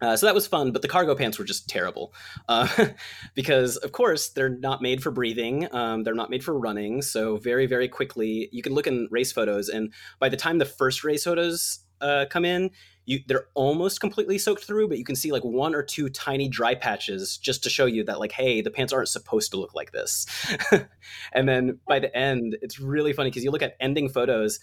uh, 0.00 0.16
so 0.16 0.26
that 0.26 0.34
was 0.34 0.46
fun, 0.46 0.72
but 0.72 0.82
the 0.82 0.88
cargo 0.88 1.14
pants 1.14 1.38
were 1.38 1.44
just 1.44 1.68
terrible 1.68 2.12
uh, 2.48 2.68
because, 3.34 3.76
of 3.78 3.92
course, 3.92 4.30
they're 4.30 4.48
not 4.48 4.82
made 4.82 5.02
for 5.02 5.10
breathing. 5.10 5.72
Um, 5.74 6.02
they're 6.02 6.14
not 6.14 6.30
made 6.30 6.44
for 6.44 6.58
running. 6.58 7.00
So 7.00 7.36
very, 7.36 7.66
very 7.66 7.88
quickly, 7.88 8.48
you 8.52 8.62
can 8.62 8.74
look 8.74 8.86
in 8.86 9.08
race 9.10 9.32
photos, 9.32 9.68
and 9.68 9.92
by 10.18 10.28
the 10.28 10.36
time 10.36 10.58
the 10.58 10.64
first 10.64 11.04
race 11.04 11.24
photos 11.24 11.80
uh, 12.00 12.26
come 12.28 12.44
in, 12.44 12.70
you 13.06 13.20
they're 13.26 13.46
almost 13.54 14.00
completely 14.00 14.38
soaked 14.38 14.64
through, 14.64 14.88
but 14.88 14.98
you 14.98 15.04
can 15.04 15.16
see 15.16 15.32
like 15.32 15.44
one 15.44 15.74
or 15.74 15.82
two 15.82 16.08
tiny 16.08 16.48
dry 16.48 16.74
patches 16.74 17.36
just 17.36 17.62
to 17.64 17.70
show 17.70 17.86
you 17.86 18.04
that 18.04 18.18
like, 18.18 18.32
hey, 18.32 18.60
the 18.60 18.70
pants 18.70 18.92
aren't 18.92 19.08
supposed 19.08 19.50
to 19.52 19.58
look 19.58 19.74
like 19.74 19.92
this. 19.92 20.26
and 21.32 21.48
then 21.48 21.78
by 21.86 21.98
the 21.98 22.14
end, 22.16 22.56
it's 22.62 22.80
really 22.80 23.12
funny 23.12 23.30
because 23.30 23.44
you 23.44 23.50
look 23.50 23.62
at 23.62 23.76
ending 23.80 24.08
photos. 24.08 24.58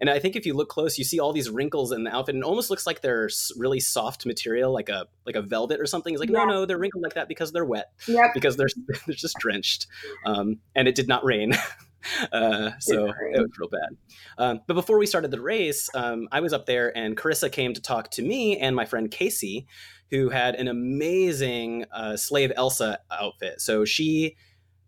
And 0.00 0.10
I 0.10 0.18
think 0.18 0.34
if 0.34 0.44
you 0.44 0.54
look 0.54 0.68
close, 0.68 0.98
you 0.98 1.04
see 1.04 1.20
all 1.20 1.32
these 1.32 1.48
wrinkles 1.48 1.92
in 1.92 2.02
the 2.02 2.14
outfit, 2.14 2.34
and 2.34 2.42
it 2.42 2.46
almost 2.46 2.68
looks 2.68 2.84
like 2.84 3.00
they're 3.00 3.30
really 3.56 3.78
soft 3.78 4.26
material, 4.26 4.72
like 4.72 4.88
a 4.88 5.06
like 5.24 5.36
a 5.36 5.40
velvet 5.40 5.80
or 5.80 5.86
something. 5.86 6.12
It's 6.12 6.20
like, 6.20 6.30
yeah. 6.30 6.38
no, 6.38 6.46
no, 6.46 6.66
they're 6.66 6.78
wrinkled 6.78 7.04
like 7.04 7.14
that 7.14 7.28
because 7.28 7.52
they're 7.52 7.64
wet, 7.64 7.92
yep. 8.08 8.34
because 8.34 8.56
they're 8.56 8.68
they're 9.06 9.14
just 9.14 9.36
drenched, 9.38 9.86
um, 10.26 10.58
and 10.74 10.88
it 10.88 10.96
did 10.96 11.06
not 11.06 11.24
rain. 11.24 11.52
Uh, 12.32 12.70
so 12.80 13.06
it 13.06 13.40
was 13.40 13.50
real 13.58 13.68
bad. 13.70 13.96
Um, 14.38 14.60
but 14.66 14.74
before 14.74 14.98
we 14.98 15.06
started 15.06 15.30
the 15.30 15.40
race, 15.40 15.88
um, 15.94 16.28
I 16.32 16.40
was 16.40 16.52
up 16.52 16.66
there 16.66 16.96
and 16.96 17.16
Carissa 17.16 17.50
came 17.50 17.74
to 17.74 17.80
talk 17.80 18.10
to 18.12 18.22
me 18.22 18.58
and 18.58 18.74
my 18.74 18.84
friend 18.84 19.10
Casey, 19.10 19.66
who 20.10 20.28
had 20.28 20.54
an 20.54 20.68
amazing 20.68 21.84
uh, 21.92 22.16
slave 22.16 22.52
Elsa 22.56 22.98
outfit. 23.10 23.60
So 23.60 23.84
she 23.84 24.36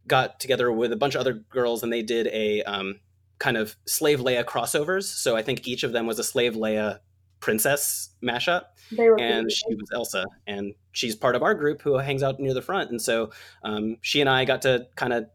got 0.07 0.41
together 0.41 0.71
with 0.71 0.93
a 0.93 0.97
bunch 0.97 1.15
of 1.15 1.21
other 1.21 1.35
girls 1.35 1.83
and 1.83 1.93
they 1.93 2.03
did 2.03 2.29
a 2.29 2.63
um, 2.63 3.01
kind 3.39 3.57
of 3.57 3.77
slave 3.87 4.21
Leia 4.21 4.45
crossovers. 4.45 5.05
So 5.05 5.37
I 5.37 5.43
think 5.43 5.67
each 5.67 5.83
of 5.83 5.93
them 5.93 6.07
was 6.07 6.19
a 6.19 6.25
slave 6.25 6.55
Leia 6.55 7.01
princess 7.41 8.11
mashup 8.23 8.63
and 9.19 9.53
she 9.53 9.75
was 9.75 9.89
elsa 9.93 10.25
and 10.47 10.75
she's 10.93 11.15
part 11.15 11.37
of 11.37 11.43
our 11.43 11.55
group 11.55 11.83
who 11.83 11.99
hangs 11.99 12.23
out 12.23 12.41
near 12.41 12.55
the 12.55 12.63
front 12.63 12.91
and 12.91 13.01
so 13.01 13.31
um, 13.63 13.97
she 14.01 14.21
and 14.21 14.31
i 14.31 14.45
got 14.45 14.63
to 14.63 14.87
kind 14.97 15.13
of 15.13 15.27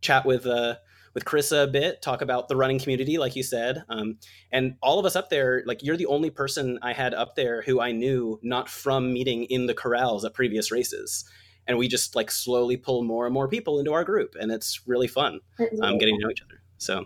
chat 0.00 0.24
with 0.24 0.46
uh, 0.46 0.74
with 1.14 1.24
Carissa 1.24 1.64
a 1.64 1.66
bit, 1.66 2.02
talk 2.02 2.22
about 2.22 2.48
the 2.48 2.56
running 2.56 2.78
community, 2.78 3.18
like 3.18 3.36
you 3.36 3.42
said. 3.42 3.82
Um, 3.88 4.18
and 4.52 4.76
all 4.82 4.98
of 4.98 5.06
us 5.06 5.16
up 5.16 5.30
there, 5.30 5.62
like 5.66 5.82
you're 5.82 5.96
the 5.96 6.06
only 6.06 6.30
person 6.30 6.78
I 6.82 6.92
had 6.92 7.14
up 7.14 7.34
there 7.34 7.62
who 7.62 7.80
I 7.80 7.92
knew 7.92 8.38
not 8.42 8.68
from 8.68 9.12
meeting 9.12 9.44
in 9.44 9.66
the 9.66 9.74
corrals 9.74 10.24
at 10.24 10.34
previous 10.34 10.70
races. 10.70 11.24
And 11.66 11.78
we 11.78 11.88
just 11.88 12.16
like 12.16 12.30
slowly 12.30 12.76
pull 12.76 13.04
more 13.04 13.26
and 13.26 13.34
more 13.34 13.48
people 13.48 13.78
into 13.78 13.92
our 13.92 14.02
group, 14.02 14.34
and 14.40 14.50
it's 14.50 14.80
really 14.86 15.06
fun 15.06 15.40
um, 15.82 15.98
getting 15.98 16.16
to 16.16 16.24
know 16.24 16.30
each 16.30 16.42
other. 16.42 16.62
So 16.78 17.04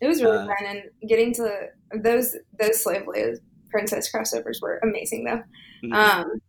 it 0.00 0.06
was 0.06 0.22
really 0.22 0.36
uh, 0.36 0.46
fun, 0.46 0.66
and 0.66 0.82
getting 1.08 1.34
to 1.34 1.68
those 2.02 2.36
those 2.60 2.80
slave 2.80 3.02
Leia 3.02 3.38
princess 3.70 4.10
crossovers 4.12 4.60
were 4.60 4.78
amazing, 4.82 5.24
though. 5.24 5.42
Mm-hmm. 5.82 5.92
Um, 5.92 6.40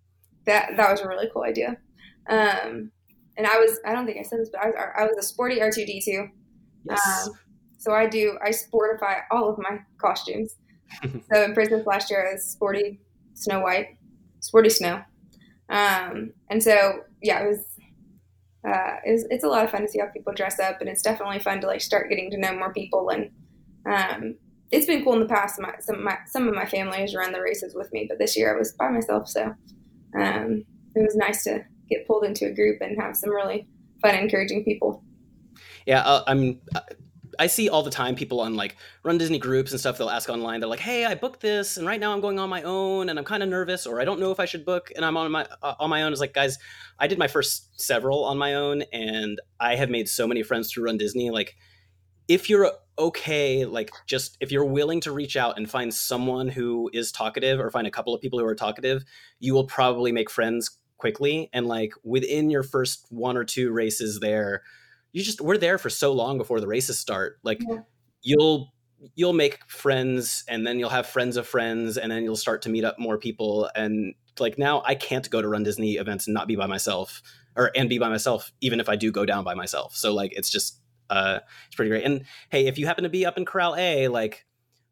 that 0.45 0.71
that 0.77 0.91
was 0.91 1.01
a 1.01 1.07
really 1.07 1.29
cool 1.33 1.43
idea. 1.43 1.77
Um, 2.29 2.91
and 3.38 3.47
I 3.47 3.57
was 3.57 3.79
I 3.86 3.93
don't 3.93 4.05
think 4.05 4.19
I 4.19 4.23
said 4.23 4.39
this, 4.39 4.49
but 4.51 4.62
I 4.62 4.67
was 4.67 4.75
I 4.97 5.03
was 5.05 5.15
a 5.17 5.23
sporty 5.23 5.62
R 5.62 5.71
two 5.71 5.86
D 5.86 6.01
two 6.03 6.27
Yes. 6.89 7.28
Um, 7.28 7.34
so 7.78 7.93
I 7.93 8.08
do, 8.08 8.38
I 8.43 8.50
sportify 8.50 9.21
all 9.32 9.50
of 9.50 9.58
my 9.60 9.80
costumes. 9.97 10.56
so 11.02 11.43
in 11.43 11.54
Princess 11.54 11.86
last 11.86 12.10
year, 12.10 12.28
I 12.28 12.34
was 12.34 12.43
sporty 12.43 13.00
Snow 13.34 13.62
White, 13.62 13.97
sporty 14.39 14.69
Snow. 14.69 15.02
Um, 15.69 16.34
and 16.50 16.63
so, 16.63 17.02
yeah, 17.21 17.43
it 17.43 17.47
was, 17.47 17.65
uh, 18.67 18.97
it's, 19.04 19.26
it's 19.30 19.43
a 19.43 19.47
lot 19.47 19.63
of 19.63 19.71
fun 19.71 19.82
to 19.82 19.88
see 19.88 20.00
how 20.00 20.08
people 20.08 20.34
dress 20.34 20.60
up, 20.60 20.82
and 20.82 20.89
it's 20.89 21.02
definitely 21.02 21.39
fun 21.39 21.62
to 21.62 21.67
like 21.67 21.82
start 21.82 22.10
getting 22.10 22.32
to 22.32 22.38
know 22.38 22.54
more 22.54 22.73
people. 22.73 23.10
And 23.10 23.30
um, 23.89 24.36
it's 24.71 24.86
been 24.86 25.04
cool 25.04 25.13
in 25.13 25.19
the 25.19 25.28
past. 25.28 25.60
My, 25.60 25.73
some 25.80 25.97
of 25.97 26.02
my 26.02 26.17
some 26.26 26.47
of 26.47 26.56
my 26.56 26.65
family 26.65 27.00
has 27.00 27.15
run 27.15 27.32
the 27.32 27.41
races 27.41 27.73
with 27.76 27.91
me, 27.93 28.06
but 28.10 28.19
this 28.19 28.36
year 28.36 28.54
I 28.54 28.58
was 28.58 28.73
by 28.73 28.89
myself, 28.89 29.30
so 29.30 29.54
um, 30.19 30.63
it 30.95 31.02
was 31.02 31.15
nice 31.15 31.43
to 31.45 31.63
get 31.89 32.08
pulled 32.08 32.26
into 32.26 32.47
a 32.47 32.54
group 32.54 32.82
and 32.82 33.00
have 33.00 33.15
some 33.15 33.30
really 33.30 33.67
fun, 34.02 34.15
encouraging 34.15 34.63
people. 34.65 35.04
Yeah, 35.88 36.02
uh, 36.02 36.23
I'm. 36.28 36.60
Uh, 36.76 36.82
I 37.39 37.45
see 37.45 37.69
all 37.69 37.84
the 37.84 37.91
time 37.91 38.15
people 38.15 38.39
on 38.41 38.56
like 38.56 38.78
Run 39.04 39.19
Disney 39.19 39.38
groups 39.38 39.71
and 39.71 39.80
stuff. 39.80 39.97
They'll 39.97 40.10
ask 40.10 40.28
online. 40.28 40.60
They're 40.60 40.69
like, 40.69 40.80
"Hey, 40.80 41.06
I 41.06 41.15
booked 41.15 41.39
this, 41.39 41.78
and 41.78 41.88
right 41.88 42.00
now 42.00 42.12
I'm 42.12 42.19
going 42.19 42.39
on 42.39 42.50
my 42.50 42.63
own, 42.63 43.10
and 43.10 43.17
I'm 43.17 43.26
kind 43.26 43.41
of 43.41 43.47
nervous, 43.50 43.86
or 43.86 44.02
I 44.02 44.06
don't 44.06 44.19
know 44.19 44.32
if 44.32 44.39
I 44.39 44.45
should 44.45 44.65
book, 44.65 44.91
and 44.95 45.06
I'm 45.06 45.15
on 45.15 45.32
my 45.32 45.47
uh, 45.62 45.76
on 45.80 45.89
my 45.89 46.04
own." 46.04 46.12
It's 46.12 46.19
like, 46.19 46.34
guys, 46.34 46.58
I 47.00 47.08
did 47.08 47.17
my 47.17 47.28
first 47.28 47.80
several 47.80 48.26
on 48.26 48.38
my 48.38 48.56
own, 48.56 48.82
and 48.91 49.39
I 49.60 49.76
have 49.76 49.89
made 49.89 50.10
so 50.10 50.28
many 50.28 50.43
friends 50.43 50.71
through 50.71 50.86
Run 50.86 50.97
Disney. 50.97 51.30
Like, 51.30 51.56
if 52.28 52.50
you're 52.50 52.71
okay, 53.00 53.65
like 53.65 53.91
just 54.08 54.36
if 54.41 54.52
you're 54.52 54.65
willing 54.65 55.00
to 55.02 55.12
reach 55.12 55.38
out 55.38 55.58
and 55.58 55.69
find 55.69 55.93
someone 55.93 56.50
who 56.50 56.89
is 56.91 57.12
talkative, 57.12 57.60
or 57.60 57.71
find 57.71 57.88
a 57.88 57.91
couple 57.91 58.13
of 58.13 58.19
people 58.19 58.39
who 58.39 58.45
are 58.45 58.56
talkative, 58.56 59.04
you 59.39 59.54
will 59.54 59.67
probably 59.67 60.12
make 60.12 60.30
friends 60.30 60.80
quickly, 60.97 61.50
and 61.54 61.67
like 61.67 61.93
within 62.04 62.50
your 62.50 62.63
first 62.63 63.06
one 63.10 63.38
or 63.38 63.45
two 63.45 63.71
races 63.71 64.19
there 64.19 64.63
you 65.13 65.23
just 65.23 65.41
we're 65.41 65.57
there 65.57 65.77
for 65.77 65.89
so 65.89 66.13
long 66.13 66.37
before 66.37 66.59
the 66.59 66.67
races 66.67 66.99
start. 66.99 67.39
Like 67.43 67.61
yeah. 67.67 67.79
you'll 68.21 68.73
you'll 69.15 69.33
make 69.33 69.59
friends 69.67 70.43
and 70.47 70.65
then 70.65 70.79
you'll 70.79 70.89
have 70.89 71.07
friends 71.07 71.37
of 71.37 71.47
friends 71.47 71.97
and 71.97 72.11
then 72.11 72.23
you'll 72.23 72.35
start 72.35 72.63
to 72.63 72.69
meet 72.69 72.83
up 72.83 72.97
more 72.97 73.17
people 73.17 73.69
and 73.75 74.15
like 74.39 74.57
now 74.57 74.81
I 74.85 74.95
can't 74.95 75.29
go 75.29 75.41
to 75.41 75.47
Run 75.47 75.63
Disney 75.63 75.95
events 75.95 76.27
and 76.27 76.33
not 76.33 76.47
be 76.47 76.55
by 76.55 76.67
myself 76.67 77.21
or 77.55 77.71
and 77.75 77.89
be 77.89 77.99
by 77.99 78.09
myself 78.09 78.51
even 78.61 78.79
if 78.79 78.89
I 78.89 78.95
do 78.95 79.11
go 79.11 79.25
down 79.25 79.43
by 79.43 79.53
myself. 79.53 79.95
So 79.95 80.13
like 80.13 80.33
it's 80.33 80.49
just 80.49 80.81
uh 81.09 81.39
it's 81.67 81.75
pretty 81.75 81.89
great. 81.89 82.05
And 82.05 82.25
hey, 82.49 82.67
if 82.67 82.77
you 82.77 82.87
happen 82.87 83.03
to 83.03 83.09
be 83.09 83.25
up 83.25 83.37
in 83.37 83.45
Corral 83.45 83.75
A, 83.75 84.07
like 84.07 84.46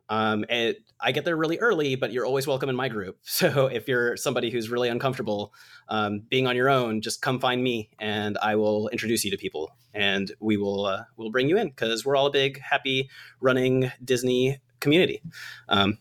um, 0.10 0.46
and 0.50 0.76
I 1.00 1.12
get 1.12 1.26
there 1.26 1.36
really 1.36 1.58
early, 1.60 1.96
but 1.96 2.12
you're 2.12 2.26
always 2.26 2.48
welcome 2.48 2.70
in 2.70 2.76
my 2.76 2.90
group. 2.90 3.18
So 3.26 3.68
if 3.68 3.88
you're 3.88 4.16
somebody 4.18 4.50
who's 4.50 4.70
really 4.70 4.88
uncomfortable 4.88 5.54
um, 5.90 6.22
being 6.30 6.48
on 6.48 6.56
your 6.56 6.70
own, 6.70 7.02
just 7.02 7.22
come 7.22 7.40
find 7.40 7.62
me, 7.62 7.90
and 8.00 8.38
I 8.42 8.56
will 8.56 8.88
introduce 8.90 9.26
you 9.26 9.32
to 9.32 9.38
people, 9.38 9.76
and 9.94 10.32
we 10.40 10.58
will 10.58 10.86
uh, 10.86 11.04
we'll 11.18 11.32
bring 11.32 11.50
you 11.50 11.58
in 11.58 11.68
because 11.68 12.06
we're 12.06 12.16
all 12.16 12.28
a 12.28 12.32
big, 12.32 12.60
happy, 12.60 13.10
running 13.42 13.92
Disney 14.04 14.60
community. 14.80 15.22
Um, 15.68 15.98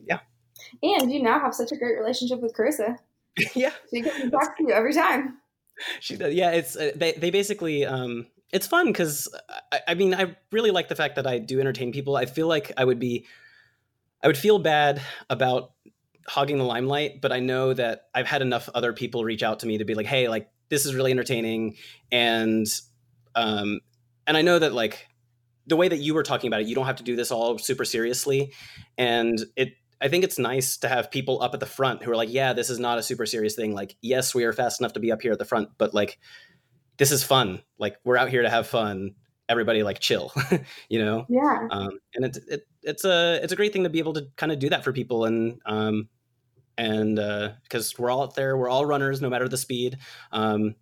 yeah. 0.00 0.18
And 0.82 1.12
you 1.12 1.22
now 1.22 1.38
have 1.38 1.54
such 1.54 1.70
a 1.72 1.76
great 1.76 1.96
relationship 1.96 2.40
with 2.40 2.54
Carissa. 2.54 2.96
yeah, 3.54 3.72
she 3.90 4.02
can 4.02 4.30
talk 4.30 4.56
to 4.56 4.64
you 4.64 4.70
every 4.70 4.92
time. 4.92 5.38
She 6.00 6.16
does. 6.16 6.34
Yeah, 6.34 6.50
it's 6.50 6.76
uh, 6.76 6.92
they 6.96 7.12
they 7.12 7.30
basically. 7.30 7.86
Um, 7.86 8.26
it's 8.54 8.68
fun 8.68 8.86
because 8.86 9.28
I, 9.72 9.80
I, 9.88 9.94
mean 9.94 10.14
I 10.14 10.36
really 10.52 10.70
like 10.70 10.86
the 10.86 10.94
fact 10.94 11.16
that 11.16 11.26
I 11.26 11.38
do 11.40 11.58
entertain 11.58 11.92
people. 11.92 12.16
I 12.16 12.24
feel 12.24 12.46
like 12.46 12.70
I 12.76 12.84
would 12.84 13.00
be, 13.00 13.26
I 14.22 14.28
would 14.28 14.38
feel 14.38 14.60
bad 14.60 15.02
about 15.28 15.72
hogging 16.28 16.58
the 16.58 16.64
limelight, 16.64 17.20
but 17.20 17.32
I 17.32 17.40
know 17.40 17.74
that 17.74 18.06
I've 18.14 18.28
had 18.28 18.42
enough 18.42 18.70
other 18.72 18.92
people 18.92 19.24
reach 19.24 19.42
out 19.42 19.58
to 19.60 19.66
me 19.66 19.78
to 19.78 19.84
be 19.84 19.94
like, 19.94 20.06
hey, 20.06 20.28
like 20.28 20.48
this 20.68 20.86
is 20.86 20.94
really 20.94 21.10
entertaining, 21.10 21.74
and 22.12 22.66
um, 23.34 23.80
and 24.26 24.36
I 24.36 24.42
know 24.42 24.58
that 24.60 24.72
like 24.72 25.08
the 25.66 25.76
way 25.76 25.88
that 25.88 25.98
you 25.98 26.14
were 26.14 26.22
talking 26.22 26.46
about 26.46 26.60
it, 26.60 26.68
you 26.68 26.76
don't 26.76 26.86
have 26.86 26.96
to 26.96 27.02
do 27.02 27.16
this 27.16 27.32
all 27.32 27.58
super 27.58 27.84
seriously, 27.84 28.52
and 28.96 29.36
it. 29.56 29.74
I 30.00 30.08
think 30.08 30.22
it's 30.22 30.38
nice 30.38 30.76
to 30.78 30.88
have 30.88 31.10
people 31.10 31.40
up 31.40 31.54
at 31.54 31.60
the 31.60 31.66
front 31.66 32.02
who 32.02 32.10
are 32.10 32.16
like, 32.16 32.30
yeah, 32.30 32.52
this 32.52 32.68
is 32.68 32.78
not 32.78 32.98
a 32.98 33.02
super 33.02 33.24
serious 33.24 33.54
thing. 33.54 33.74
Like, 33.74 33.96
yes, 34.02 34.34
we 34.34 34.44
are 34.44 34.52
fast 34.52 34.80
enough 34.80 34.92
to 34.94 35.00
be 35.00 35.10
up 35.10 35.22
here 35.22 35.32
at 35.32 35.38
the 35.38 35.46
front, 35.46 35.70
but 35.78 35.94
like 35.94 36.18
this 36.96 37.10
is 37.10 37.24
fun. 37.24 37.62
Like 37.78 37.96
we're 38.04 38.16
out 38.16 38.30
here 38.30 38.42
to 38.42 38.50
have 38.50 38.66
fun. 38.66 39.14
Everybody 39.48 39.82
like 39.82 40.00
chill, 40.00 40.32
you 40.88 41.04
know? 41.04 41.26
Yeah. 41.28 41.68
Um, 41.70 41.98
and 42.14 42.24
it's, 42.24 42.38
it, 42.38 42.66
it's 42.82 43.04
a, 43.04 43.40
it's 43.42 43.52
a 43.52 43.56
great 43.56 43.72
thing 43.72 43.84
to 43.84 43.90
be 43.90 43.98
able 43.98 44.14
to 44.14 44.26
kind 44.36 44.52
of 44.52 44.58
do 44.58 44.70
that 44.70 44.84
for 44.84 44.92
people. 44.92 45.26
And, 45.26 45.60
um, 45.66 46.08
and, 46.78 47.18
uh, 47.18 47.50
cause 47.68 47.98
we're 47.98 48.10
all 48.10 48.22
out 48.22 48.34
there, 48.34 48.56
we're 48.56 48.70
all 48.70 48.86
runners, 48.86 49.20
no 49.20 49.28
matter 49.28 49.48
the 49.48 49.58
speed. 49.58 49.98
Um, 50.32 50.76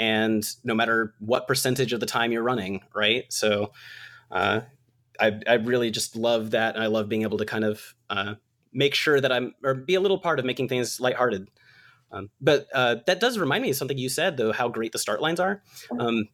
and 0.00 0.44
no 0.64 0.74
matter 0.74 1.14
what 1.20 1.46
percentage 1.46 1.92
of 1.92 2.00
the 2.00 2.06
time 2.06 2.32
you're 2.32 2.42
running. 2.42 2.82
Right. 2.94 3.32
So, 3.32 3.72
uh, 4.30 4.62
I, 5.20 5.40
I 5.46 5.54
really 5.54 5.90
just 5.90 6.16
love 6.16 6.52
that. 6.52 6.74
And 6.74 6.82
I 6.82 6.88
love 6.88 7.08
being 7.08 7.22
able 7.22 7.38
to 7.38 7.44
kind 7.44 7.64
of, 7.64 7.94
uh, 8.10 8.34
make 8.72 8.94
sure 8.94 9.20
that 9.20 9.32
I'm, 9.32 9.54
or 9.62 9.74
be 9.74 9.94
a 9.94 10.00
little 10.00 10.18
part 10.18 10.38
of 10.38 10.44
making 10.44 10.68
things 10.68 11.00
lighthearted. 11.00 11.48
Um, 12.10 12.30
but 12.40 12.66
uh, 12.74 12.96
that 13.06 13.20
does 13.20 13.38
remind 13.38 13.62
me 13.62 13.70
of 13.70 13.76
something 13.76 13.98
you 13.98 14.08
said, 14.08 14.36
though, 14.36 14.52
how 14.52 14.68
great 14.68 14.92
the 14.92 14.98
start 14.98 15.20
lines 15.20 15.40
are. 15.40 15.62
Um, 15.98 16.28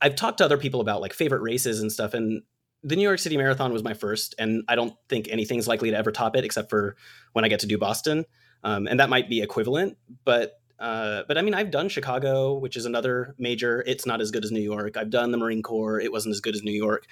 I've 0.00 0.16
talked 0.16 0.38
to 0.38 0.44
other 0.44 0.58
people 0.58 0.80
about 0.80 1.00
like 1.00 1.12
favorite 1.12 1.42
races 1.42 1.80
and 1.80 1.92
stuff, 1.92 2.14
and 2.14 2.42
the 2.82 2.96
New 2.96 3.02
York 3.02 3.18
City 3.18 3.36
Marathon 3.36 3.72
was 3.72 3.84
my 3.84 3.94
first, 3.94 4.34
and 4.38 4.64
I 4.68 4.74
don't 4.74 4.94
think 5.08 5.28
anything's 5.30 5.68
likely 5.68 5.90
to 5.90 5.96
ever 5.96 6.10
top 6.10 6.36
it 6.36 6.44
except 6.44 6.70
for 6.70 6.96
when 7.32 7.44
I 7.44 7.48
get 7.48 7.60
to 7.60 7.66
do 7.66 7.78
Boston, 7.78 8.24
um, 8.64 8.86
and 8.86 8.98
that 9.00 9.08
might 9.08 9.28
be 9.28 9.40
equivalent. 9.40 9.96
But 10.24 10.60
uh, 10.78 11.22
but 11.28 11.38
I 11.38 11.42
mean, 11.42 11.54
I've 11.54 11.70
done 11.70 11.88
Chicago, 11.88 12.54
which 12.54 12.76
is 12.76 12.86
another 12.86 13.36
major. 13.38 13.84
It's 13.86 14.04
not 14.04 14.20
as 14.20 14.32
good 14.32 14.44
as 14.44 14.50
New 14.50 14.60
York. 14.60 14.96
I've 14.96 15.10
done 15.10 15.30
the 15.30 15.38
Marine 15.38 15.62
Corps. 15.62 16.00
It 16.00 16.10
wasn't 16.10 16.32
as 16.32 16.40
good 16.40 16.56
as 16.56 16.64
New 16.64 16.72
York, 16.72 17.06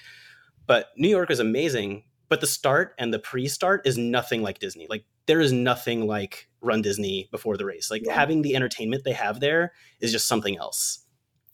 but 0.67 0.89
New 0.97 1.09
York 1.09 1.31
is 1.31 1.39
amazing. 1.39 2.03
But 2.27 2.41
the 2.41 2.47
start 2.47 2.93
and 2.97 3.13
the 3.13 3.19
pre-start 3.19 3.85
is 3.85 3.97
nothing 3.97 4.41
like 4.41 4.59
Disney. 4.59 4.87
Like 4.89 5.05
there 5.27 5.39
is 5.39 5.51
nothing 5.51 6.07
like 6.07 6.49
Run 6.61 6.81
Disney 6.81 7.27
before 7.31 7.57
the 7.57 7.65
race. 7.65 7.89
Like 7.91 8.03
yeah. 8.05 8.13
having 8.13 8.41
the 8.41 8.55
entertainment 8.55 9.03
they 9.03 9.13
have 9.13 9.39
there 9.39 9.73
is 9.99 10.11
just 10.11 10.27
something 10.27 10.57
else. 10.57 11.05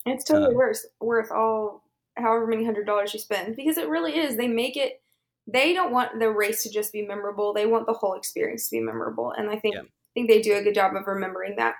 It's 0.06 0.24
totally 0.24 0.54
uh, 0.54 0.58
worth 0.58 0.84
worth 1.00 1.30
all 1.30 1.84
however 2.16 2.46
many 2.46 2.64
hundred 2.64 2.86
dollars 2.86 3.12
you 3.12 3.20
spend 3.20 3.56
because 3.56 3.78
it 3.78 3.88
really 3.88 4.16
is. 4.16 4.36
They 4.36 4.48
make 4.48 4.76
it. 4.76 5.02
They 5.46 5.72
don't 5.72 5.92
want 5.92 6.18
the 6.18 6.30
race 6.30 6.62
to 6.64 6.70
just 6.70 6.92
be 6.92 7.02
memorable. 7.02 7.54
They 7.54 7.66
want 7.66 7.86
the 7.86 7.94
whole 7.94 8.14
experience 8.14 8.68
to 8.68 8.76
be 8.76 8.80
memorable, 8.80 9.32
and 9.32 9.50
I 9.50 9.58
think 9.58 9.74
yeah. 9.74 9.82
I 9.82 10.10
think 10.14 10.28
they 10.28 10.40
do 10.40 10.56
a 10.56 10.62
good 10.62 10.74
job 10.74 10.94
of 10.94 11.06
remembering 11.06 11.56
that. 11.56 11.76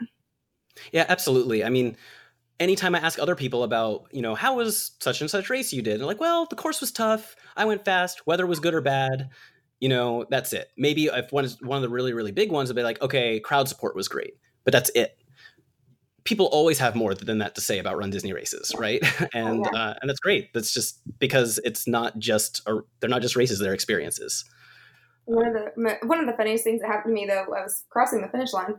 Yeah, 0.93 1.07
absolutely. 1.09 1.65
I 1.65 1.71
mean, 1.71 1.97
anytime 2.61 2.95
I 2.95 2.99
ask 2.99 3.19
other 3.19 3.35
people 3.35 3.63
about, 3.63 4.07
you 4.13 4.23
know, 4.23 4.35
how 4.35 4.57
was 4.57 4.93
such 5.01 5.21
and 5.21 5.31
such 5.31 5.51
race 5.51 5.73
you 5.73 5.83
did, 5.83 6.01
they're 6.01 6.07
like, 6.07 6.21
well, 6.21 6.47
the 6.47 6.57
course 6.57 6.81
was 6.81 6.93
tough. 6.93 7.37
I 7.57 7.65
went 7.65 7.85
fast. 7.85 8.27
Weather 8.27 8.47
was 8.47 8.61
good 8.61 8.75
or 8.75 8.81
bad. 8.81 9.31
You 9.81 9.89
know, 9.89 10.27
that's 10.29 10.53
it. 10.53 10.71
Maybe 10.77 11.07
if 11.07 11.33
one 11.33 11.45
is 11.45 11.61
one 11.63 11.77
of 11.77 11.83
the 11.83 11.89
really 11.89 12.13
really 12.13 12.33
big 12.33 12.51
ones, 12.51 12.69
they'll 12.69 12.77
be 12.77 12.83
like, 12.83 13.01
okay, 13.03 13.41
crowd 13.41 13.69
support 13.69 13.95
was 13.95 14.09
great, 14.09 14.35
but 14.65 14.73
that's 14.73 14.91
it 14.95 15.19
people 16.29 16.47
always 16.47 16.79
have 16.79 16.95
more 16.95 17.15
than 17.15 17.39
that 17.39 17.55
to 17.55 17.61
say 17.63 17.79
about 17.79 17.97
Run 17.97 18.11
Disney 18.11 18.35
races, 18.35 18.75
right? 18.77 19.03
and 19.35 19.67
oh, 19.67 19.71
yeah. 19.73 19.81
uh, 19.81 19.95
and 20.01 20.09
that's 20.09 20.21
great. 20.21 20.53
That's 20.53 20.73
just 20.73 21.01
because 21.19 21.59
it's 21.65 21.89
not 21.89 22.19
just 22.19 22.63
a, 22.67 22.81
they're 23.01 23.11
not 23.11 23.23
just 23.23 23.35
races; 23.35 23.59
they're 23.59 23.75
experiences. 23.75 24.45
One 25.25 25.47
of 25.47 25.55
the 25.55 25.99
one 26.07 26.21
of 26.21 26.27
the 26.27 26.37
funniest 26.37 26.65
things 26.65 26.81
that 26.83 26.89
happened 26.89 27.17
to 27.17 27.21
me 27.21 27.27
though, 27.27 27.45
I 27.55 27.63
was 27.63 27.85
crossing 27.91 28.21
the 28.21 28.29
finish 28.29 28.53
line 28.53 28.75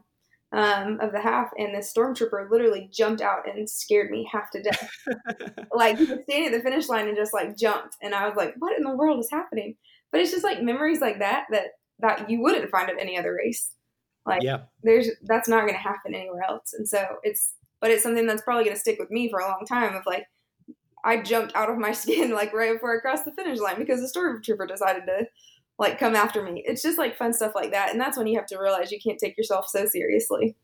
um, 0.52 1.00
of 1.02 1.12
the 1.12 1.22
half, 1.22 1.50
and 1.58 1.74
the 1.74 1.80
stormtrooper 1.80 2.50
literally 2.50 2.89
jumped 2.91 3.22
out 3.22 3.47
and 3.47 3.70
scared 3.70 4.12
me 4.12 4.30
half 4.32 4.52
to 4.52 4.62
death. 4.62 4.89
like 5.74 5.97
he 5.97 6.06
was 6.06 6.20
standing 6.28 6.54
at 6.54 6.58
the 6.58 6.64
finish 6.64 6.88
line 6.88 7.08
and 7.08 7.18
just 7.18 7.34
like 7.34 7.58
jumped, 7.58 7.95
and 8.02 8.14
I 8.14 8.28
was 8.28 8.36
like, 8.36 8.54
"What 8.60 8.78
in 8.78 8.84
the 8.84 8.95
world 8.95 9.20
is 9.20 9.30
happening?" 9.32 9.76
But 10.12 10.22
it's 10.22 10.32
just 10.32 10.43
like 10.43 10.62
memories 10.62 11.01
like 11.01 11.20
that 11.20 11.45
that 11.51 11.68
that 11.99 12.30
you 12.30 12.41
wouldn't 12.41 12.72
find 12.72 12.89
at 12.89 12.99
any 12.99 13.18
other 13.18 13.34
race. 13.34 13.72
Like 14.26 14.43
yeah. 14.43 14.62
there's 14.84 15.10
that's 15.24 15.49
not 15.49 15.62
going 15.62 15.74
to 15.74 15.80
happen 15.80 16.14
anywhere 16.14 16.43
else. 16.47 16.74
And 16.74 16.88
so 16.88 17.05
it's 17.24 17.53
but 17.82 17.91
it's 17.91 18.03
something 18.03 18.28
that's 18.28 18.41
probably 18.41 18.64
going 18.66 18.76
to 18.76 18.80
stick 18.80 18.99
with 18.99 19.12
me 19.12 19.30
for 19.30 19.39
a 19.39 19.47
long 19.47 19.66
time 19.68 19.95
of 19.95 20.03
like 20.05 20.26
I 21.03 21.22
jumped 21.22 21.55
out 21.55 21.70
of 21.70 21.78
my 21.78 21.91
skin 21.93 22.32
like 22.32 22.53
right 22.53 22.74
before 22.74 22.95
I 22.95 22.99
crossed 22.99 23.26
the 23.26 23.32
finish 23.32 23.60
line 23.60 23.78
because 23.78 24.01
the 24.01 24.20
stormtrooper 24.20 24.68
decided 24.68 25.03
to 25.05 25.28
like 25.78 25.97
come 25.97 26.16
after 26.16 26.43
me. 26.43 26.64
It's 26.66 26.82
just 26.82 26.97
like 26.97 27.18
fun 27.18 27.34
stuff 27.34 27.53
like 27.55 27.72
that, 27.72 27.91
and 27.91 27.99
that's 27.99 28.18
when 28.18 28.28
you 28.28 28.38
have 28.38 28.47
to 28.47 28.60
realize 28.60 28.91
you 28.91 28.99
can't 28.99 29.18
take 29.18 29.38
yourself 29.38 29.68
so 29.68 29.86
seriously. 29.86 30.55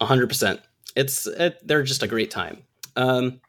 A 0.00 0.06
hundred 0.06 0.28
percent. 0.28 0.60
It's 0.94 1.26
it, 1.26 1.58
they're 1.66 1.82
just 1.82 2.02
a 2.02 2.06
great 2.06 2.30
time. 2.30 2.64
Um, 2.96 3.40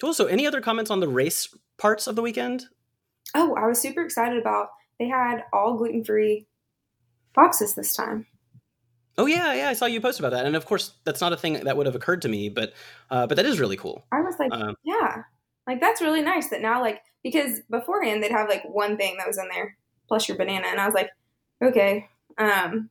cool. 0.00 0.12
So, 0.12 0.26
any 0.26 0.46
other 0.46 0.60
comments 0.60 0.90
on 0.90 0.98
the 0.98 1.08
race 1.08 1.54
parts 1.78 2.08
of 2.08 2.16
the 2.16 2.22
weekend? 2.22 2.66
Oh, 3.34 3.54
I 3.54 3.66
was 3.66 3.80
super 3.80 4.02
excited 4.02 4.38
about. 4.38 4.68
They 4.98 5.08
had 5.08 5.44
all 5.52 5.76
gluten 5.76 6.04
free 6.04 6.46
boxes 7.34 7.74
this 7.74 7.94
time. 7.94 8.26
Oh 9.16 9.26
yeah, 9.26 9.52
yeah, 9.54 9.68
I 9.68 9.72
saw 9.72 9.86
you 9.86 10.00
post 10.00 10.20
about 10.20 10.32
that, 10.32 10.46
and 10.46 10.54
of 10.54 10.64
course, 10.64 10.92
that's 11.04 11.20
not 11.20 11.32
a 11.32 11.36
thing 11.36 11.54
that 11.64 11.76
would 11.76 11.86
have 11.86 11.96
occurred 11.96 12.22
to 12.22 12.28
me, 12.28 12.48
but 12.48 12.72
uh, 13.10 13.26
but 13.26 13.36
that 13.36 13.46
is 13.46 13.58
really 13.58 13.76
cool. 13.76 14.04
I 14.12 14.20
was 14.20 14.36
like, 14.38 14.52
um, 14.52 14.76
yeah, 14.84 15.22
like 15.66 15.80
that's 15.80 16.00
really 16.00 16.22
nice 16.22 16.48
that 16.50 16.62
now, 16.62 16.80
like, 16.80 17.02
because 17.24 17.60
beforehand 17.68 18.22
they'd 18.22 18.30
have 18.30 18.48
like 18.48 18.62
one 18.64 18.96
thing 18.96 19.16
that 19.18 19.26
was 19.26 19.38
in 19.38 19.48
there 19.52 19.76
plus 20.06 20.28
your 20.28 20.38
banana, 20.38 20.68
and 20.68 20.80
I 20.80 20.86
was 20.86 20.94
like, 20.94 21.10
okay, 21.62 22.08
um, 22.38 22.90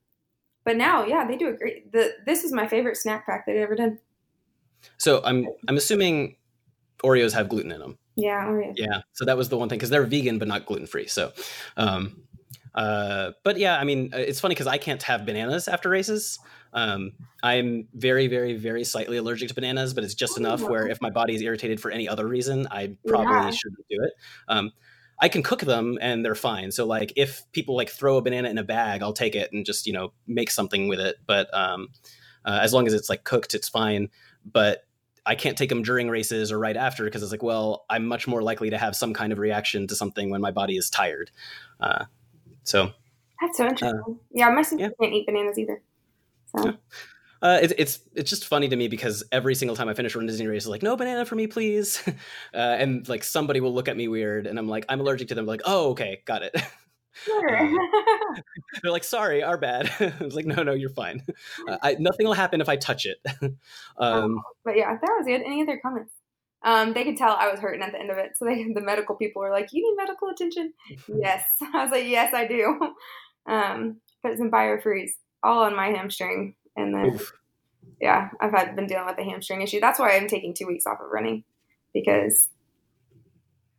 but 0.68 0.76
now, 0.76 1.06
yeah, 1.06 1.26
they 1.26 1.38
do 1.38 1.48
a 1.48 1.54
great. 1.54 1.94
The 1.94 2.12
this 2.26 2.44
is 2.44 2.52
my 2.52 2.68
favorite 2.68 2.98
snack 2.98 3.26
pack 3.26 3.46
they've 3.46 3.56
ever 3.56 3.76
done. 3.76 4.00
So 4.98 5.22
I'm 5.24 5.48
I'm 5.70 5.78
assuming 5.78 6.36
Oreos 7.04 7.32
have 7.32 7.48
gluten 7.48 7.72
in 7.72 7.80
them. 7.80 7.98
Yeah, 8.18 8.45
Oreos. 8.45 8.74
Yeah, 8.76 9.01
so 9.13 9.26
that 9.26 9.38
was 9.38 9.49
the 9.49 9.57
one 9.57 9.70
thing 9.70 9.78
because 9.78 9.91
they're 9.91 10.05
vegan 10.05 10.39
but 10.39 10.47
not 10.47 10.65
gluten 10.65 10.88
free. 10.88 11.07
So, 11.07 11.32
um, 11.78 12.24
uh, 12.74 13.32
but 13.43 13.57
yeah, 13.57 13.78
I 13.78 13.84
mean, 13.84 14.13
uh, 14.13 14.18
it's 14.18 14.39
funny 14.39 14.55
because 14.55 14.68
I 14.68 14.78
can't 14.78 15.01
have 15.03 15.26
bananas 15.26 15.68
after 15.68 15.88
races. 15.88 16.39
Um, 16.74 17.13
I'm 17.43 17.88
very, 17.93 18.28
very, 18.28 18.55
very 18.55 18.84
slightly 18.84 19.18
allergic 19.18 19.49
to 19.49 19.55
bananas, 19.55 19.93
but 19.93 20.03
it's 20.03 20.15
just 20.15 20.38
enough 20.38 20.61
where 20.61 20.88
if 20.88 21.01
my 21.01 21.09
body 21.09 21.36
is 21.36 21.41
irritated 21.41 21.80
for 21.80 21.91
any 21.91 22.09
other 22.09 22.28
reason, 22.28 22.68
I 22.70 22.97
probably 23.07 23.34
yeah. 23.34 23.51
shouldn't 23.51 23.88
do 23.89 23.97
it. 24.01 24.13
Um, 24.47 24.72
I 25.20 25.30
can 25.30 25.41
cook 25.41 25.61
them 25.61 25.97
and 26.01 26.24
they're 26.24 26.36
fine. 26.36 26.72
So 26.72 26.86
like 26.86 27.13
if 27.15 27.43
people 27.51 27.76
like 27.76 27.89
throw 27.89 28.18
a 28.18 28.22
banana 28.22 28.49
in 28.49 28.57
a 28.57 28.63
bag, 28.63 29.01
I'll 29.01 29.13
take 29.13 29.36
it 29.36 29.51
and 29.51 29.65
just 29.65 29.88
you 29.88 29.93
know 29.93 30.13
make 30.28 30.51
something 30.51 30.88
with 30.88 30.99
it. 30.99 31.18
But 31.26 31.51
um, 31.53 31.89
uh, 32.45 32.59
as 32.61 32.74
long 32.74 32.88
as 32.88 32.93
it's 32.93 33.09
like 33.09 33.24
cooked, 33.24 33.53
it's 33.53 33.70
fine. 33.70 34.09
But 34.45 34.84
I 35.28 35.36
can't 35.36 35.57
take 35.57 35.67
them 35.67 35.84
during 35.84 36.09
races 36.09 36.53
or 36.53 36.57
right 36.57 36.78
after 36.78 37.03
because 37.03 37.21
it's 37.21 37.32
like, 37.32 37.43
well, 37.43 37.86
I'm 37.89 38.07
much 38.07 38.28
more 38.28 38.41
likely 38.41 38.69
to 38.69 38.78
have 38.78 38.95
some 38.95 39.13
kind 39.13 39.34
of 39.34 39.39
reaction 39.39 39.86
to 39.88 39.95
something 39.95 40.30
when 40.30 40.39
my 40.39 40.51
body 40.51 40.78
is 40.78 40.89
tired. 40.89 41.32
Uh, 41.82 42.05
so 42.63 42.91
that's 43.41 43.57
so 43.57 43.65
uh, 43.65 43.69
interesting. 43.69 44.01
Uh, 44.07 44.13
yeah, 44.32 44.49
my 44.49 44.61
sister 44.61 44.86
yeah. 44.86 44.89
can't 45.01 45.13
eat 45.13 45.25
bananas 45.25 45.59
either. 45.59 45.82
So. 46.55 46.65
Yeah. 46.65 46.71
Uh, 47.39 47.59
it, 47.61 47.73
it's 47.78 47.99
it's 48.15 48.30
just 48.30 48.47
funny 48.47 48.67
to 48.67 48.75
me 48.75 48.88
because 48.88 49.23
every 49.32 49.53
single 49.53 49.75
time 49.75 49.89
I 49.89 49.93
finish 49.93 50.15
a 50.15 50.25
Disney 50.25 50.47
race, 50.47 50.63
is 50.63 50.69
like, 50.69 50.82
no 50.82 50.95
banana 50.95 51.23
for 51.25 51.36
me, 51.36 51.45
please, 51.45 52.01
uh, 52.53 52.57
and 52.57 53.07
like 53.07 53.23
somebody 53.23 53.59
will 53.59 53.73
look 53.73 53.88
at 53.88 53.97
me 53.97 54.07
weird, 54.07 54.47
and 54.47 54.57
I'm 54.57 54.67
like, 54.67 54.86
I'm 54.89 55.01
allergic 55.01 55.28
to 55.28 55.36
them. 55.36 55.45
Like, 55.45 55.61
oh, 55.65 55.91
okay, 55.91 56.23
got 56.25 56.41
it. 56.41 56.55
Sure. 57.26 57.57
Um, 57.57 57.78
they're 58.82 58.91
like, 58.91 59.03
sorry, 59.03 59.43
our 59.43 59.57
bad. 59.57 59.91
I 59.99 60.24
was 60.24 60.36
like, 60.36 60.45
no, 60.45 60.63
no, 60.63 60.74
you're 60.74 60.89
fine. 60.89 61.24
Uh, 61.68 61.78
I, 61.82 61.95
nothing 61.99 62.26
will 62.26 62.34
happen 62.34 62.61
if 62.61 62.70
I 62.70 62.76
touch 62.76 63.05
it. 63.05 63.20
um, 63.97 64.41
but 64.63 64.76
yeah, 64.76 64.97
that 64.99 65.15
was 65.18 65.26
good. 65.26 65.41
Any 65.41 65.61
other 65.61 65.80
comments? 65.82 66.11
Um, 66.63 66.93
they 66.93 67.03
could 67.03 67.18
tell 67.18 67.36
I 67.36 67.49
was 67.49 67.59
hurting 67.59 67.82
at 67.82 67.91
the 67.91 67.99
end 67.99 68.09
of 68.09 68.18
it. 68.18 68.32
So 68.36 68.45
they, 68.45 68.72
the 68.74 68.82
medical 68.82 69.15
people 69.15 69.41
were 69.41 69.51
like, 69.51 69.70
"You 69.72 69.84
need 69.84 69.95
medical 69.95 70.30
attention." 70.30 70.74
yes, 71.07 71.43
I 71.61 71.84
was 71.84 71.91
like, 71.91 72.07
"Yes, 72.07 72.34
I 72.34 72.47
do." 72.47 72.93
Um, 73.45 74.01
put 74.22 74.38
some 74.38 74.51
biofreeze 74.51 75.11
all 75.43 75.63
on 75.63 75.76
my 75.76 75.88
hamstring, 75.88 76.55
and 76.76 76.93
then 76.93 77.13
Oof. 77.13 77.32
yeah, 78.01 78.30
I've 78.41 78.51
had 78.51 78.76
been 78.76 78.88
dealing 78.88 79.05
with 79.05 79.20
a 79.20 79.24
hamstring 79.24 79.61
issue. 79.61 79.80
That's 79.80 79.99
why 79.99 80.18
I'm 80.18 80.28
taking 80.28 80.53
two 80.53 80.68
weeks 80.68 80.86
off 80.86 80.99
of 80.99 81.11
running 81.11 81.43
because 81.93 82.49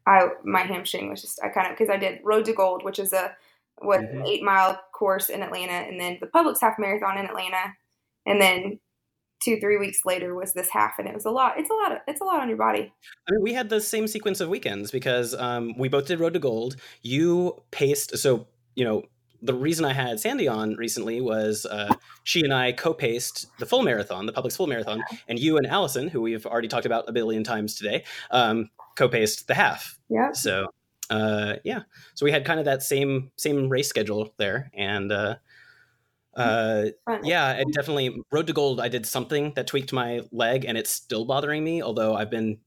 I 0.08 0.28
my 0.44 0.62
hamstring 0.62 1.10
was 1.10 1.20
just 1.20 1.38
I 1.42 1.48
kind 1.48 1.70
of 1.70 1.76
because 1.76 1.90
I 1.90 1.98
did 1.98 2.20
Road 2.24 2.46
to 2.46 2.54
Gold, 2.54 2.84
which 2.84 2.98
is 2.98 3.12
a 3.12 3.36
what 3.80 4.00
mm-hmm. 4.00 4.24
eight 4.24 4.42
mile 4.42 4.80
course 4.92 5.28
in 5.28 5.42
Atlanta, 5.42 5.72
and 5.72 6.00
then 6.00 6.18
the 6.20 6.26
Publix 6.26 6.60
half 6.60 6.78
marathon 6.78 7.18
in 7.18 7.26
Atlanta, 7.26 7.74
and 8.26 8.40
then 8.40 8.80
two 9.42 9.60
three 9.60 9.76
weeks 9.76 10.00
later 10.04 10.34
was 10.34 10.52
this 10.52 10.68
half 10.70 10.98
and 10.98 11.06
it 11.06 11.14
was 11.14 11.24
a 11.24 11.30
lot 11.30 11.54
it's 11.56 11.70
a 11.70 11.74
lot 11.74 11.92
of, 11.92 11.98
it's 12.08 12.20
a 12.20 12.24
lot 12.24 12.40
on 12.40 12.48
your 12.48 12.58
body 12.58 12.92
i 13.28 13.32
mean 13.32 13.40
we 13.40 13.54
had 13.54 13.68
the 13.68 13.80
same 13.80 14.08
sequence 14.08 14.40
of 14.40 14.48
weekends 14.48 14.90
because 14.90 15.32
um, 15.36 15.78
we 15.78 15.88
both 15.88 16.06
did 16.06 16.18
road 16.18 16.32
to 16.32 16.40
gold 16.40 16.74
you 17.02 17.62
paced 17.70 18.18
so 18.18 18.48
you 18.74 18.84
know 18.84 19.02
the 19.42 19.54
reason 19.54 19.84
i 19.84 19.92
had 19.92 20.18
sandy 20.18 20.48
on 20.48 20.74
recently 20.74 21.20
was 21.20 21.66
uh, 21.66 21.92
she 22.24 22.42
and 22.42 22.52
i 22.52 22.72
co-paced 22.72 23.46
the 23.58 23.66
full 23.66 23.82
marathon 23.82 24.26
the 24.26 24.32
Publix 24.32 24.56
full 24.56 24.66
marathon 24.66 25.02
and 25.28 25.38
you 25.38 25.56
and 25.56 25.66
allison 25.66 26.08
who 26.08 26.20
we've 26.20 26.46
already 26.46 26.68
talked 26.68 26.86
about 26.86 27.08
a 27.08 27.12
billion 27.12 27.44
times 27.44 27.74
today 27.74 28.04
um, 28.30 28.70
co-paced 28.96 29.46
the 29.46 29.54
half 29.54 29.98
yeah 30.08 30.32
so 30.32 30.66
uh, 31.10 31.54
yeah 31.64 31.80
so 32.14 32.24
we 32.24 32.32
had 32.32 32.44
kind 32.44 32.58
of 32.58 32.66
that 32.66 32.82
same 32.82 33.30
same 33.36 33.68
race 33.68 33.88
schedule 33.88 34.34
there 34.36 34.70
and 34.74 35.10
uh, 35.10 35.36
uh, 36.38 36.86
yeah, 37.24 37.52
it 37.54 37.72
definitely 37.72 38.22
Road 38.30 38.46
to 38.46 38.52
Gold. 38.52 38.80
I 38.80 38.88
did 38.88 39.04
something 39.04 39.52
that 39.56 39.66
tweaked 39.66 39.92
my 39.92 40.20
leg, 40.30 40.64
and 40.64 40.78
it's 40.78 40.90
still 40.90 41.24
bothering 41.24 41.64
me. 41.64 41.82
Although 41.82 42.14
I've 42.14 42.30
been, 42.30 42.58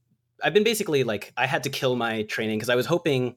I've 0.44 0.52
been 0.52 0.64
basically 0.64 1.04
like 1.04 1.32
I 1.36 1.46
had 1.46 1.62
to 1.64 1.70
kill 1.70 1.96
my 1.96 2.24
training 2.24 2.58
because 2.58 2.68
I 2.68 2.74
was 2.74 2.86
hoping. 2.86 3.36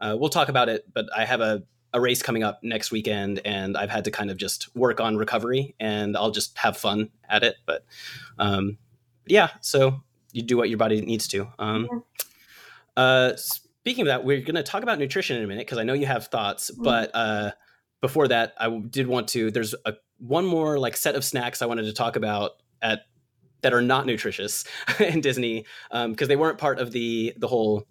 Uh, 0.00 0.16
we'll 0.18 0.30
talk 0.30 0.48
about 0.48 0.68
it, 0.68 0.84
but 0.92 1.06
I 1.16 1.24
have 1.24 1.40
a 1.40 1.62
a 1.94 2.00
race 2.00 2.22
coming 2.22 2.42
up 2.42 2.60
next 2.62 2.90
weekend, 2.90 3.40
and 3.44 3.76
I've 3.76 3.90
had 3.90 4.04
to 4.04 4.10
kind 4.10 4.30
of 4.30 4.36
just 4.36 4.74
work 4.74 5.00
on 5.00 5.16
recovery, 5.16 5.74
and 5.78 6.16
I'll 6.16 6.30
just 6.30 6.56
have 6.58 6.76
fun 6.76 7.10
at 7.28 7.42
it. 7.42 7.56
But 7.66 7.84
um, 8.38 8.78
yeah, 9.26 9.50
so 9.60 10.02
you 10.32 10.42
do 10.42 10.56
what 10.56 10.68
your 10.68 10.78
body 10.78 11.00
needs 11.00 11.28
to. 11.28 11.48
Um, 11.58 12.04
uh, 12.96 13.32
speaking 13.36 14.02
of 14.02 14.06
that, 14.08 14.24
we're 14.24 14.40
going 14.40 14.54
to 14.54 14.62
talk 14.62 14.82
about 14.82 14.98
nutrition 14.98 15.36
in 15.36 15.44
a 15.44 15.46
minute 15.46 15.66
because 15.66 15.78
I 15.78 15.84
know 15.84 15.94
you 15.94 16.06
have 16.06 16.26
thoughts, 16.28 16.70
mm-hmm. 16.70 16.82
but. 16.82 17.10
Uh, 17.14 17.50
before 18.02 18.26
that, 18.28 18.52
I 18.58 18.68
did 18.68 19.06
want 19.06 19.28
to. 19.28 19.50
There's 19.50 19.74
a 19.86 19.94
one 20.18 20.44
more 20.44 20.78
like 20.78 20.96
set 20.96 21.14
of 21.14 21.24
snacks 21.24 21.62
I 21.62 21.66
wanted 21.66 21.84
to 21.84 21.92
talk 21.92 22.16
about 22.16 22.52
at 22.82 23.02
that 23.62 23.72
are 23.72 23.80
not 23.80 24.06
nutritious 24.06 24.64
in 25.00 25.20
Disney 25.20 25.64
because 25.90 26.06
um, 26.06 26.14
they 26.16 26.36
weren't 26.36 26.58
part 26.58 26.78
of 26.78 26.92
the 26.92 27.32
the 27.38 27.48
whole 27.48 27.86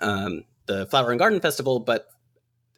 um, 0.00 0.44
the 0.66 0.86
Flower 0.86 1.10
and 1.10 1.18
Garden 1.18 1.40
Festival, 1.40 1.80
but 1.80 2.06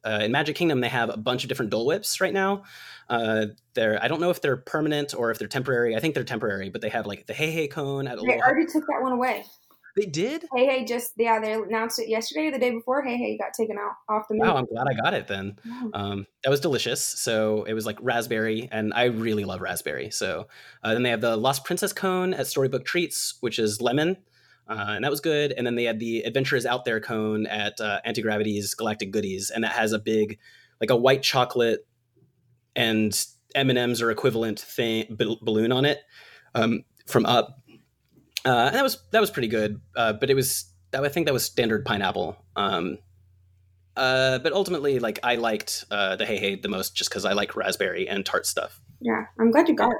uh, 0.04 0.20
in 0.22 0.32
Magic 0.32 0.56
Kingdom 0.56 0.80
they 0.80 0.88
have 0.88 1.10
a 1.10 1.16
bunch 1.16 1.44
of 1.44 1.48
different 1.48 1.70
Dole 1.70 1.86
Whips 1.86 2.20
right 2.20 2.32
now. 2.32 2.64
Uh, 3.08 3.46
they're 3.74 4.02
I 4.02 4.08
don't 4.08 4.20
know 4.20 4.30
if 4.30 4.40
they're 4.40 4.56
permanent 4.56 5.14
or 5.14 5.30
if 5.30 5.38
they're 5.38 5.48
temporary. 5.48 5.96
I 5.96 6.00
think 6.00 6.14
they're 6.14 6.24
temporary, 6.24 6.70
but 6.70 6.80
they 6.80 6.88
have 6.88 7.06
like 7.06 7.26
the 7.26 7.34
Hei 7.34 7.50
Hei 7.50 7.66
cone 7.66 8.06
at. 8.06 8.18
They 8.18 8.40
already 8.40 8.66
took 8.66 8.84
that 8.86 9.02
one 9.02 9.12
away. 9.12 9.44
They 9.94 10.06
did? 10.06 10.44
Hei 10.56 10.64
Hei 10.64 10.84
just 10.84 11.12
yeah, 11.16 11.38
they 11.38 11.52
announced 11.52 11.98
it 11.98 12.08
yesterday 12.08 12.46
or 12.46 12.52
the 12.52 12.58
day 12.58 12.70
before. 12.70 13.02
Hei 13.02 13.16
Hei 13.16 13.36
got 13.38 13.52
taken 13.52 13.76
out 13.78 13.92
off 14.08 14.26
the 14.28 14.34
menu. 14.34 14.50
Wow, 14.50 14.56
I'm 14.58 14.64
glad 14.64 14.86
I 14.88 14.94
got 14.94 15.14
it 15.14 15.26
then. 15.26 15.56
Um, 15.92 16.26
that 16.42 16.50
was 16.50 16.60
delicious. 16.60 17.04
So 17.04 17.64
it 17.64 17.74
was 17.74 17.84
like 17.84 17.98
raspberry, 18.00 18.68
and 18.72 18.94
I 18.94 19.04
really 19.04 19.44
love 19.44 19.60
raspberry. 19.60 20.10
So 20.10 20.48
uh, 20.82 20.94
then 20.94 21.02
they 21.02 21.10
have 21.10 21.20
the 21.20 21.36
Lost 21.36 21.64
Princess 21.64 21.92
cone 21.92 22.32
at 22.32 22.46
Storybook 22.46 22.84
Treats, 22.86 23.34
which 23.40 23.58
is 23.58 23.82
lemon. 23.82 24.16
Uh, 24.68 24.86
and 24.88 25.04
that 25.04 25.10
was 25.10 25.20
good. 25.20 25.52
And 25.52 25.66
then 25.66 25.74
they 25.74 25.84
had 25.84 25.98
the 25.98 26.20
Adventures 26.22 26.64
Out 26.64 26.84
There 26.84 27.00
cone 27.00 27.46
at 27.46 27.80
uh, 27.80 28.00
Auntie 28.04 28.22
Gravity's 28.22 28.74
Galactic 28.74 29.10
Goodies, 29.10 29.50
and 29.50 29.64
that 29.64 29.72
has 29.72 29.92
a 29.92 29.98
big, 29.98 30.38
like 30.80 30.90
a 30.90 30.96
white 30.96 31.22
chocolate 31.22 31.86
and 32.74 33.26
M 33.54 33.70
and 33.70 33.78
M's 33.78 34.00
or 34.00 34.10
equivalent 34.10 34.60
thing 34.60 35.14
b- 35.16 35.38
balloon 35.42 35.72
on 35.72 35.84
it 35.84 36.00
um, 36.54 36.84
from 37.06 37.26
Up, 37.26 37.60
uh, 38.44 38.66
and 38.66 38.74
that 38.74 38.82
was 38.82 38.98
that 39.10 39.20
was 39.20 39.30
pretty 39.30 39.48
good. 39.48 39.80
Uh, 39.96 40.12
but 40.12 40.30
it 40.30 40.34
was 40.34 40.72
I 40.94 41.08
think 41.08 41.26
that 41.26 41.32
was 41.32 41.44
standard 41.44 41.84
pineapple. 41.84 42.36
Um, 42.56 42.98
uh, 43.96 44.38
but 44.38 44.52
ultimately, 44.52 44.98
like 44.98 45.18
I 45.22 45.36
liked 45.36 45.84
uh, 45.90 46.16
the 46.16 46.26
Hei 46.26 46.38
Hei 46.38 46.58
the 46.60 46.68
most 46.68 46.94
just 46.94 47.10
because 47.10 47.24
I 47.24 47.32
like 47.32 47.56
raspberry 47.56 48.08
and 48.08 48.24
tart 48.24 48.46
stuff. 48.46 48.80
Yeah, 49.00 49.24
I'm 49.38 49.50
glad 49.50 49.68
you 49.68 49.74
got 49.74 49.90
it. 49.90 49.98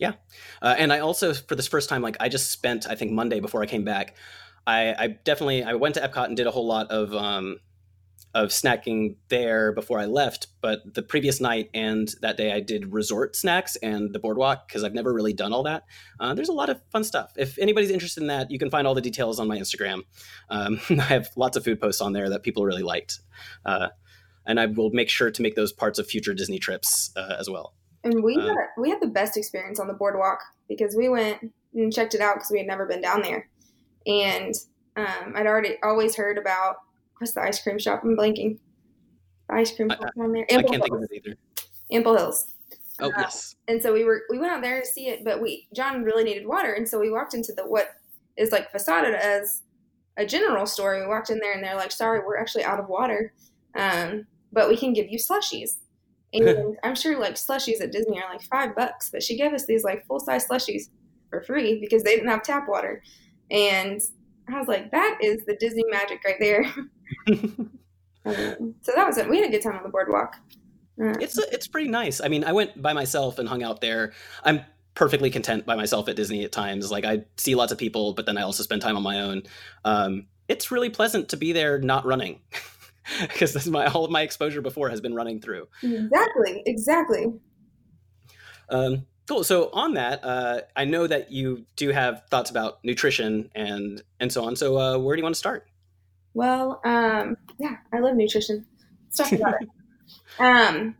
Yeah, 0.00 0.14
uh, 0.62 0.74
and 0.78 0.92
I 0.92 0.98
also 1.00 1.34
for 1.34 1.54
this 1.54 1.68
first 1.68 1.88
time, 1.88 2.02
like 2.02 2.16
I 2.18 2.28
just 2.28 2.50
spent 2.50 2.88
I 2.88 2.94
think 2.96 3.12
Monday 3.12 3.38
before 3.38 3.62
I 3.62 3.66
came 3.66 3.84
back. 3.84 4.16
I, 4.66 4.94
I 4.98 5.06
definitely 5.08 5.62
I 5.62 5.74
went 5.74 5.94
to 5.96 6.00
Epcot 6.00 6.26
and 6.26 6.36
did 6.36 6.46
a 6.46 6.50
whole 6.50 6.66
lot 6.66 6.90
of 6.90 7.14
um, 7.14 7.58
of 8.34 8.50
snacking 8.50 9.16
there 9.28 9.72
before 9.72 9.98
I 9.98 10.06
left. 10.06 10.46
But 10.60 10.94
the 10.94 11.02
previous 11.02 11.40
night 11.40 11.68
and 11.74 12.08
that 12.22 12.36
day, 12.36 12.52
I 12.52 12.60
did 12.60 12.92
resort 12.92 13.34
snacks 13.34 13.76
and 13.76 14.12
the 14.12 14.18
boardwalk 14.18 14.68
because 14.68 14.84
I've 14.84 14.94
never 14.94 15.12
really 15.12 15.32
done 15.32 15.52
all 15.52 15.64
that. 15.64 15.84
Uh, 16.18 16.34
there's 16.34 16.48
a 16.48 16.54
lot 16.54 16.70
of 16.70 16.80
fun 16.90 17.04
stuff. 17.04 17.32
If 17.36 17.58
anybody's 17.58 17.90
interested 17.90 18.22
in 18.22 18.28
that, 18.28 18.50
you 18.50 18.58
can 18.58 18.70
find 18.70 18.86
all 18.86 18.94
the 18.94 19.00
details 19.00 19.40
on 19.40 19.48
my 19.48 19.58
Instagram. 19.58 20.02
Um, 20.48 20.80
I 20.90 21.02
have 21.02 21.30
lots 21.36 21.56
of 21.56 21.64
food 21.64 21.80
posts 21.80 22.00
on 22.00 22.12
there 22.12 22.30
that 22.30 22.42
people 22.42 22.64
really 22.64 22.82
liked. 22.82 23.20
Uh, 23.64 23.88
and 24.46 24.60
I 24.60 24.66
will 24.66 24.90
make 24.90 25.08
sure 25.08 25.30
to 25.30 25.42
make 25.42 25.56
those 25.56 25.72
parts 25.72 25.98
of 25.98 26.06
future 26.06 26.34
Disney 26.34 26.58
trips 26.58 27.10
uh, 27.16 27.36
as 27.38 27.50
well. 27.50 27.74
And 28.04 28.22
we 28.22 28.36
uh, 28.36 28.46
had, 28.46 28.56
we 28.78 28.90
had 28.90 29.00
the 29.00 29.06
best 29.06 29.36
experience 29.36 29.78
on 29.78 29.86
the 29.86 29.94
boardwalk 29.94 30.40
because 30.68 30.96
we 30.96 31.08
went 31.08 31.52
and 31.74 31.92
checked 31.92 32.14
it 32.14 32.20
out 32.20 32.36
because 32.36 32.50
we 32.50 32.58
had 32.58 32.66
never 32.66 32.86
been 32.86 33.02
down 33.02 33.22
there, 33.22 33.48
and 34.06 34.54
um, 34.96 35.34
I'd 35.36 35.46
already 35.46 35.76
always 35.82 36.16
heard 36.16 36.38
about 36.38 36.76
what's 37.18 37.34
the 37.34 37.42
ice 37.42 37.62
cream 37.62 37.78
shop? 37.78 38.02
I'm 38.02 38.16
blanking. 38.16 38.58
The 39.48 39.54
ice 39.56 39.74
cream 39.74 39.90
shop 39.90 40.10
I, 40.16 40.20
on 40.20 40.32
there. 40.32 40.46
Ample 40.50 40.74
I 40.74 40.78
can't 40.78 40.82
Hills. 40.82 40.82
think 40.82 40.94
of 40.94 41.02
it 41.02 41.26
either. 41.26 41.36
Ample 41.92 42.16
Hills. 42.16 42.46
Oh 43.00 43.08
uh, 43.08 43.12
yes. 43.18 43.56
And 43.68 43.82
so 43.82 43.92
we 43.92 44.04
were 44.04 44.22
we 44.30 44.38
went 44.38 44.52
out 44.52 44.62
there 44.62 44.80
to 44.80 44.86
see 44.86 45.08
it, 45.08 45.24
but 45.24 45.40
we 45.40 45.68
John 45.74 46.02
really 46.02 46.24
needed 46.24 46.46
water, 46.46 46.72
and 46.72 46.88
so 46.88 46.98
we 46.98 47.10
walked 47.10 47.34
into 47.34 47.52
the 47.52 47.62
what 47.62 47.88
is 48.36 48.52
like 48.52 48.70
facaded 48.70 49.14
as 49.14 49.62
a 50.16 50.26
general 50.26 50.66
store. 50.66 50.98
We 50.98 51.06
walked 51.06 51.30
in 51.30 51.38
there, 51.38 51.52
and 51.52 51.62
they're 51.62 51.76
like, 51.76 51.92
"Sorry, 51.92 52.20
we're 52.20 52.38
actually 52.38 52.64
out 52.64 52.80
of 52.80 52.88
water, 52.88 53.32
um, 53.74 54.26
but 54.52 54.68
we 54.68 54.76
can 54.76 54.92
give 54.92 55.08
you 55.08 55.18
slushies." 55.18 55.76
And 56.32 56.76
I'm 56.84 56.94
sure 56.94 57.18
like 57.18 57.34
slushies 57.34 57.80
at 57.80 57.90
Disney 57.90 58.22
are 58.22 58.30
like 58.30 58.42
five 58.42 58.76
bucks, 58.76 59.10
but 59.10 59.22
she 59.22 59.36
gave 59.36 59.52
us 59.52 59.66
these 59.66 59.82
like 59.82 60.06
full 60.06 60.20
size 60.20 60.46
slushies 60.46 60.84
for 61.28 61.42
free 61.42 61.80
because 61.80 62.02
they 62.02 62.14
didn't 62.14 62.28
have 62.28 62.42
tap 62.42 62.68
water, 62.68 63.02
and 63.50 64.00
I 64.48 64.58
was 64.58 64.68
like, 64.68 64.90
"That 64.92 65.18
is 65.20 65.44
the 65.46 65.56
Disney 65.56 65.84
magic 65.90 66.20
right 66.24 66.36
there." 66.38 66.64
um, 68.24 68.74
so 68.82 68.92
that 68.94 69.06
was 69.06 69.18
it. 69.18 69.28
We 69.28 69.38
had 69.38 69.48
a 69.48 69.50
good 69.50 69.62
time 69.62 69.76
on 69.76 69.82
the 69.82 69.88
boardwalk. 69.88 70.36
Uh, 71.00 71.14
it's 71.20 71.38
it's 71.38 71.66
pretty 71.66 71.88
nice. 71.88 72.20
I 72.20 72.28
mean, 72.28 72.44
I 72.44 72.52
went 72.52 72.80
by 72.80 72.92
myself 72.92 73.38
and 73.38 73.48
hung 73.48 73.62
out 73.62 73.80
there. 73.80 74.12
I'm 74.44 74.60
perfectly 74.94 75.30
content 75.30 75.66
by 75.66 75.76
myself 75.76 76.08
at 76.08 76.16
Disney 76.16 76.44
at 76.44 76.52
times. 76.52 76.90
Like 76.90 77.04
I 77.04 77.24
see 77.36 77.54
lots 77.54 77.72
of 77.72 77.78
people, 77.78 78.12
but 78.12 78.26
then 78.26 78.36
I 78.36 78.42
also 78.42 78.62
spend 78.62 78.82
time 78.82 78.96
on 78.96 79.02
my 79.02 79.20
own. 79.20 79.42
Um, 79.84 80.26
it's 80.48 80.70
really 80.70 80.90
pleasant 80.90 81.28
to 81.30 81.36
be 81.36 81.52
there 81.52 81.78
not 81.78 82.04
running 82.04 82.40
because 83.20 83.52
this 83.52 83.66
my 83.66 83.86
all 83.86 84.04
of 84.04 84.10
my 84.10 84.22
exposure 84.22 84.60
before 84.60 84.90
has 84.90 85.00
been 85.00 85.14
running 85.14 85.40
through. 85.40 85.68
Exactly, 85.82 86.62
exactly. 86.66 87.26
Um, 88.68 89.06
cool. 89.28 89.44
So 89.44 89.70
on 89.72 89.94
that, 89.94 90.24
uh, 90.24 90.60
I 90.76 90.84
know 90.84 91.06
that 91.06 91.32
you 91.32 91.66
do 91.76 91.90
have 91.90 92.22
thoughts 92.30 92.50
about 92.50 92.84
nutrition 92.84 93.50
and 93.54 94.02
and 94.18 94.32
so 94.32 94.44
on. 94.44 94.56
So 94.56 94.78
uh, 94.78 94.98
where 94.98 95.16
do 95.16 95.20
you 95.20 95.24
want 95.24 95.34
to 95.34 95.38
start? 95.38 95.66
Well, 96.34 96.80
um, 96.84 97.36
yeah, 97.58 97.76
I 97.92 97.98
love 97.98 98.16
nutrition. 98.16 98.66
Let's 99.04 99.16
talk 99.16 99.32
about 99.32 99.54
it. 99.60 99.68
Um, 100.38 100.96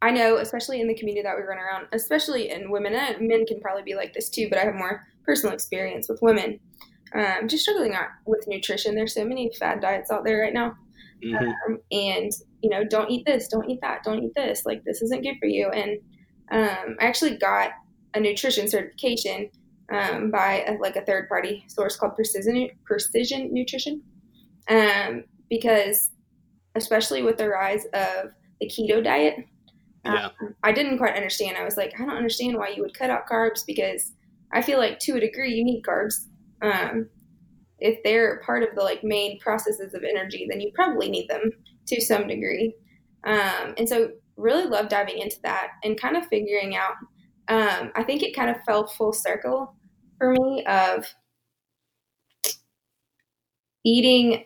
I 0.00 0.10
know, 0.10 0.36
especially 0.36 0.80
in 0.80 0.88
the 0.88 0.94
community 0.94 1.22
that 1.22 1.36
we 1.36 1.42
run 1.42 1.58
around, 1.58 1.86
especially 1.92 2.50
in 2.50 2.70
women, 2.70 2.94
and 2.94 3.26
men 3.26 3.46
can 3.46 3.60
probably 3.60 3.82
be 3.82 3.94
like 3.94 4.12
this 4.14 4.28
too, 4.28 4.48
but 4.48 4.58
I 4.58 4.64
have 4.64 4.74
more 4.74 5.06
personal 5.24 5.54
experience 5.54 6.08
with 6.08 6.20
women. 6.22 6.60
Um, 7.14 7.48
just 7.48 7.62
struggling 7.64 7.94
with 8.26 8.46
nutrition. 8.46 8.94
There's 8.94 9.14
so 9.14 9.24
many 9.24 9.50
fad 9.58 9.80
diets 9.80 10.10
out 10.10 10.24
there 10.24 10.40
right 10.40 10.52
now. 10.52 10.76
Mm-hmm. 11.24 11.72
Um, 11.72 11.78
and, 11.90 12.30
you 12.62 12.70
know, 12.70 12.84
don't 12.84 13.10
eat 13.10 13.26
this, 13.26 13.48
don't 13.48 13.68
eat 13.68 13.80
that, 13.82 14.02
don't 14.04 14.22
eat 14.22 14.32
this. 14.36 14.64
Like, 14.64 14.84
this 14.84 15.02
isn't 15.02 15.22
good 15.22 15.36
for 15.40 15.46
you. 15.46 15.68
And 15.70 15.98
um, 16.50 16.96
I 17.00 17.06
actually 17.06 17.36
got 17.36 17.70
a 18.14 18.20
nutrition 18.20 18.68
certification 18.68 19.50
um, 19.90 20.30
by 20.30 20.64
a, 20.66 20.74
like 20.80 20.96
a 20.96 21.04
third 21.04 21.28
party 21.28 21.64
source 21.68 21.96
called 21.96 22.14
Precision, 22.14 22.70
Precision 22.84 23.52
Nutrition 23.52 24.02
um, 24.68 25.24
because 25.48 26.10
especially 26.74 27.22
with 27.22 27.38
the 27.38 27.48
rise 27.48 27.84
of 27.94 28.32
the 28.60 28.68
keto 28.68 29.02
diet, 29.02 29.36
yeah. 30.04 30.26
um, 30.40 30.54
I 30.62 30.72
didn't 30.72 30.98
quite 30.98 31.16
understand. 31.16 31.56
I 31.56 31.64
was 31.64 31.76
like, 31.76 31.94
I 31.98 32.04
don't 32.04 32.16
understand 32.16 32.56
why 32.56 32.68
you 32.68 32.82
would 32.82 32.94
cut 32.94 33.10
out 33.10 33.28
carbs 33.30 33.64
because 33.66 34.12
I 34.52 34.62
feel 34.62 34.78
like 34.78 34.98
to 35.00 35.16
a 35.16 35.20
degree 35.20 35.52
you 35.52 35.64
need 35.64 35.82
carbs. 35.82 36.26
Um, 36.62 37.08
if 37.80 38.02
they're 38.02 38.40
part 38.40 38.62
of 38.62 38.70
the 38.74 38.82
like 38.82 39.04
main 39.04 39.38
processes 39.38 39.94
of 39.94 40.04
energy, 40.04 40.46
then 40.48 40.60
you 40.60 40.70
probably 40.74 41.10
need 41.10 41.28
them 41.28 41.50
to 41.86 42.00
some 42.00 42.26
degree. 42.26 42.74
Um, 43.24 43.74
and 43.76 43.88
so 43.88 44.10
really 44.36 44.66
love 44.66 44.88
diving 44.88 45.18
into 45.18 45.36
that 45.42 45.68
and 45.84 46.00
kind 46.00 46.16
of 46.16 46.26
figuring 46.26 46.76
out. 46.76 46.94
Um, 47.48 47.92
I 47.94 48.02
think 48.02 48.22
it 48.22 48.36
kind 48.36 48.50
of 48.50 48.62
fell 48.64 48.86
full 48.86 49.12
circle 49.12 49.74
for 50.18 50.32
me 50.32 50.64
of 50.66 51.06
eating 53.84 54.44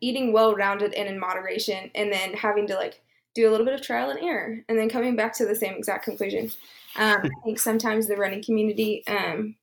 eating 0.00 0.32
well 0.32 0.54
rounded 0.54 0.94
and 0.94 1.08
in 1.08 1.18
moderation, 1.18 1.90
and 1.94 2.12
then 2.12 2.34
having 2.34 2.66
to 2.68 2.74
like 2.74 3.00
do 3.34 3.48
a 3.48 3.50
little 3.50 3.66
bit 3.66 3.74
of 3.74 3.82
trial 3.82 4.10
and 4.10 4.20
error, 4.20 4.58
and 4.68 4.78
then 4.78 4.88
coming 4.88 5.16
back 5.16 5.34
to 5.34 5.46
the 5.46 5.54
same 5.54 5.74
exact 5.74 6.04
conclusion. 6.04 6.50
Um, 6.96 7.22
I 7.24 7.44
think 7.44 7.58
sometimes 7.58 8.06
the 8.06 8.16
running 8.16 8.42
community 8.42 9.04
um, 9.06 9.56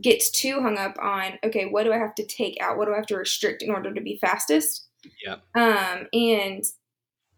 gets 0.00 0.30
too 0.30 0.60
hung 0.60 0.78
up 0.78 0.96
on 1.00 1.38
okay, 1.44 1.66
what 1.66 1.84
do 1.84 1.92
I 1.92 1.98
have 1.98 2.14
to 2.16 2.26
take 2.26 2.58
out? 2.60 2.76
What 2.76 2.86
do 2.86 2.92
I 2.92 2.96
have 2.96 3.06
to 3.06 3.16
restrict 3.16 3.62
in 3.62 3.70
order 3.70 3.92
to 3.92 4.00
be 4.00 4.18
fastest? 4.18 4.86
Yeah. 5.24 5.36
Um, 5.54 6.06
and 6.12 6.64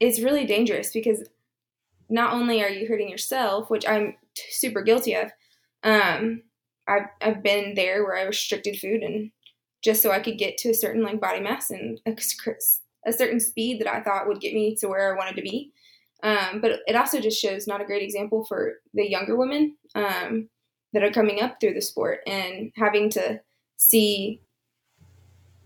it's 0.01 0.21
really 0.21 0.47
dangerous 0.47 0.93
because 0.93 1.25
not 2.09 2.33
only 2.33 2.63
are 2.63 2.69
you 2.69 2.87
hurting 2.87 3.09
yourself, 3.09 3.71
which 3.71 3.87
I'm 3.87 4.17
super 4.51 4.83
guilty 4.83 5.15
of. 5.15 5.31
Um, 5.85 6.43
I've 6.89 7.07
I've 7.21 7.43
been 7.43 7.75
there 7.75 8.05
where 8.05 8.17
I 8.17 8.23
restricted 8.23 8.79
food 8.79 9.03
and 9.03 9.31
just 9.83 10.03
so 10.03 10.11
I 10.11 10.21
could 10.21 10.39
get 10.39 10.59
to 10.59 10.71
a 10.71 10.75
certain 10.75 11.03
like 11.03 11.21
body 11.21 11.41
mass 11.41 11.71
and 11.71 12.01
a, 12.07 12.17
a 13.07 13.13
certain 13.13 13.41
speed 13.41 13.81
that 13.81 13.93
I 13.93 14.01
thought 14.03 14.29
would 14.29 14.41
get 14.41 14.55
me 14.55 14.77
to 14.77 14.89
where 14.89 15.13
I 15.13 15.17
wanted 15.17 15.37
to 15.37 15.43
be. 15.43 15.73
Um, 16.23 16.61
but 16.61 16.81
it 16.87 16.95
also 16.95 17.21
just 17.21 17.41
shows 17.41 17.67
not 17.67 17.81
a 17.81 17.85
great 17.85 18.03
example 18.03 18.45
for 18.45 18.75
the 18.95 19.09
younger 19.09 19.37
women 19.37 19.77
um, 19.97 20.49
that 20.93 21.03
are 21.03 21.11
coming 21.11 21.41
up 21.41 21.61
through 21.61 21.75
the 21.75 21.81
sport 21.81 22.21
and 22.27 22.73
having 22.77 23.11
to 23.11 23.41
see 23.77 24.41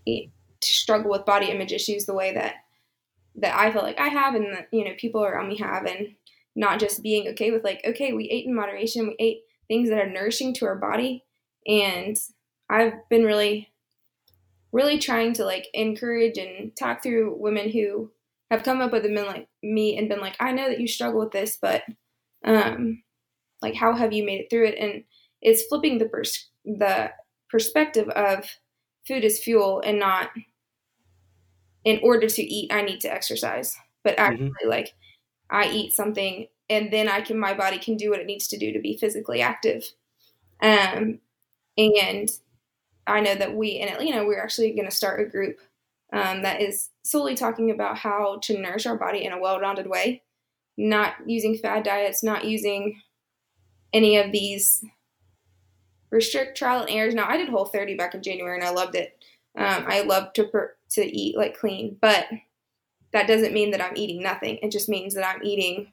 to 0.07 0.29
struggle 0.61 1.11
with 1.11 1.27
body 1.27 1.51
image 1.51 1.73
issues 1.73 2.07
the 2.07 2.15
way 2.15 2.33
that 2.33 2.55
that 3.35 3.59
I 3.59 3.73
feel 3.73 3.83
like 3.83 3.99
I 3.99 4.09
have 4.09 4.35
and 4.35 4.55
that 4.55 4.69
you 4.73 4.85
know 4.85 4.93
people 4.97 5.25
around 5.25 5.49
me 5.49 5.59
have 5.59 5.85
and 5.85 6.15
not 6.55 6.81
just 6.81 7.03
being 7.03 7.29
okay 7.29 7.51
with 7.51 7.65
like 7.65 7.83
okay 7.85 8.13
we 8.13 8.29
ate 8.31 8.47
in 8.47 8.55
moderation 8.55 9.09
we 9.09 9.17
ate 9.19 9.41
things 9.69 9.89
that 9.89 9.99
are 9.99 10.09
nourishing 10.09 10.55
to 10.55 10.67
our 10.67 10.77
body 10.77 11.25
and 11.67 12.17
I've 12.71 12.95
been 13.11 13.25
really 13.25 13.73
really 14.73 14.99
trying 14.99 15.33
to 15.33 15.45
like 15.45 15.67
encourage 15.75 16.39
and 16.39 16.75
talk 16.77 17.03
through 17.03 17.35
women 17.39 17.71
who 17.71 18.11
have 18.51 18.63
come 18.63 18.81
up 18.81 18.93
with 18.93 19.05
men 19.07 19.27
like 19.27 19.49
me 19.63 19.97
and 19.97 20.09
been 20.09 20.21
like, 20.21 20.37
I 20.39 20.53
know 20.53 20.69
that 20.69 20.81
you 20.81 20.87
struggle 20.87 21.21
with 21.21 21.33
this, 21.33 21.59
but 21.61 21.83
um, 22.45 23.03
like 23.63 23.75
how 23.75 23.95
have 23.95 24.13
you 24.13 24.25
made 24.25 24.41
it 24.41 24.51
through 24.51 24.67
it? 24.67 24.79
And 24.79 25.05
it's 25.47 25.65
flipping 25.67 25.97
the 25.99 26.07
pers- 26.07 26.51
the 26.65 27.13
perspective 27.49 28.09
of 28.11 28.45
food 29.07 29.25
is 29.25 29.43
fuel 29.43 29.81
and 29.87 29.99
not 29.99 30.31
in 31.85 32.01
order 32.03 32.29
to 32.29 32.43
eat 32.43 32.73
I 32.73 32.83
need 32.83 33.01
to 33.03 33.13
exercise, 33.13 33.77
but 34.03 34.17
mm-hmm. 34.17 34.33
actually 34.33 34.49
mm-hmm. 34.49 34.69
like 34.69 34.93
I 35.49 35.71
eat 35.71 35.93
something 35.93 36.49
and 36.69 36.93
then 36.93 37.09
I 37.09 37.21
can 37.21 37.39
my 37.39 37.55
body 37.55 37.79
can 37.79 37.97
do 37.97 38.11
what 38.11 38.19
it 38.19 38.27
needs 38.27 38.49
to 38.49 38.59
do 38.59 38.73
to 38.73 38.81
be 38.81 38.99
physically 38.99 39.41
active. 39.41 39.85
Um, 40.61 41.21
and 41.79 42.29
I 43.07 43.21
know 43.21 43.37
that 43.37 43.55
we 43.55 43.69
in 43.69 43.89
Atlanta, 43.89 44.27
we're 44.27 44.43
actually 44.43 44.73
going 44.73 44.89
to 44.89 44.95
start 44.95 45.21
a 45.21 45.31
group 45.31 45.59
um, 46.13 46.43
that 46.43 46.61
is 46.61 46.91
solely 47.05 47.37
talking 47.37 47.71
about 47.71 47.99
how 47.99 48.41
to 48.43 48.59
nourish 48.59 48.87
our 48.87 48.97
body 48.97 49.25
in 49.25 49.33
a 49.33 49.41
well 49.41 49.61
rounded 49.61 49.87
way, 49.87 50.23
not 50.77 51.15
using 51.25 51.57
fad 51.57 51.85
diets, 51.85 52.25
not 52.25 52.45
using 52.45 53.01
any 53.93 54.17
of 54.17 54.33
these 54.33 54.85
restrict 56.11 56.57
trial 56.57 56.83
and 56.83 56.91
errors. 56.91 57.15
Now 57.15 57.29
I 57.29 57.37
did 57.37 57.49
Whole 57.49 57.65
30 57.65 57.97
back 57.97 58.15
in 58.15 58.23
January 58.23 58.59
and 58.59 58.67
I 58.67 58.71
loved 58.71 58.95
it. 58.95 59.17
Um, 59.59 59.85
I 59.89 60.03
love 60.03 60.33
to 60.35 60.45
per, 60.45 60.77
to 60.91 61.03
eat 61.03 61.37
like 61.37 61.59
clean, 61.59 61.97
but 62.01 62.27
that 63.13 63.27
doesn't 63.27 63.55
mean 63.55 63.71
that 63.71 63.81
I'm 63.81 63.97
eating 63.97 64.23
nothing. 64.23 64.59
It 64.63 64.71
just 64.71 64.89
means 64.89 65.15
that 65.15 65.27
I'm 65.27 65.43
eating 65.43 65.93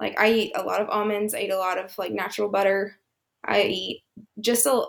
like 0.00 0.18
I 0.18 0.32
eat 0.32 0.52
a 0.56 0.62
lot 0.62 0.80
of 0.80 0.88
almonds. 0.90 1.34
I 1.34 1.40
eat 1.40 1.52
a 1.52 1.58
lot 1.58 1.78
of 1.78 1.96
like 1.98 2.12
natural 2.12 2.48
butter. 2.48 2.96
I 3.44 3.62
eat 3.62 4.02
just 4.40 4.66
a, 4.66 4.84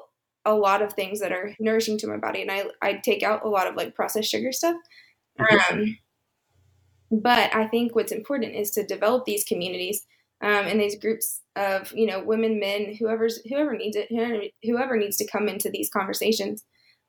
a 0.46 0.54
lot 0.54 0.82
of 0.82 0.94
things 0.94 1.20
that 1.20 1.32
are 1.32 1.54
nourishing 1.60 1.98
to 2.00 2.08
my 2.08 2.18
body, 2.18 2.42
and 2.42 2.52
I 2.52 2.66
I 2.82 2.94
take 2.94 3.22
out 3.22 3.46
a 3.46 3.50
lot 3.50 3.68
of 3.68 3.76
like 3.76 3.96
processed 3.96 4.32
sugar 4.32 4.52
stuff. 4.52 4.78
Mm-hmm. 5.40 5.80
Um, 5.80 5.98
but 7.12 7.54
I 7.54 7.68
think 7.68 7.96
what's 7.96 8.12
important 8.12 8.56
is 8.56 8.72
to 8.72 8.86
develop 8.86 9.26
these 9.26 9.44
communities 9.44 10.08
um, 10.42 10.66
and 10.68 10.80
these 10.80 11.00
groups 11.00 11.42
of 11.56 11.92
you 11.94 12.08
know 12.08 12.24
women, 12.24 12.60
men, 12.60 12.96
whoever's 13.00 13.40
whoever 13.48 13.76
needs 13.76 13.96
it, 13.96 14.10
whoever 14.64 14.98
needs 14.98 15.18
to 15.18 15.28
come 15.28 15.48
into 15.48 15.70
these 15.70 15.90
conversations, 15.90 16.64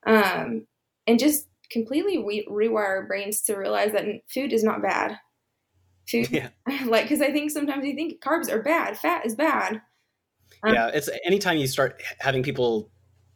um, 0.06 0.66
and 1.06 1.18
just 1.18 1.48
completely 1.70 2.18
re- 2.18 2.46
rewire 2.50 2.86
our 2.86 3.06
brains 3.06 3.42
to 3.42 3.54
realize 3.56 3.92
that 3.92 4.04
food 4.32 4.52
is 4.52 4.62
not 4.62 4.82
bad. 4.82 5.18
Food, 6.08 6.30
yeah. 6.30 6.48
like 6.86 7.04
because 7.04 7.20
I 7.20 7.32
think 7.32 7.50
sometimes 7.50 7.84
you 7.84 7.94
think 7.94 8.20
carbs 8.20 8.50
are 8.50 8.62
bad, 8.62 8.98
fat 8.98 9.26
is 9.26 9.34
bad. 9.34 9.80
Um, 10.62 10.74
yeah, 10.74 10.88
it's 10.88 11.08
anytime 11.24 11.58
you 11.58 11.66
start 11.66 12.02
having 12.20 12.42
people 12.42 12.90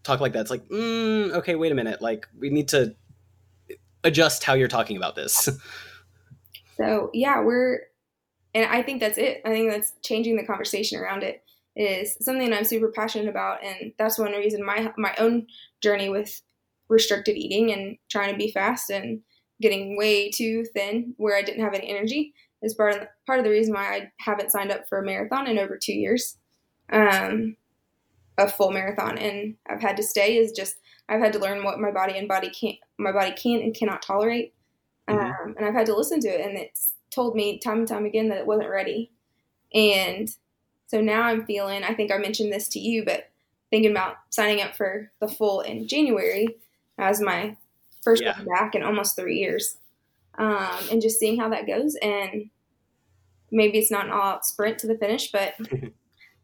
talk 0.05 0.21
like 0.21 0.33
that, 0.33 0.41
it's 0.41 0.51
like, 0.51 0.67
mm, 0.69 1.33
okay, 1.33 1.57
wait 1.57 1.73
a 1.73 1.75
minute, 1.75 2.01
like 2.01 2.27
we 2.39 2.51
need 2.51 2.69
to 2.69 2.95
adjust 4.05 4.45
how 4.45 4.55
you're 4.55 4.69
talking 4.69 4.97
about 4.97 5.17
this. 5.17 5.49
So 6.81 7.11
yeah, 7.13 7.43
we're, 7.43 7.81
and 8.55 8.67
I 8.67 8.83
think 8.83 9.01
that's 9.01 9.19
it. 9.19 9.43
I 9.45 9.51
think 9.51 9.71
that's 9.71 9.93
changing 10.03 10.37
the 10.37 10.47
conversation 10.47 11.01
around 11.01 11.23
it 11.23 11.43
is 11.77 12.17
something 12.21 12.53
I'm 12.53 12.65
super 12.65 12.91
passionate 12.91 13.29
about, 13.29 13.65
and 13.65 13.93
that's 13.99 14.19
one 14.19 14.33
reason 14.33 14.65
my 14.65 14.93
my 14.97 15.15
own 15.19 15.47
journey 15.81 16.09
with 16.09 16.41
restricted 16.89 17.37
eating 17.37 17.73
and 17.73 17.97
trying 18.11 18.33
to 18.33 18.39
be 18.39 18.51
fast 18.51 18.91
and 18.91 19.21
getting 19.63 19.97
way 19.97 20.31
too 20.31 20.65
thin 20.75 21.15
where 21.19 21.37
I 21.37 21.43
didn't 21.43 21.63
have 21.63 21.75
any 21.75 21.89
energy 21.89 22.35
is 22.63 22.75
part 22.75 22.95
of 22.95 23.01
the, 23.01 23.09
part 23.27 23.39
of 23.39 23.45
the 23.45 23.51
reason 23.51 23.75
why 23.75 23.95
I 23.95 24.13
haven't 24.19 24.51
signed 24.51 24.73
up 24.73 24.89
for 24.89 24.99
a 24.99 25.05
marathon 25.05 25.47
in 25.47 25.59
over 25.59 25.79
two 25.81 25.93
years, 25.95 26.37
um, 26.93 27.57
a 28.37 28.49
full 28.49 28.73
marathon, 28.73 29.19
and 29.19 29.55
I've 29.69 29.81
had 29.81 29.97
to 29.97 30.03
stay. 30.03 30.37
Is 30.37 30.53
just 30.53 30.77
I've 31.09 31.21
had 31.21 31.33
to 31.35 31.39
learn 31.39 31.65
what 31.65 31.79
my 31.79 31.91
body 31.91 32.19
and 32.19 32.29
body 32.29 32.51
can't 32.51 32.77
my 32.99 33.13
body 33.13 33.33
can 33.33 33.63
and 33.63 33.75
cannot 33.75 34.03
tolerate, 34.03 34.55
Mm-hmm. 35.11 35.49
Um, 35.49 35.55
and 35.57 35.67
I've 35.67 35.75
had 35.75 35.87
to 35.87 35.97
listen 35.97 36.21
to 36.21 36.29
it, 36.29 36.47
and 36.47 36.57
it's 36.57 36.95
told 37.11 37.35
me 37.35 37.59
time 37.59 37.81
and 37.81 37.89
time 37.89 38.05
again 38.05 38.29
that 38.29 38.39
it 38.39 38.47
wasn't 38.47 38.71
ready. 38.71 39.11
And 39.75 40.35
so 40.87 41.01
now 41.01 41.23
I'm 41.23 41.45
feeling, 41.47 41.85
I 41.85 41.95
think 41.95 42.11
I 42.11 42.19
mentioned 42.19 42.53
this 42.53 42.69
to 42.69 42.81
you, 42.81 43.05
but 43.05 43.31
thinking 43.71 43.91
about 43.91 44.17
signing 44.31 44.61
up 44.61 44.75
for 44.75 45.13
the 45.21 45.29
full 45.29 45.61
in 45.61 45.87
January 45.87 46.49
as 46.99 47.21
my 47.21 47.57
first 48.03 48.23
yeah. 48.23 48.41
back 48.43 48.75
in 48.75 48.83
almost 48.83 49.17
three 49.17 49.39
years. 49.39 49.77
Um, 50.39 50.79
and 50.91 51.03
just 51.03 51.19
seeing 51.19 51.39
how 51.39 51.49
that 51.51 51.67
goes. 51.67 51.97
And 51.97 52.51
maybe 53.51 53.79
it's 53.79 53.91
not 53.91 54.07
an 54.07 54.13
all 54.13 54.23
out 54.23 54.47
sprint 54.47 54.79
to 54.79 54.87
the 54.87 54.97
finish, 54.97 55.31
but 55.31 55.55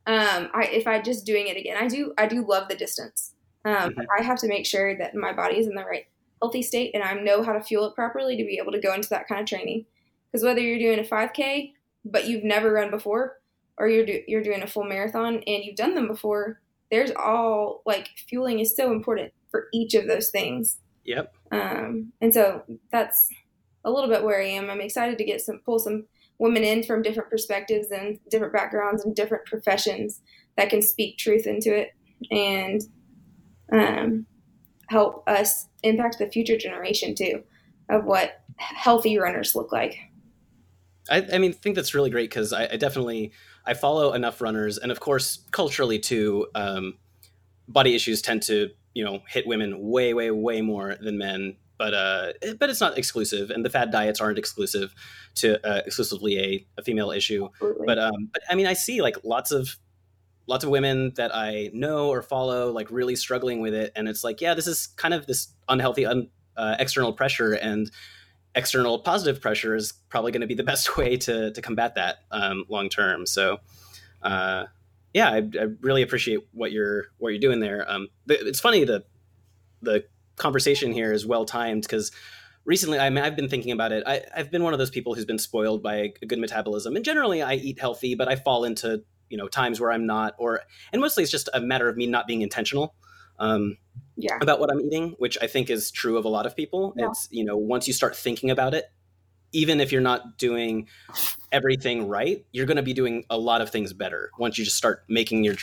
um, 0.07 0.51
I, 0.55 0.69
if 0.73 0.87
I 0.87 1.01
just 1.01 1.25
doing 1.25 1.47
it 1.47 1.57
again, 1.57 1.77
I 1.81 1.89
do, 1.89 2.13
I 2.19 2.27
do 2.27 2.47
love 2.47 2.69
the 2.69 2.77
distance. 2.77 3.33
Um, 3.65 3.75
mm-hmm. 3.75 4.01
I 4.17 4.23
have 4.23 4.39
to 4.41 4.49
make 4.49 4.67
sure 4.67 4.97
that 4.99 5.15
my 5.15 5.33
body 5.33 5.59
is 5.59 5.67
in 5.67 5.75
the 5.75 5.85
right 5.85 6.07
healthy 6.41 6.63
state 6.63 6.95
and 6.95 7.03
I 7.03 7.15
know 7.15 7.43
how 7.43 7.53
to 7.53 7.61
fuel 7.61 7.87
it 7.87 7.95
properly 7.95 8.37
to 8.37 8.45
be 8.45 8.59
able 8.59 8.73
to 8.73 8.81
go 8.81 8.93
into 8.93 9.09
that 9.09 9.27
kind 9.27 9.41
of 9.41 9.47
training. 9.47 9.87
Because 10.37 10.45
whether 10.45 10.61
you're 10.61 10.79
doing 10.79 10.99
a 10.99 11.03
5K 11.03 11.73
but 12.05 12.29
you've 12.29 12.45
never 12.45 12.71
run 12.71 12.91
before, 12.91 13.39
or 13.79 13.89
you're 13.89 14.05
do, 14.05 14.21
you're 14.29 14.43
doing 14.43 14.63
a 14.63 14.67
full 14.67 14.85
marathon 14.85 15.37
and 15.47 15.65
you've 15.65 15.77
done 15.77 15.95
them 15.95 16.07
before, 16.07 16.61
there's 16.91 17.11
all 17.13 17.81
like 17.87 18.11
fueling 18.29 18.61
is 18.61 18.77
so 18.77 18.93
important 18.93 19.33
for 19.51 19.69
each 19.73 19.95
of 19.95 20.07
those 20.07 20.29
things. 20.29 20.77
Yep. 21.07 21.35
Um, 21.53 22.13
and 22.21 22.35
so 22.35 22.65
that's 22.93 23.31
a 23.83 23.91
little 23.91 24.11
bit 24.11 24.25
where 24.25 24.43
I 24.43 24.49
am. 24.49 24.69
I'm 24.69 24.83
excited 24.83 25.17
to 25.17 25.25
get 25.25 25.41
some 25.41 25.63
pull 25.65 25.79
some 25.79 26.05
women 26.39 26.65
in 26.65 26.83
from 26.83 27.01
different 27.01 27.31
perspectives 27.31 27.91
and 27.91 28.19
different 28.31 28.53
backgrounds 28.53 29.07
and 29.07 29.17
different 29.17 29.47
professions 29.47 30.21
that 30.59 30.69
can 30.69 30.83
speak 30.83 31.17
truth 31.17 31.47
into 31.47 31.75
it 31.75 31.95
and 32.31 32.83
um, 33.73 34.27
help 34.91 35.27
us 35.27 35.67
impact 35.83 36.19
the 36.19 36.29
future 36.29 36.59
generation 36.59 37.15
too 37.15 37.43
of 37.89 38.05
what 38.05 38.43
healthy 38.59 39.17
runners 39.17 39.57
look 39.57 39.73
like. 39.73 39.99
I, 41.11 41.27
I 41.33 41.39
mean, 41.39 41.51
I 41.51 41.55
think 41.55 41.77
that's 41.77 41.95
really 41.95 42.11
great 42.11 42.31
because 42.31 42.53
I, 42.53 42.65
I, 42.65 42.77
definitely 42.77 43.33
I 43.65 43.75
follow 43.75 44.13
enough 44.13 44.41
runners, 44.41 44.79
and 44.79 44.91
of 44.91 45.01
course, 45.01 45.41
culturally 45.51 45.99
too, 45.99 46.49
um, 46.55 46.99
body 47.69 47.95
issues 47.95 48.23
tend 48.23 48.43
to 48.45 48.71
you 48.95 49.05
know 49.05 49.21
hit 49.29 49.47
women 49.47 49.89
way, 49.91 50.15
way, 50.15 50.31
way 50.31 50.61
more 50.63 50.97
than 51.01 51.19
men. 51.19 51.57
But 51.79 51.95
uh, 51.95 52.33
but 52.59 52.71
it's 52.71 52.81
not 52.81 52.97
exclusive, 52.97 53.51
and 53.51 53.65
the 53.65 53.71
fad 53.71 53.91
diets 53.91 54.21
aren't 54.21 54.39
exclusive 54.39 54.95
to 55.37 55.65
uh, 55.67 55.83
exclusively 55.85 56.39
a, 56.39 56.67
a 56.79 56.83
female 56.83 57.11
issue. 57.11 57.49
Absolutely. 57.55 57.87
But 57.87 57.99
um, 57.99 58.31
but 58.33 58.43
I 58.49 58.55
mean, 58.55 58.67
I 58.67 58.73
see 58.73 59.03
like 59.03 59.17
lots 59.25 59.51
of 59.51 59.77
lots 60.47 60.65
of 60.65 60.71
women 60.71 61.13
that 61.17 61.35
I 61.35 61.71
know 61.75 62.09
or 62.09 62.23
follow 62.23 62.71
like 62.71 62.91
really 62.91 63.17
struggling 63.17 63.61
with 63.61 63.75
it, 63.75 63.93
and 63.95 64.09
it's 64.09 64.25
like, 64.25 64.41
yeah, 64.41 64.55
this 64.55 64.67
is 64.67 64.87
kind 64.97 65.13
of 65.13 65.27
this 65.27 65.49
unhealthy 65.69 66.07
un, 66.07 66.29
uh, 66.57 66.77
external 66.79 67.13
pressure, 67.13 67.53
and 67.53 67.91
external 68.57 68.99
positive 68.99 69.41
pressure 69.41 69.77
is 69.77 69.93
probably 70.09 70.33
going 70.33 70.41
to 70.41 70.47
be 70.47 70.55
the 70.55 70.65
best 70.73 70.97
way 70.97 71.17
to 71.19 71.53
to 71.53 71.63
combat 71.63 71.95
that 71.95 72.19
um, 72.31 72.65
long 72.69 72.89
term. 72.89 73.27
So, 73.27 73.59
uh, 74.23 74.65
yeah, 75.15 75.31
I, 75.31 75.37
I, 75.37 75.67
really 75.81 76.03
appreciate 76.03 76.41
what 76.53 76.73
you're 76.73 77.07
what 77.19 77.31
you're 77.31 77.41
doing 77.41 77.61
there. 77.61 77.89
Um, 77.89 78.09
it's 78.27 78.61
funny 78.61 78.85
the 78.85 79.05
the 79.83 80.05
conversation 80.37 80.93
here 80.93 81.13
is 81.13 81.25
well 81.25 81.45
timed 81.45 81.83
because 81.83 82.11
recently 82.65 82.99
I 82.99 83.11
mean, 83.11 83.23
I've 83.23 83.37
been 83.37 83.49
thinking 83.49 83.73
about 83.73 83.93
it. 83.93 84.03
I, 84.07 84.23
have 84.35 84.51
been 84.51 84.65
one 84.65 84.73
of 84.73 84.79
those 84.79 84.91
people 84.91 85.15
who's 85.15 85.25
been 85.25 85.39
spoiled 85.39 85.83
by 85.83 86.13
a 86.21 86.27
good 86.27 86.39
metabolism, 86.39 86.97
and 86.97 87.05
generally 87.05 87.43
I 87.43 87.55
eat 87.55 87.79
healthy, 87.79 88.15
but 88.15 88.29
I 88.29 88.37
fall 88.37 88.65
into 88.65 89.05
you 89.29 89.37
know 89.37 89.49
times 89.49 89.81
where 89.81 89.91
i'm 89.91 90.07
not 90.07 90.35
or 90.39 90.61
and 90.93 91.01
mostly 91.03 91.23
it's 91.23 91.33
just 91.33 91.49
a 91.53 91.61
matter 91.61 91.89
of 91.89 91.97
me 91.97 92.07
not 92.07 92.29
being 92.29 92.43
intentional 92.43 92.95
um, 93.39 93.77
yeah. 94.17 94.37
about 94.41 94.61
what 94.61 94.71
i'm 94.71 94.81
eating 94.81 95.15
which 95.19 95.39
i 95.43 95.47
think 95.47 95.71
is 95.71 95.91
true 95.91 96.17
of 96.17 96.25
a 96.25 96.29
lot 96.29 96.47
of 96.47 96.57
people 96.57 96.95
yeah. 96.97 97.07
it's 97.07 97.29
you 97.31 97.45
know 97.45 97.57
once 97.57 97.87
you 97.87 97.93
start 97.93 98.17
thinking 98.17 98.51
about 98.51 98.75
it 98.75 98.91
even 99.53 99.81
if 99.81 99.93
you're 99.93 100.01
not 100.01 100.39
doing 100.39 100.89
everything 101.53 102.09
right 102.09 102.45
you're 102.53 102.67
going 102.67 102.77
to 102.77 102.83
be 102.83 102.95
doing 102.95 103.25
a 103.31 103.39
lot 103.39 103.61
of 103.61 103.71
things 103.71 103.93
better 103.93 104.31
once 104.39 104.59
you 104.59 104.65
just 104.65 104.77
start 104.77 105.05
making 105.09 105.45
your 105.45 105.55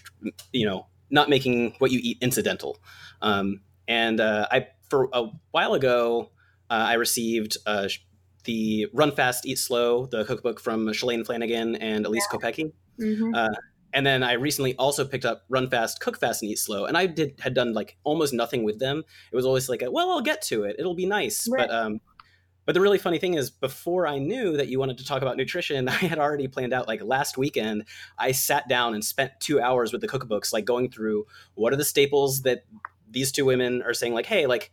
you 0.51 0.65
know 0.65 0.87
not 1.09 1.29
making 1.29 1.75
what 1.79 1.91
you 1.91 1.99
eat 2.01 2.17
incidental 2.21 2.77
um, 3.21 3.61
and 3.87 4.19
uh, 4.19 4.47
i 4.51 4.67
for 4.89 5.09
a 5.13 5.25
while 5.51 5.73
ago 5.73 6.31
uh, 6.69 6.85
i 6.87 6.93
received 6.93 7.57
uh, 7.65 7.87
the 8.45 8.87
run 8.93 9.11
fast 9.11 9.45
eat 9.45 9.57
slow 9.57 10.05
the 10.07 10.25
cookbook 10.25 10.59
from 10.59 10.87
shalane 10.87 11.25
flanagan 11.25 11.75
and 11.75 12.05
Elyse 12.05 12.21
yeah. 12.31 12.37
Kopecky. 12.37 12.71
Mm-hmm. 12.99 13.33
And 13.93 14.05
then 14.05 14.23
I 14.23 14.33
recently 14.33 14.75
also 14.75 15.05
picked 15.05 15.25
up 15.25 15.43
Run 15.49 15.69
Fast, 15.69 15.99
Cook 15.99 16.19
Fast, 16.19 16.41
and 16.41 16.51
Eat 16.51 16.59
Slow, 16.59 16.85
and 16.85 16.97
I 16.97 17.05
did 17.05 17.39
had 17.39 17.53
done 17.53 17.73
like 17.73 17.97
almost 18.03 18.33
nothing 18.33 18.63
with 18.63 18.79
them. 18.79 19.03
It 19.31 19.35
was 19.35 19.45
always 19.45 19.69
like, 19.69 19.81
a, 19.81 19.91
well, 19.91 20.11
I'll 20.11 20.21
get 20.21 20.41
to 20.43 20.63
it; 20.63 20.77
it'll 20.79 20.95
be 20.95 21.05
nice. 21.05 21.47
Right. 21.47 21.67
But 21.67 21.75
um, 21.75 22.01
but 22.65 22.73
the 22.73 22.81
really 22.81 22.97
funny 22.97 23.19
thing 23.19 23.33
is, 23.33 23.49
before 23.49 24.07
I 24.07 24.19
knew 24.19 24.57
that 24.57 24.67
you 24.67 24.79
wanted 24.79 24.97
to 24.99 25.05
talk 25.05 25.21
about 25.21 25.37
nutrition, 25.37 25.87
I 25.89 25.91
had 25.91 26.17
already 26.17 26.47
planned 26.47 26.73
out. 26.73 26.87
Like 26.87 27.03
last 27.03 27.37
weekend, 27.37 27.85
I 28.17 28.31
sat 28.31 28.67
down 28.67 28.93
and 28.93 29.03
spent 29.03 29.31
two 29.39 29.61
hours 29.61 29.91
with 29.91 30.01
the 30.01 30.07
cookbooks, 30.07 30.53
like 30.53 30.65
going 30.65 30.89
through 30.89 31.25
what 31.55 31.73
are 31.73 31.77
the 31.77 31.85
staples 31.85 32.41
that 32.43 32.65
these 33.09 33.31
two 33.31 33.45
women 33.45 33.83
are 33.83 33.93
saying, 33.93 34.13
like, 34.13 34.25
hey, 34.25 34.47
like 34.47 34.71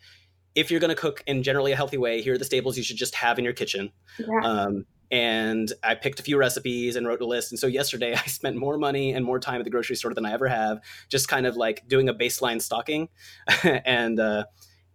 if 0.55 0.71
you're 0.71 0.81
going 0.81 0.95
to 0.95 1.01
cook 1.01 1.23
in 1.27 1.43
generally 1.43 1.73
a 1.73 1.77
healthy 1.77 1.99
way, 1.99 2.23
here 2.23 2.35
are 2.35 2.39
the 2.39 2.45
staples 2.45 2.77
you 2.77 2.83
should 2.83 2.97
just 2.97 3.14
have 3.14 3.39
in 3.39 3.45
your 3.45 3.53
kitchen. 3.53 3.93
Yeah. 4.18 4.41
Um, 4.43 4.87
and 5.11 5.73
I 5.83 5.95
picked 5.97 6.21
a 6.21 6.23
few 6.23 6.39
recipes 6.39 6.97
and 6.97 7.07
wrote 7.07 7.21
a 7.21 7.27
list. 7.27 7.53
And 7.53 7.59
so 7.59 7.67
yesterday 7.67 8.15
I 8.15 8.27
spent 8.27 8.57
more 8.57 8.79
money 8.79 9.13
and 9.13 9.25
more 9.25 9.41
time 9.41 9.61
at 9.61 9.65
the 9.65 9.71
grocery 9.71 9.97
store 9.97 10.15
than 10.15 10.25
I 10.25 10.33
ever 10.33 10.49
have, 10.49 10.81
just 11.09 11.29
kind 11.29 11.47
of 11.47 11.57
like 11.57 11.87
doing 11.89 12.09
a 12.09 12.15
baseline 12.15 12.63
stocking. 12.63 13.09
and 13.63 14.21
uh, 14.21 14.45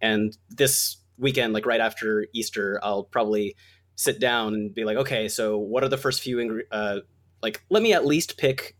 and 0.00 0.36
this 0.50 0.96
weekend, 1.18 1.52
like 1.52 1.66
right 1.66 1.80
after 1.80 2.26
Easter, 2.34 2.80
I'll 2.82 3.04
probably 3.04 3.56
sit 3.94 4.20
down 4.20 4.54
and 4.54 4.74
be 4.74 4.84
like, 4.84 4.98
okay, 4.98 5.28
so 5.28 5.58
what 5.58 5.82
are 5.82 5.88
the 5.88 5.96
first 5.96 6.20
few? 6.20 6.62
Uh, 6.70 7.00
like, 7.42 7.62
let 7.70 7.82
me 7.82 7.92
at 7.92 8.04
least 8.04 8.36
pick 8.36 8.76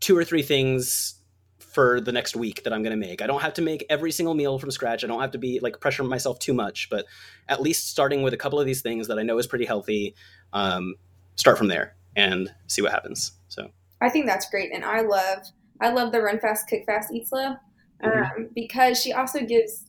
two 0.00 0.16
or 0.16 0.24
three 0.24 0.42
things 0.42 1.18
for 1.58 2.00
the 2.00 2.12
next 2.12 2.34
week 2.34 2.64
that 2.64 2.72
I'm 2.72 2.82
going 2.82 2.98
to 2.98 3.06
make. 3.06 3.20
I 3.20 3.26
don't 3.26 3.42
have 3.42 3.54
to 3.54 3.62
make 3.62 3.84
every 3.90 4.10
single 4.10 4.34
meal 4.34 4.58
from 4.58 4.70
scratch. 4.70 5.04
I 5.04 5.06
don't 5.06 5.20
have 5.20 5.32
to 5.32 5.38
be 5.38 5.60
like 5.60 5.80
pressure 5.80 6.02
myself 6.02 6.38
too 6.38 6.54
much, 6.54 6.88
but 6.90 7.04
at 7.46 7.60
least 7.60 7.88
starting 7.88 8.22
with 8.22 8.32
a 8.32 8.36
couple 8.36 8.58
of 8.58 8.66
these 8.66 8.80
things 8.80 9.06
that 9.08 9.18
I 9.18 9.22
know 9.22 9.38
is 9.38 9.46
pretty 9.46 9.66
healthy 9.66 10.14
um, 10.52 10.94
start 11.36 11.58
from 11.58 11.68
there 11.68 11.94
and 12.16 12.52
see 12.66 12.82
what 12.82 12.92
happens. 12.92 13.32
So 13.48 13.70
I 14.00 14.08
think 14.08 14.26
that's 14.26 14.48
great, 14.50 14.72
and 14.72 14.84
I 14.84 15.00
love 15.00 15.38
I 15.80 15.90
love 15.90 16.12
the 16.12 16.20
run 16.20 16.40
fast, 16.40 16.68
cook 16.68 16.84
fast, 16.86 17.12
eat 17.12 17.28
slow 17.28 17.46
um, 17.46 17.58
mm-hmm. 18.02 18.42
because 18.54 19.00
she 19.00 19.12
also 19.12 19.40
gives 19.40 19.86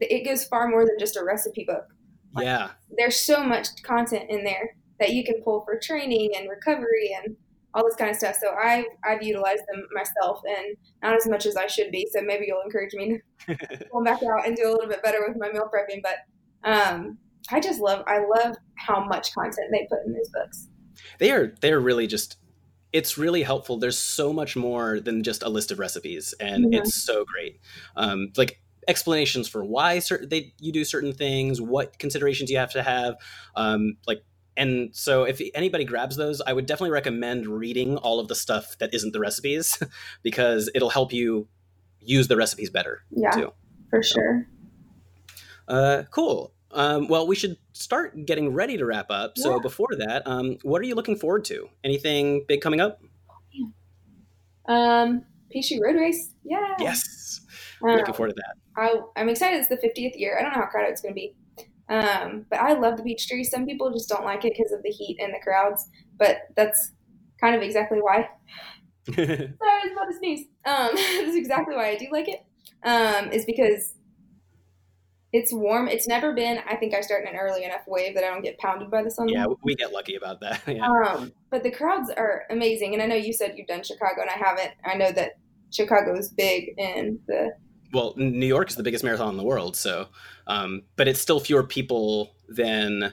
it 0.00 0.24
gives 0.24 0.44
far 0.44 0.68
more 0.68 0.84
than 0.84 0.98
just 0.98 1.16
a 1.16 1.24
recipe 1.24 1.64
book. 1.64 1.86
Like, 2.34 2.46
yeah, 2.46 2.70
there's 2.96 3.20
so 3.20 3.44
much 3.44 3.68
content 3.82 4.28
in 4.28 4.44
there 4.44 4.76
that 4.98 5.12
you 5.12 5.24
can 5.24 5.40
pull 5.42 5.62
for 5.64 5.78
training 5.78 6.32
and 6.36 6.48
recovery 6.48 7.16
and 7.24 7.36
all 7.74 7.84
this 7.84 7.96
kind 7.96 8.10
of 8.10 8.16
stuff. 8.16 8.36
So 8.40 8.54
I've 8.54 8.86
I've 9.04 9.22
utilized 9.22 9.62
them 9.68 9.86
myself, 9.92 10.40
and 10.46 10.76
not 11.02 11.16
as 11.16 11.28
much 11.28 11.46
as 11.46 11.56
I 11.56 11.66
should 11.66 11.90
be. 11.90 12.08
So 12.12 12.22
maybe 12.22 12.46
you'll 12.48 12.62
encourage 12.62 12.94
me 12.94 13.20
to 13.46 13.56
go 13.92 14.02
back 14.02 14.22
out 14.22 14.46
and 14.46 14.56
do 14.56 14.68
a 14.68 14.72
little 14.72 14.88
bit 14.88 15.02
better 15.02 15.24
with 15.26 15.36
my 15.36 15.50
meal 15.50 15.70
prepping. 15.72 16.02
But 16.02 16.18
um, 16.68 17.18
I 17.50 17.60
just 17.60 17.80
love 17.80 18.04
I 18.06 18.18
love 18.18 18.56
how 18.76 19.04
much 19.04 19.32
content 19.32 19.68
they 19.70 19.86
put 19.90 20.06
in 20.06 20.14
these 20.14 20.28
books. 20.30 20.68
They 21.18 21.30
are 21.32 21.54
they're 21.60 21.80
really 21.80 22.06
just 22.06 22.38
it's 22.92 23.18
really 23.18 23.42
helpful. 23.42 23.76
There's 23.76 23.98
so 23.98 24.32
much 24.32 24.54
more 24.54 25.00
than 25.00 25.24
just 25.24 25.42
a 25.42 25.48
list 25.48 25.72
of 25.72 25.80
recipes, 25.80 26.32
and 26.38 26.66
mm-hmm. 26.66 26.74
it's 26.74 26.94
so 26.94 27.24
great. 27.24 27.60
Um, 27.96 28.30
like 28.36 28.60
explanations 28.86 29.48
for 29.48 29.64
why 29.64 29.98
certain 29.98 30.28
they 30.28 30.54
you 30.60 30.70
do 30.70 30.84
certain 30.84 31.12
things, 31.12 31.60
what 31.60 31.98
considerations 31.98 32.50
you 32.50 32.58
have 32.58 32.72
to 32.72 32.82
have, 32.82 33.16
um, 33.56 33.96
like. 34.06 34.24
And 34.56 34.94
so, 34.94 35.24
if 35.24 35.42
anybody 35.52 35.84
grabs 35.84 36.14
those, 36.14 36.40
I 36.40 36.52
would 36.52 36.66
definitely 36.66 36.92
recommend 36.92 37.48
reading 37.48 37.96
all 37.96 38.20
of 38.20 38.28
the 38.28 38.36
stuff 38.36 38.78
that 38.78 38.94
isn't 38.94 39.12
the 39.12 39.18
recipes, 39.18 39.82
because 40.22 40.70
it'll 40.76 40.90
help 40.90 41.12
you 41.12 41.48
use 41.98 42.28
the 42.28 42.36
recipes 42.36 42.70
better. 42.70 43.02
Yeah, 43.10 43.32
too. 43.32 43.52
for 43.90 44.04
sure. 44.04 44.46
Uh, 45.66 46.04
cool. 46.12 46.53
Um, 46.74 47.08
well, 47.08 47.26
we 47.26 47.36
should 47.36 47.56
start 47.72 48.26
getting 48.26 48.52
ready 48.52 48.76
to 48.76 48.84
wrap 48.84 49.06
up. 49.10 49.38
So 49.38 49.60
before 49.60 49.88
that, 49.98 50.26
um, 50.26 50.58
what 50.62 50.80
are 50.82 50.84
you 50.84 50.94
looking 50.94 51.16
forward 51.16 51.44
to? 51.46 51.68
Anything 51.84 52.44
big 52.46 52.60
coming 52.60 52.80
up? 52.80 53.00
Um, 54.66 55.24
Peachtree 55.50 55.80
Road 55.80 55.96
Race. 55.96 56.32
Yeah. 56.44 56.74
Yes. 56.78 57.40
Um, 57.82 57.96
looking 57.96 58.14
forward 58.14 58.34
to 58.34 58.36
that. 58.36 58.56
I, 58.76 59.20
am 59.20 59.28
excited. 59.28 59.58
It's 59.58 59.68
the 59.68 59.76
50th 59.76 60.18
year. 60.18 60.36
I 60.38 60.42
don't 60.42 60.52
know 60.52 60.60
how 60.60 60.66
crowded 60.66 60.90
it's 60.90 61.00
going 61.00 61.14
to 61.14 61.20
be. 61.20 61.36
Um, 61.88 62.46
but 62.50 62.60
I 62.60 62.72
love 62.72 62.96
the 62.96 63.02
peach 63.02 63.28
tree. 63.28 63.44
Some 63.44 63.66
people 63.66 63.92
just 63.92 64.08
don't 64.08 64.24
like 64.24 64.44
it 64.44 64.54
because 64.56 64.72
of 64.72 64.82
the 64.82 64.90
heat 64.90 65.18
and 65.20 65.32
the 65.32 65.38
crowds, 65.42 65.88
but 66.18 66.38
that's 66.56 66.92
kind 67.40 67.54
of 67.54 67.62
exactly 67.62 67.98
why. 68.00 68.28
Sorry, 69.14 69.28
I 69.28 69.80
was 69.84 69.92
about 69.92 70.10
to 70.10 70.16
sneeze. 70.16 70.46
Um, 70.64 70.90
that's 70.94 71.36
exactly 71.36 71.76
why 71.76 71.90
I 71.90 71.96
do 71.96 72.06
like 72.10 72.28
it. 72.28 72.44
Um, 72.82 73.30
is 73.32 73.44
because 73.44 73.94
it's 75.34 75.52
warm. 75.52 75.88
It's 75.88 76.06
never 76.06 76.32
been. 76.32 76.60
I 76.70 76.76
think 76.76 76.94
I 76.94 77.00
start 77.00 77.22
in 77.22 77.28
an 77.28 77.34
early 77.34 77.64
enough 77.64 77.80
wave 77.88 78.14
that 78.14 78.22
I 78.22 78.28
don't 78.28 78.42
get 78.42 78.56
pounded 78.58 78.88
by 78.88 79.02
the 79.02 79.10
sun. 79.10 79.28
Yeah, 79.28 79.46
we 79.64 79.74
get 79.74 79.92
lucky 79.92 80.14
about 80.14 80.40
that. 80.42 80.62
yeah. 80.68 80.88
Um, 80.88 81.32
but 81.50 81.64
the 81.64 81.72
crowds 81.72 82.08
are 82.16 82.44
amazing, 82.50 82.94
and 82.94 83.02
I 83.02 83.06
know 83.06 83.16
you 83.16 83.32
said 83.32 83.54
you've 83.56 83.66
done 83.66 83.82
Chicago, 83.82 84.20
and 84.20 84.30
I 84.30 84.34
haven't. 84.34 84.70
I 84.84 84.94
know 84.94 85.10
that 85.10 85.32
Chicago 85.70 86.16
is 86.16 86.28
big 86.28 86.74
in 86.78 87.18
the. 87.26 87.50
Well, 87.92 88.14
New 88.16 88.46
York 88.46 88.70
is 88.70 88.76
the 88.76 88.84
biggest 88.84 89.02
marathon 89.02 89.30
in 89.30 89.36
the 89.36 89.42
world, 89.42 89.76
so, 89.76 90.06
um, 90.46 90.82
but 90.94 91.08
it's 91.08 91.20
still 91.20 91.40
fewer 91.40 91.64
people 91.64 92.36
than 92.48 93.12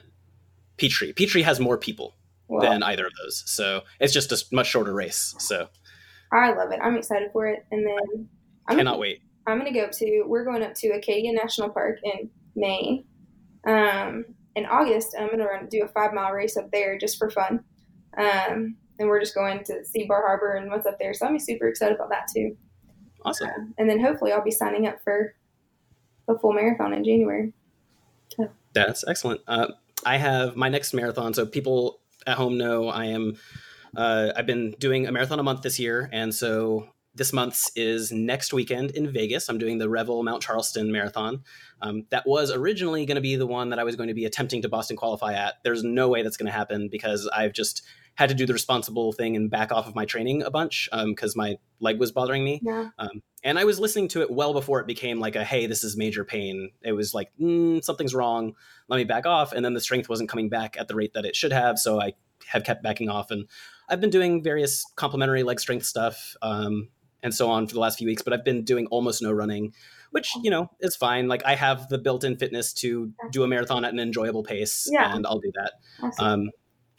Peachtree. 0.76 1.12
Peachtree 1.12 1.42
has 1.42 1.58
more 1.58 1.76
people 1.76 2.14
well, 2.46 2.62
than 2.62 2.84
either 2.84 3.04
of 3.04 3.12
those, 3.20 3.42
so 3.46 3.82
it's 3.98 4.12
just 4.12 4.30
a 4.30 4.54
much 4.54 4.68
shorter 4.68 4.94
race. 4.94 5.34
So. 5.38 5.68
I 6.32 6.52
love 6.54 6.70
it. 6.70 6.78
I'm 6.82 6.96
excited 6.96 7.30
for 7.32 7.48
it, 7.48 7.66
and 7.72 7.84
then 7.84 8.28
I 8.68 8.76
cannot 8.76 9.00
wait 9.00 9.22
I'm 9.46 9.58
going 9.58 9.72
to 9.72 9.78
go 9.78 9.88
to, 9.90 10.24
we're 10.26 10.44
going 10.44 10.62
up 10.62 10.74
to 10.74 10.88
Acadia 10.90 11.32
National 11.32 11.70
Park 11.70 11.98
in 12.02 12.30
Maine. 12.54 13.04
Um, 13.66 14.24
in 14.54 14.66
August, 14.66 15.16
I'm 15.18 15.28
going 15.28 15.38
to 15.38 15.66
do 15.68 15.84
a 15.84 15.88
five 15.88 16.12
mile 16.12 16.32
race 16.32 16.56
up 16.56 16.70
there 16.70 16.98
just 16.98 17.18
for 17.18 17.30
fun. 17.30 17.64
Um, 18.16 18.76
and 18.98 19.08
we're 19.08 19.20
just 19.20 19.34
going 19.34 19.64
to 19.64 19.84
see 19.84 20.06
Bar 20.06 20.22
Harbor 20.22 20.52
and 20.52 20.70
what's 20.70 20.86
up 20.86 20.98
there. 20.98 21.14
So 21.14 21.26
I'm 21.26 21.38
super 21.38 21.68
excited 21.68 21.96
about 21.96 22.10
that 22.10 22.28
too. 22.34 22.56
Awesome. 23.24 23.48
Uh, 23.48 23.64
and 23.78 23.88
then 23.88 24.00
hopefully 24.00 24.32
I'll 24.32 24.44
be 24.44 24.50
signing 24.50 24.86
up 24.86 24.98
for 25.02 25.34
the 26.28 26.38
full 26.38 26.52
marathon 26.52 26.92
in 26.92 27.04
January. 27.04 27.52
So. 28.36 28.50
That's 28.74 29.04
excellent. 29.06 29.40
Uh, 29.46 29.68
I 30.04 30.16
have 30.16 30.56
my 30.56 30.68
next 30.68 30.92
marathon. 30.92 31.34
So 31.34 31.46
people 31.46 32.00
at 32.26 32.36
home 32.36 32.58
know 32.58 32.88
I 32.88 33.06
am. 33.06 33.36
Uh, 33.96 34.32
I've 34.34 34.46
been 34.46 34.74
doing 34.78 35.06
a 35.06 35.12
marathon 35.12 35.38
a 35.38 35.42
month 35.42 35.62
this 35.62 35.78
year, 35.78 36.08
and 36.12 36.34
so 36.34 36.88
this 37.14 37.32
month's 37.32 37.70
is 37.76 38.10
next 38.10 38.52
weekend 38.52 38.92
in 38.92 39.12
Vegas. 39.12 39.48
I'm 39.48 39.58
doing 39.58 39.78
the 39.78 39.88
Revel 39.88 40.22
Mount 40.22 40.42
Charleston 40.42 40.90
Marathon. 40.90 41.42
Um, 41.80 42.06
that 42.10 42.26
was 42.26 42.50
originally 42.50 43.04
going 43.04 43.16
to 43.16 43.20
be 43.22 43.36
the 43.36 43.46
one 43.46 43.70
that 43.70 43.78
I 43.78 43.84
was 43.84 43.96
going 43.96 44.08
to 44.08 44.14
be 44.14 44.24
attempting 44.24 44.62
to 44.62 44.68
Boston 44.68 44.96
qualify 44.96 45.34
at. 45.34 45.54
There's 45.62 45.84
no 45.84 46.08
way 46.08 46.22
that's 46.22 46.36
going 46.36 46.46
to 46.46 46.52
happen 46.52 46.88
because 46.90 47.28
I've 47.34 47.52
just 47.52 47.82
had 48.14 48.28
to 48.28 48.34
do 48.34 48.46
the 48.46 48.52
responsible 48.52 49.12
thing 49.12 49.36
and 49.36 49.50
back 49.50 49.72
off 49.72 49.86
of 49.86 49.94
my 49.94 50.04
training 50.04 50.42
a 50.42 50.50
bunch 50.50 50.88
because 51.06 51.34
um, 51.34 51.38
my 51.38 51.56
leg 51.80 51.98
was 51.98 52.12
bothering 52.12 52.44
me. 52.44 52.60
Yeah. 52.62 52.90
Um, 52.98 53.22
and 53.42 53.58
I 53.58 53.64
was 53.64 53.80
listening 53.80 54.08
to 54.08 54.22
it 54.22 54.30
well 54.30 54.52
before 54.52 54.80
it 54.80 54.86
became 54.86 55.18
like 55.18 55.34
a 55.34 55.44
hey, 55.44 55.66
this 55.66 55.82
is 55.82 55.96
major 55.96 56.24
pain. 56.24 56.70
It 56.82 56.92
was 56.92 57.14
like 57.14 57.30
mm, 57.40 57.82
something's 57.82 58.14
wrong. 58.14 58.54
Let 58.88 58.98
me 58.98 59.04
back 59.04 59.26
off. 59.26 59.52
And 59.52 59.64
then 59.64 59.74
the 59.74 59.80
strength 59.80 60.08
wasn't 60.08 60.28
coming 60.28 60.48
back 60.48 60.76
at 60.78 60.88
the 60.88 60.94
rate 60.94 61.14
that 61.14 61.24
it 61.24 61.34
should 61.34 61.52
have, 61.52 61.78
so 61.78 62.00
I 62.00 62.12
have 62.46 62.64
kept 62.64 62.82
backing 62.82 63.08
off. 63.08 63.30
And 63.30 63.48
I've 63.88 64.00
been 64.00 64.10
doing 64.10 64.42
various 64.42 64.84
complementary 64.96 65.42
leg 65.42 65.60
strength 65.60 65.86
stuff. 65.86 66.36
Um, 66.42 66.88
and 67.22 67.34
so 67.34 67.50
on 67.50 67.66
for 67.66 67.74
the 67.74 67.80
last 67.80 67.98
few 67.98 68.06
weeks, 68.06 68.22
but 68.22 68.32
I've 68.32 68.44
been 68.44 68.64
doing 68.64 68.86
almost 68.88 69.22
no 69.22 69.30
running, 69.30 69.72
which, 70.10 70.32
you 70.42 70.50
know, 70.50 70.70
is 70.80 70.96
fine. 70.96 71.28
Like 71.28 71.44
I 71.44 71.54
have 71.54 71.88
the 71.88 71.98
built 71.98 72.24
in 72.24 72.36
fitness 72.36 72.72
to 72.74 73.12
do 73.30 73.42
a 73.42 73.48
marathon 73.48 73.84
at 73.84 73.92
an 73.92 74.00
enjoyable 74.00 74.42
pace 74.42 74.88
yeah. 74.90 75.14
and 75.14 75.26
I'll 75.26 75.38
do 75.38 75.52
that. 75.54 75.72
Awesome. 76.02 76.26
Um, 76.26 76.50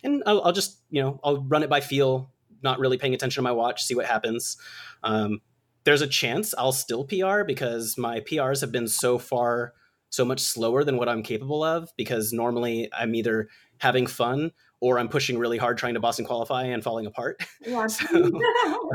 and 0.03 0.23
I'll, 0.25 0.41
I'll, 0.41 0.51
just, 0.51 0.79
you 0.89 1.01
know, 1.01 1.19
I'll 1.23 1.41
run 1.43 1.63
it 1.63 1.69
by 1.69 1.81
feel, 1.81 2.31
not 2.61 2.79
really 2.79 2.97
paying 2.97 3.13
attention 3.13 3.41
to 3.41 3.43
my 3.43 3.51
watch, 3.51 3.83
see 3.83 3.95
what 3.95 4.05
happens. 4.05 4.57
Um, 5.03 5.41
there's 5.83 6.01
a 6.01 6.07
chance 6.07 6.53
I'll 6.57 6.71
still 6.71 7.03
PR 7.05 7.43
because 7.43 7.97
my 7.97 8.21
PRs 8.21 8.61
have 8.61 8.71
been 8.71 8.87
so 8.87 9.17
far 9.17 9.73
so 10.09 10.23
much 10.23 10.39
slower 10.39 10.83
than 10.83 10.97
what 10.97 11.09
I'm 11.09 11.23
capable 11.23 11.63
of 11.63 11.89
because 11.97 12.31
normally 12.31 12.89
I'm 12.95 13.15
either 13.15 13.49
having 13.79 14.05
fun 14.05 14.51
or 14.83 14.99
I'm 14.99 15.07
pushing 15.07 15.37
really 15.37 15.57
hard 15.57 15.77
trying 15.77 15.93
to 15.93 16.01
Boston 16.01 16.25
qualify 16.25 16.63
and 16.63 16.83
falling 16.83 17.05
apart. 17.05 17.41
Yeah. 17.65 17.87
so, 17.87 18.41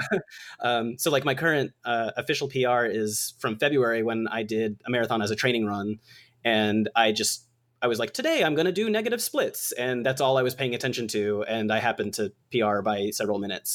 um, 0.61 0.99
so, 0.99 1.11
like 1.11 1.25
my 1.25 1.35
current 1.35 1.73
uh, 1.87 2.11
official 2.19 2.49
PR 2.49 2.85
is 2.85 3.33
from 3.39 3.59
February 3.59 4.03
when 4.03 4.29
I 4.29 4.43
did 4.43 4.79
a 4.87 4.91
marathon 4.91 5.23
as 5.23 5.31
a 5.31 5.37
training 5.37 5.65
run, 5.65 6.01
and 6.45 6.91
I 6.95 7.13
just 7.13 7.47
I 7.81 7.87
was 7.87 7.99
like, 7.99 8.13
today 8.13 8.45
I'm 8.45 8.55
going 8.55 8.67
to 8.67 8.73
do 8.73 8.91
negative 8.91 9.23
splits, 9.23 9.73
and 9.73 10.05
that's 10.05 10.21
all 10.21 10.37
I 10.37 10.43
was 10.43 10.55
paying 10.55 10.75
attention 10.75 11.09
to, 11.09 11.45
and 11.49 11.73
I 11.73 11.79
happened 11.79 12.13
to 12.15 12.31
PR 12.53 12.83
by 12.83 13.09
several 13.11 13.39
minutes. 13.39 13.73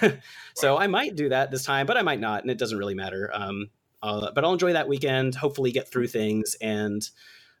So, 0.00 0.12
so 0.54 0.78
I 0.78 0.86
might 0.86 1.16
do 1.16 1.28
that 1.28 1.50
this 1.50 1.64
time, 1.64 1.84
but 1.84 1.98
I 1.98 2.02
might 2.02 2.20
not, 2.20 2.42
and 2.42 2.50
it 2.50 2.56
doesn't 2.56 2.78
really 2.78 2.94
matter. 2.94 3.30
Um, 3.34 3.68
uh, 4.02 4.30
but 4.34 4.42
I'll 4.42 4.54
enjoy 4.54 4.72
that 4.72 4.88
weekend. 4.88 5.34
Hopefully, 5.34 5.70
get 5.70 5.90
through 5.92 6.06
things 6.06 6.56
and 6.62 7.06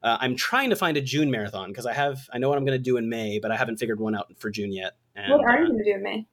uh, 0.02 0.18
I'm 0.20 0.36
trying 0.36 0.70
to 0.70 0.76
find 0.76 0.96
a 0.96 1.00
June 1.00 1.30
marathon 1.30 1.68
because 1.68 1.86
I 1.86 1.92
have 1.92 2.28
I 2.32 2.38
know 2.38 2.48
what 2.48 2.58
I'm 2.58 2.64
going 2.64 2.78
to 2.78 2.82
do 2.82 2.96
in 2.96 3.08
May, 3.08 3.38
but 3.38 3.50
I 3.50 3.56
haven't 3.56 3.78
figured 3.78 4.00
one 4.00 4.14
out 4.14 4.32
for 4.38 4.50
June 4.50 4.72
yet. 4.72 4.96
And, 5.14 5.30
what 5.30 5.44
are 5.44 5.58
you 5.58 5.64
uh, 5.64 5.68
going 5.68 5.78
to 5.78 5.84
do 5.84 5.94
in 5.94 6.02
May? 6.02 6.26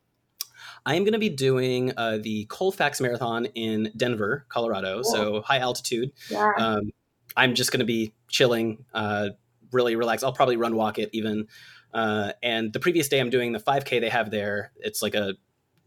I 0.85 0.95
am 0.95 1.03
going 1.03 1.13
to 1.13 1.19
be 1.19 1.29
doing 1.29 1.91
uh, 1.97 2.17
the 2.21 2.45
Colfax 2.45 3.01
Marathon 3.01 3.45
in 3.55 3.91
Denver, 3.97 4.45
Colorado, 4.47 5.01
cool. 5.01 5.03
so 5.03 5.41
high 5.41 5.59
altitude. 5.59 6.13
Yeah. 6.29 6.51
Um, 6.57 6.91
I'm 7.35 7.55
just 7.55 7.71
going 7.71 7.79
to 7.79 7.85
be 7.85 8.13
chilling, 8.29 8.85
uh, 8.93 9.29
really 9.71 9.95
relaxed. 9.95 10.23
I'll 10.23 10.33
probably 10.33 10.55
run 10.55 10.75
walk 10.75 10.97
it 10.97 11.09
even. 11.11 11.47
Uh, 11.93 12.31
and 12.41 12.71
the 12.71 12.79
previous 12.79 13.09
day, 13.09 13.19
I'm 13.19 13.29
doing 13.29 13.51
the 13.51 13.59
5K 13.59 13.99
they 13.99 14.09
have 14.09 14.31
there. 14.31 14.71
It's 14.77 15.01
like 15.01 15.13
a, 15.13 15.33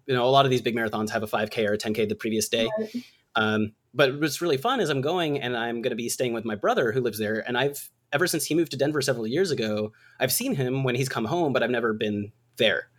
you 0.07 0.15
know, 0.15 0.27
a 0.27 0.31
lot 0.31 0.45
of 0.45 0.51
these 0.51 0.61
big 0.61 0.77
marathons 0.77 1.11
have 1.11 1.23
a 1.23 1.27
5K 1.27 1.69
or 1.69 1.73
a 1.73 1.79
10K 1.79 2.09
the 2.09 2.15
previous 2.15 2.49
day. 2.49 2.69
Right. 2.79 3.05
Um, 3.37 3.73
but 3.93 4.21
what's 4.21 4.41
really 4.41 4.57
fun 4.57 4.81
is 4.81 4.89
I'm 4.89 5.01
going 5.01 5.41
and 5.41 5.57
I'm 5.57 5.83
going 5.83 5.91
to 5.91 5.97
be 5.97 6.09
staying 6.09 6.33
with 6.33 6.45
my 6.45 6.55
brother 6.55 6.93
who 6.93 7.01
lives 7.01 7.19
there. 7.19 7.45
And 7.47 7.59
I've, 7.59 7.91
ever 8.13 8.27
since 8.27 8.45
he 8.45 8.55
moved 8.55 8.71
to 8.73 8.77
Denver 8.77 9.03
several 9.03 9.27
years 9.27 9.51
ago, 9.51 9.93
I've 10.19 10.33
seen 10.33 10.55
him 10.55 10.85
when 10.85 10.95
he's 10.95 11.09
come 11.09 11.25
home, 11.25 11.53
but 11.53 11.63
I've 11.63 11.71
never 11.71 11.93
been 11.93 12.33
there. 12.57 12.91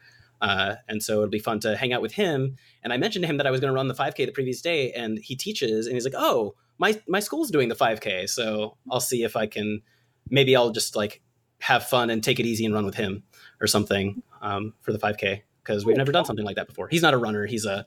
Uh, 0.42 0.76
and 0.88 1.04
so 1.04 1.18
it'll 1.18 1.30
be 1.30 1.39
fun 1.39 1.60
to 1.60 1.78
hang 1.78 1.94
out 1.94 2.02
with 2.02 2.14
him. 2.14 2.58
And 2.84 2.92
I 2.92 2.98
mentioned 2.98 3.24
to 3.24 3.28
him 3.28 3.38
that 3.38 3.48
I 3.48 3.52
was 3.52 3.62
going 3.62 3.72
to 3.72 3.76
run 3.76 3.88
the 3.88 3.94
5K 3.94 4.26
the 4.26 4.32
previous 4.32 4.62
day, 4.62 4.92
and 4.92 5.20
he 5.20 5.36
teaches, 5.36 5.86
and 5.86 5.96
he's 5.96 6.04
like, 6.04 6.16
"Oh, 6.18 6.56
my 6.80 7.00
my 7.08 7.20
school's 7.20 7.52
doing 7.52 7.70
the 7.70 7.76
5K, 7.76 8.28
so 8.28 8.78
I'll 8.89 9.00
see 9.00 9.24
if 9.24 9.36
I 9.36 9.46
can. 9.46 9.84
Maybe 10.30 10.56
I'll 10.56 10.72
just 10.72 10.96
like 10.96 11.22
have 11.60 11.86
fun 11.86 12.10
and 12.10 12.24
take 12.24 12.39
it 12.39 12.48
easy 12.48 12.66
and 12.66 12.74
run 12.74 12.86
with 12.86 12.96
him 12.96 13.24
or 13.60 13.68
something 13.68 14.24
um, 14.42 14.74
for 14.82 14.92
the 14.92 14.98
5K 14.98 15.44
because 15.64 15.86
we've 15.86 15.96
never 15.96 16.12
done 16.12 16.26
something 16.26 16.46
like 16.46 16.56
that 16.56 16.68
before. 16.68 16.88
He's 16.88 17.04
not 17.04 17.14
a 17.14 17.18
runner; 17.18 17.46
he's 17.46 17.66
a 17.66 17.86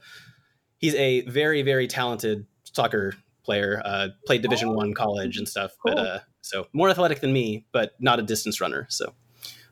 he's 0.78 0.94
a 0.94 1.22
very 1.22 1.62
very 1.62 1.88
talented 1.88 2.46
soccer 2.74 3.14
player. 3.44 3.80
Uh, 3.84 4.08
played 4.26 4.42
Division 4.42 4.70
oh. 4.70 4.72
One 4.72 4.94
college 4.94 5.36
and 5.36 5.48
stuff, 5.48 5.72
cool. 5.84 5.94
but 5.94 6.06
uh, 6.06 6.18
so 6.40 6.66
more 6.72 6.88
athletic 6.90 7.20
than 7.20 7.32
me, 7.32 7.66
but 7.72 7.92
not 8.00 8.18
a 8.18 8.22
distance 8.22 8.60
runner. 8.60 8.86
So 8.90 9.14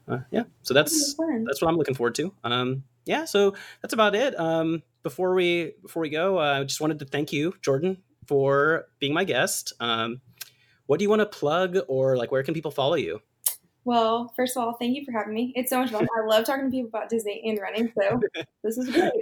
uh, 0.08 0.18
yeah, 0.30 0.44
so 0.62 0.74
that's 0.74 1.14
that's 1.46 1.62
what 1.62 1.68
I'm 1.68 1.76
looking 1.76 1.94
forward 1.94 2.14
to. 2.16 2.32
Um, 2.44 2.84
yeah, 3.04 3.24
so 3.24 3.54
that's 3.80 3.94
about 3.94 4.14
it. 4.14 4.38
Um, 4.38 4.82
before 5.02 5.34
we 5.34 5.74
before 5.82 6.02
we 6.02 6.10
go, 6.10 6.38
uh, 6.38 6.60
I 6.60 6.64
just 6.64 6.80
wanted 6.80 6.98
to 7.00 7.04
thank 7.04 7.32
you, 7.32 7.54
Jordan, 7.62 7.98
for 8.26 8.86
being 8.98 9.14
my 9.14 9.24
guest. 9.24 9.72
Um, 9.80 10.20
what 10.86 10.98
do 10.98 11.04
you 11.04 11.10
want 11.10 11.20
to 11.20 11.26
plug, 11.26 11.78
or 11.88 12.16
like 12.16 12.30
where 12.30 12.42
can 12.42 12.54
people 12.54 12.70
follow 12.70 12.94
you? 12.94 13.20
Well, 13.84 14.32
first 14.36 14.56
of 14.56 14.62
all, 14.62 14.74
thank 14.74 14.96
you 14.96 15.04
for 15.04 15.10
having 15.10 15.34
me. 15.34 15.52
It's 15.56 15.70
so 15.70 15.80
much 15.80 15.90
fun. 15.90 16.06
I 16.16 16.26
love 16.26 16.44
talking 16.44 16.66
to 16.66 16.70
people 16.70 16.88
about 16.88 17.08
Disney 17.08 17.42
and 17.44 17.58
running, 17.60 17.92
so 17.98 18.20
this 18.62 18.78
is 18.78 18.88
great. 18.90 19.12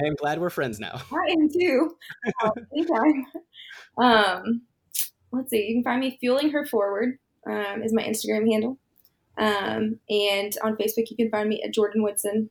I 0.00 0.06
am 0.06 0.14
glad 0.14 0.40
we're 0.40 0.50
friends 0.50 0.78
now. 0.80 1.00
I 1.12 1.32
am 1.32 1.48
too. 1.48 1.96
Uh, 2.42 2.50
anytime. 2.72 3.26
Um, 3.96 4.62
let's 5.32 5.50
see. 5.50 5.66
You 5.66 5.74
can 5.76 5.84
find 5.84 6.00
me 6.00 6.16
fueling 6.20 6.50
her 6.50 6.66
forward. 6.66 7.18
Um, 7.46 7.82
is 7.82 7.94
my 7.94 8.02
Instagram 8.02 8.50
handle, 8.50 8.78
um, 9.38 10.00
and 10.10 10.52
on 10.62 10.76
Facebook 10.76 11.10
you 11.10 11.16
can 11.16 11.30
find 11.30 11.48
me 11.48 11.62
at 11.62 11.72
Jordan 11.72 12.02
Woodson. 12.02 12.50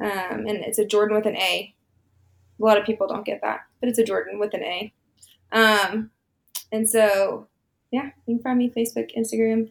um, 0.00 0.46
and 0.46 0.48
it's 0.64 0.78
a 0.78 0.86
Jordan 0.86 1.16
with 1.16 1.26
an 1.26 1.36
A. 1.36 1.74
A 2.60 2.64
lot 2.64 2.78
of 2.78 2.86
people 2.86 3.06
don't 3.06 3.26
get 3.26 3.40
that, 3.42 3.60
but 3.80 3.88
it's 3.88 3.98
a 3.98 4.04
Jordan 4.04 4.38
with 4.38 4.54
an 4.54 4.62
A. 4.62 4.92
Um, 5.52 6.10
and 6.72 6.88
so, 6.88 7.48
yeah, 7.90 8.10
you 8.26 8.36
can 8.36 8.42
find 8.42 8.58
me 8.58 8.70
Facebook, 8.70 9.10
Instagram. 9.16 9.70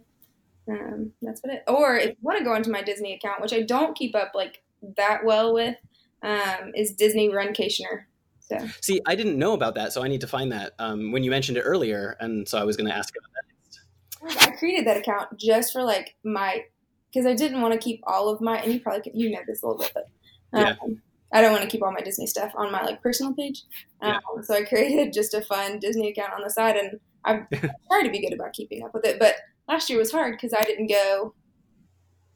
Um, 0.69 1.11
that's 1.21 1.41
what 1.41 1.53
it. 1.53 1.63
Or 1.67 1.95
if 1.97 2.09
you 2.11 2.15
want 2.21 2.37
to 2.39 2.43
go 2.45 2.55
into 2.55 2.69
my 2.71 2.81
Disney 2.83 3.13
account, 3.13 3.41
which 3.41 3.53
I 3.53 3.61
don't 3.63 3.97
keep 3.97 4.15
up 4.15 4.31
like 4.35 4.61
that 4.97 5.25
well 5.25 5.53
with, 5.53 5.75
um, 6.23 6.71
is 6.75 6.93
Disney 6.93 7.29
Runcationer. 7.29 8.05
So 8.39 8.57
see, 8.81 9.01
I 9.05 9.15
didn't 9.15 9.37
know 9.37 9.53
about 9.53 9.75
that, 9.75 9.93
so 9.93 10.03
I 10.03 10.07
need 10.07 10.21
to 10.21 10.27
find 10.27 10.51
that 10.51 10.73
um, 10.79 11.11
when 11.11 11.23
you 11.23 11.31
mentioned 11.31 11.57
it 11.57 11.61
earlier, 11.61 12.17
and 12.19 12.47
so 12.47 12.57
I 12.57 12.63
was 12.63 12.75
going 12.75 12.89
to 12.89 12.95
ask 12.95 13.13
about 13.15 13.29
that. 13.33 14.47
I 14.47 14.55
created 14.55 14.87
that 14.87 14.97
account 14.97 15.37
just 15.37 15.73
for 15.73 15.83
like 15.83 16.15
my 16.23 16.63
because 17.11 17.25
I 17.25 17.35
didn't 17.35 17.61
want 17.61 17.73
to 17.73 17.79
keep 17.79 18.01
all 18.05 18.29
of 18.29 18.41
my 18.41 18.57
and 18.57 18.73
you 18.73 18.79
probably 18.79 19.01
could, 19.01 19.13
you 19.13 19.29
know 19.29 19.39
this 19.47 19.61
a 19.61 19.67
little 19.67 19.81
bit, 19.81 19.93
but 19.93 20.07
um, 20.53 20.75
yeah. 20.81 20.95
I 21.33 21.41
don't 21.41 21.51
want 21.51 21.63
to 21.63 21.69
keep 21.69 21.83
all 21.83 21.91
my 21.91 22.01
Disney 22.01 22.27
stuff 22.27 22.51
on 22.55 22.71
my 22.71 22.83
like 22.83 23.01
personal 23.01 23.33
page. 23.33 23.63
Um, 24.01 24.13
yeah. 24.13 24.41
So 24.43 24.55
I 24.55 24.63
created 24.63 25.13
just 25.13 25.33
a 25.33 25.41
fun 25.41 25.79
Disney 25.79 26.09
account 26.09 26.33
on 26.33 26.41
the 26.43 26.49
side, 26.49 26.75
and 26.75 26.99
I've 27.25 27.49
tried 27.89 28.03
to 28.03 28.11
be 28.11 28.21
good 28.21 28.33
about 28.33 28.53
keeping 28.53 28.83
up 28.83 28.93
with 28.93 29.05
it. 29.05 29.19
But 29.19 29.35
last 29.67 29.89
year 29.89 29.99
was 29.99 30.11
hard 30.11 30.33
because 30.33 30.53
I 30.53 30.63
didn't 30.63 30.87
go. 30.87 31.33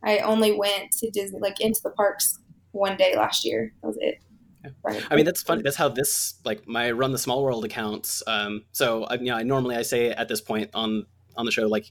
I 0.03 0.19
only 0.19 0.51
went 0.51 0.91
to 0.99 1.09
Disney, 1.09 1.39
like 1.39 1.59
into 1.59 1.81
the 1.83 1.91
parks, 1.91 2.39
one 2.77 2.97
day 2.97 3.15
last 3.15 3.45
year. 3.45 3.73
That 3.81 3.87
was 3.87 3.97
it. 3.99 4.21
I 5.09 5.15
mean, 5.15 5.25
that's 5.25 5.43
funny. 5.43 5.61
That's 5.61 5.77
how 5.77 5.87
this, 5.87 6.35
like, 6.43 6.67
my 6.67 6.91
Run 6.91 7.11
the 7.11 7.17
Small 7.17 7.43
World 7.43 7.63
accounts. 7.63 8.21
Um, 8.27 8.65
so, 8.71 9.07
you 9.13 9.27
know, 9.27 9.35
I 9.35 9.43
normally 9.43 9.75
I 9.75 9.81
say 9.81 10.09
at 10.09 10.27
this 10.27 10.41
point 10.41 10.71
on 10.73 11.05
on 11.37 11.45
the 11.45 11.51
show, 11.51 11.67
like, 11.67 11.89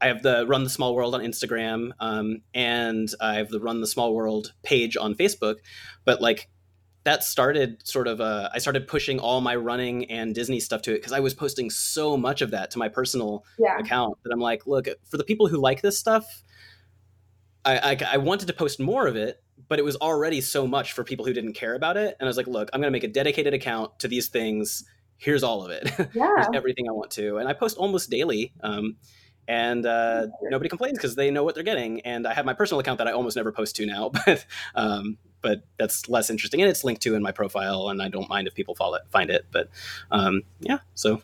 I 0.00 0.06
have 0.06 0.22
the 0.22 0.46
Run 0.46 0.64
the 0.64 0.70
Small 0.70 0.94
World 0.94 1.14
on 1.14 1.20
Instagram, 1.20 1.90
um, 2.00 2.42
and 2.54 3.08
I 3.20 3.34
have 3.36 3.48
the 3.48 3.60
Run 3.60 3.80
the 3.80 3.86
Small 3.86 4.14
World 4.14 4.54
page 4.62 4.96
on 4.96 5.14
Facebook. 5.14 5.56
But 6.04 6.20
like, 6.22 6.48
that 7.04 7.22
started 7.22 7.86
sort 7.86 8.08
of 8.08 8.20
uh, 8.20 8.50
I 8.52 8.58
started 8.58 8.88
pushing 8.88 9.20
all 9.20 9.40
my 9.40 9.54
running 9.54 10.10
and 10.10 10.34
Disney 10.34 10.58
stuff 10.60 10.82
to 10.82 10.92
it 10.92 10.96
because 10.96 11.12
I 11.12 11.20
was 11.20 11.34
posting 11.34 11.70
so 11.70 12.16
much 12.16 12.42
of 12.42 12.50
that 12.50 12.70
to 12.72 12.78
my 12.78 12.88
personal 12.88 13.44
yeah. 13.58 13.78
account 13.78 14.18
that 14.24 14.32
I'm 14.32 14.40
like, 14.40 14.66
look, 14.66 14.88
for 15.08 15.16
the 15.16 15.24
people 15.24 15.46
who 15.46 15.58
like 15.58 15.82
this 15.82 15.98
stuff, 15.98 16.42
I, 17.64 17.78
I, 17.78 18.14
I 18.14 18.16
wanted 18.16 18.46
to 18.46 18.52
post 18.52 18.80
more 18.80 19.06
of 19.06 19.16
it, 19.16 19.42
but 19.68 19.78
it 19.78 19.84
was 19.84 19.96
already 19.96 20.40
so 20.40 20.66
much 20.66 20.92
for 20.92 21.04
people 21.04 21.24
who 21.24 21.32
didn't 21.32 21.54
care 21.54 21.74
about 21.74 21.96
it. 21.96 22.16
And 22.18 22.26
I 22.26 22.28
was 22.28 22.36
like, 22.36 22.46
look, 22.46 22.70
I'm 22.72 22.80
going 22.80 22.90
to 22.90 22.96
make 22.96 23.04
a 23.04 23.08
dedicated 23.08 23.54
account 23.54 23.98
to 24.00 24.08
these 24.08 24.28
things. 24.28 24.84
Here's 25.16 25.42
all 25.42 25.64
of 25.64 25.70
it. 25.70 25.90
Yeah. 26.14 26.34
Here's 26.36 26.48
everything 26.54 26.88
I 26.88 26.92
want 26.92 27.10
to. 27.12 27.38
And 27.38 27.48
I 27.48 27.52
post 27.52 27.76
almost 27.76 28.10
daily. 28.10 28.52
Um, 28.62 28.96
and 29.48 29.86
uh, 29.86 30.26
nobody 30.42 30.68
complains 30.68 30.98
because 30.98 31.14
they 31.14 31.30
know 31.30 31.44
what 31.44 31.54
they're 31.54 31.64
getting. 31.64 32.00
And 32.00 32.26
I 32.26 32.34
have 32.34 32.44
my 32.44 32.54
personal 32.54 32.80
account 32.80 32.98
that 32.98 33.06
I 33.06 33.12
almost 33.12 33.36
never 33.36 33.52
post 33.52 33.76
to 33.76 33.86
now, 33.86 34.10
but 34.26 34.44
um, 34.74 35.18
but 35.40 35.62
that's 35.78 36.08
less 36.08 36.30
interesting, 36.30 36.60
and 36.60 36.68
it's 36.68 36.82
linked 36.82 37.02
to 37.02 37.14
in 37.14 37.22
my 37.22 37.30
profile, 37.30 37.88
and 37.88 38.02
I 38.02 38.08
don't 38.08 38.28
mind 38.28 38.48
if 38.48 38.54
people 38.54 38.74
follow 38.74 38.96
it, 38.96 39.02
find 39.10 39.30
it. 39.30 39.46
But 39.52 39.68
um, 40.10 40.42
yeah, 40.60 40.78
so. 40.94 41.22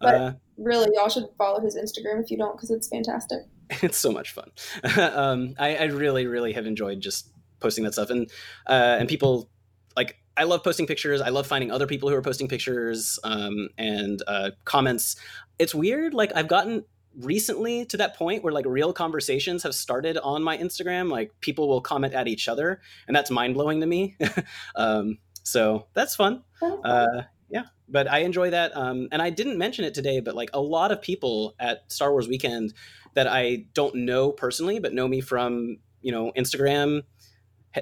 Uh, 0.00 0.32
really, 0.58 0.88
y'all 0.94 1.08
should 1.08 1.24
follow 1.38 1.60
his 1.60 1.76
Instagram 1.76 2.22
if 2.22 2.30
you 2.30 2.36
don't, 2.36 2.56
because 2.56 2.70
it's 2.70 2.88
fantastic. 2.88 3.40
It's 3.82 3.98
so 3.98 4.12
much 4.12 4.32
fun. 4.32 4.50
um, 4.96 5.54
I, 5.58 5.76
I 5.76 5.84
really, 5.84 6.26
really 6.26 6.54
have 6.54 6.66
enjoyed 6.66 7.00
just 7.00 7.28
posting 7.60 7.84
that 7.84 7.92
stuff, 7.94 8.10
and 8.10 8.30
uh, 8.66 8.96
and 8.98 9.08
people 9.08 9.50
like 9.96 10.16
I 10.36 10.44
love 10.44 10.62
posting 10.62 10.86
pictures. 10.86 11.20
I 11.20 11.30
love 11.30 11.46
finding 11.46 11.70
other 11.70 11.86
people 11.86 12.08
who 12.08 12.14
are 12.14 12.22
posting 12.22 12.48
pictures 12.48 13.18
um, 13.24 13.68
and 13.76 14.22
uh, 14.26 14.50
comments. 14.64 15.16
It's 15.58 15.74
weird. 15.74 16.14
Like 16.14 16.30
I've 16.34 16.48
gotten 16.48 16.84
recently 17.20 17.84
to 17.86 17.96
that 17.96 18.16
point 18.16 18.44
where 18.44 18.52
like 18.52 18.64
real 18.66 18.92
conversations 18.92 19.64
have 19.64 19.74
started 19.74 20.16
on 20.18 20.42
my 20.42 20.56
Instagram. 20.56 21.10
Like 21.10 21.32
people 21.40 21.68
will 21.68 21.80
comment 21.80 22.14
at 22.14 22.28
each 22.28 22.48
other, 22.48 22.80
and 23.06 23.16
that's 23.16 23.30
mind 23.30 23.54
blowing 23.54 23.80
to 23.80 23.86
me. 23.86 24.16
um, 24.76 25.18
so 25.42 25.86
that's 25.94 26.14
fun. 26.14 26.44
Uh, 26.62 27.22
yeah, 27.48 27.64
but 27.88 28.10
I 28.10 28.18
enjoy 28.18 28.50
that. 28.50 28.76
Um, 28.76 29.08
and 29.10 29.22
I 29.22 29.30
didn't 29.30 29.58
mention 29.58 29.84
it 29.84 29.94
today, 29.94 30.20
but 30.20 30.34
like 30.34 30.50
a 30.52 30.60
lot 30.60 30.92
of 30.92 31.00
people 31.00 31.54
at 31.58 31.90
Star 31.90 32.12
Wars 32.12 32.28
Weekend 32.28 32.74
that 33.14 33.26
I 33.26 33.64
don't 33.74 33.94
know 33.94 34.30
personally, 34.30 34.78
but 34.78 34.92
know 34.92 35.08
me 35.08 35.20
from 35.20 35.78
you 36.02 36.12
know 36.12 36.32
Instagram 36.36 37.02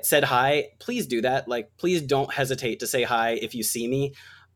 said 0.02 0.24
hi 0.24 0.68
please 0.78 1.06
do 1.06 1.20
that 1.20 1.48
like 1.48 1.70
please 1.76 2.02
don't 2.02 2.32
hesitate 2.32 2.80
to 2.80 2.86
say 2.86 3.02
hi 3.02 3.30
if 3.30 3.54
you 3.54 3.62
see 3.62 3.86
me 3.88 4.12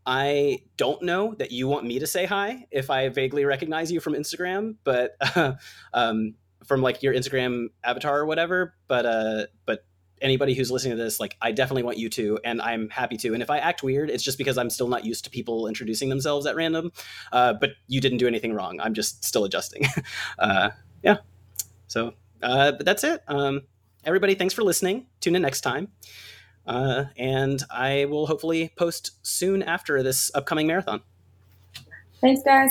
I 0.06 0.60
don't 0.76 1.02
know 1.02 1.34
that 1.34 1.52
you 1.52 1.68
want 1.68 1.86
me 1.86 1.98
to 1.98 2.06
say 2.06 2.24
hi 2.24 2.66
if 2.70 2.90
I 2.90 3.08
vaguely 3.10 3.44
recognize 3.44 3.92
you 3.92 4.00
from 4.00 4.14
Instagram, 4.14 4.76
but 4.82 5.16
um, 5.92 6.34
from 6.66 6.82
like 6.82 7.02
your 7.02 7.14
Instagram 7.14 7.66
avatar 7.84 8.18
or 8.18 8.26
whatever. 8.26 8.74
But 8.88 9.06
uh, 9.06 9.46
but 9.66 9.84
anybody 10.22 10.54
who's 10.54 10.70
listening 10.70 10.96
to 10.96 11.02
this, 11.02 11.20
like 11.20 11.36
I 11.40 11.52
definitely 11.52 11.82
want 11.82 11.98
you 11.98 12.08
to, 12.10 12.38
and 12.44 12.62
I'm 12.62 12.88
happy 12.88 13.16
to. 13.18 13.34
And 13.34 13.42
if 13.42 13.50
I 13.50 13.58
act 13.58 13.82
weird, 13.82 14.10
it's 14.10 14.22
just 14.22 14.38
because 14.38 14.58
I'm 14.58 14.70
still 14.70 14.88
not 14.88 15.04
used 15.04 15.24
to 15.24 15.30
people 15.30 15.66
introducing 15.66 16.08
themselves 16.08 16.46
at 16.46 16.56
random. 16.56 16.92
Uh, 17.32 17.54
but 17.54 17.70
you 17.86 18.00
didn't 18.00 18.18
do 18.18 18.26
anything 18.26 18.52
wrong. 18.52 18.80
I'm 18.80 18.94
just 18.94 19.24
still 19.24 19.44
adjusting. 19.44 19.84
uh, 20.38 20.70
yeah. 21.02 21.18
So, 21.88 22.14
uh, 22.42 22.72
but 22.72 22.86
that's 22.86 23.04
it. 23.04 23.22
Um, 23.28 23.62
everybody, 24.04 24.34
thanks 24.34 24.54
for 24.54 24.62
listening. 24.62 25.06
Tune 25.20 25.36
in 25.36 25.42
next 25.42 25.60
time. 25.62 25.88
Uh, 26.66 27.04
and 27.16 27.62
I 27.70 28.04
will 28.04 28.26
hopefully 28.26 28.72
post 28.76 29.12
soon 29.22 29.62
after 29.62 30.02
this 30.02 30.30
upcoming 30.34 30.66
marathon. 30.66 31.02
Thanks, 32.20 32.42
guys. 32.42 32.70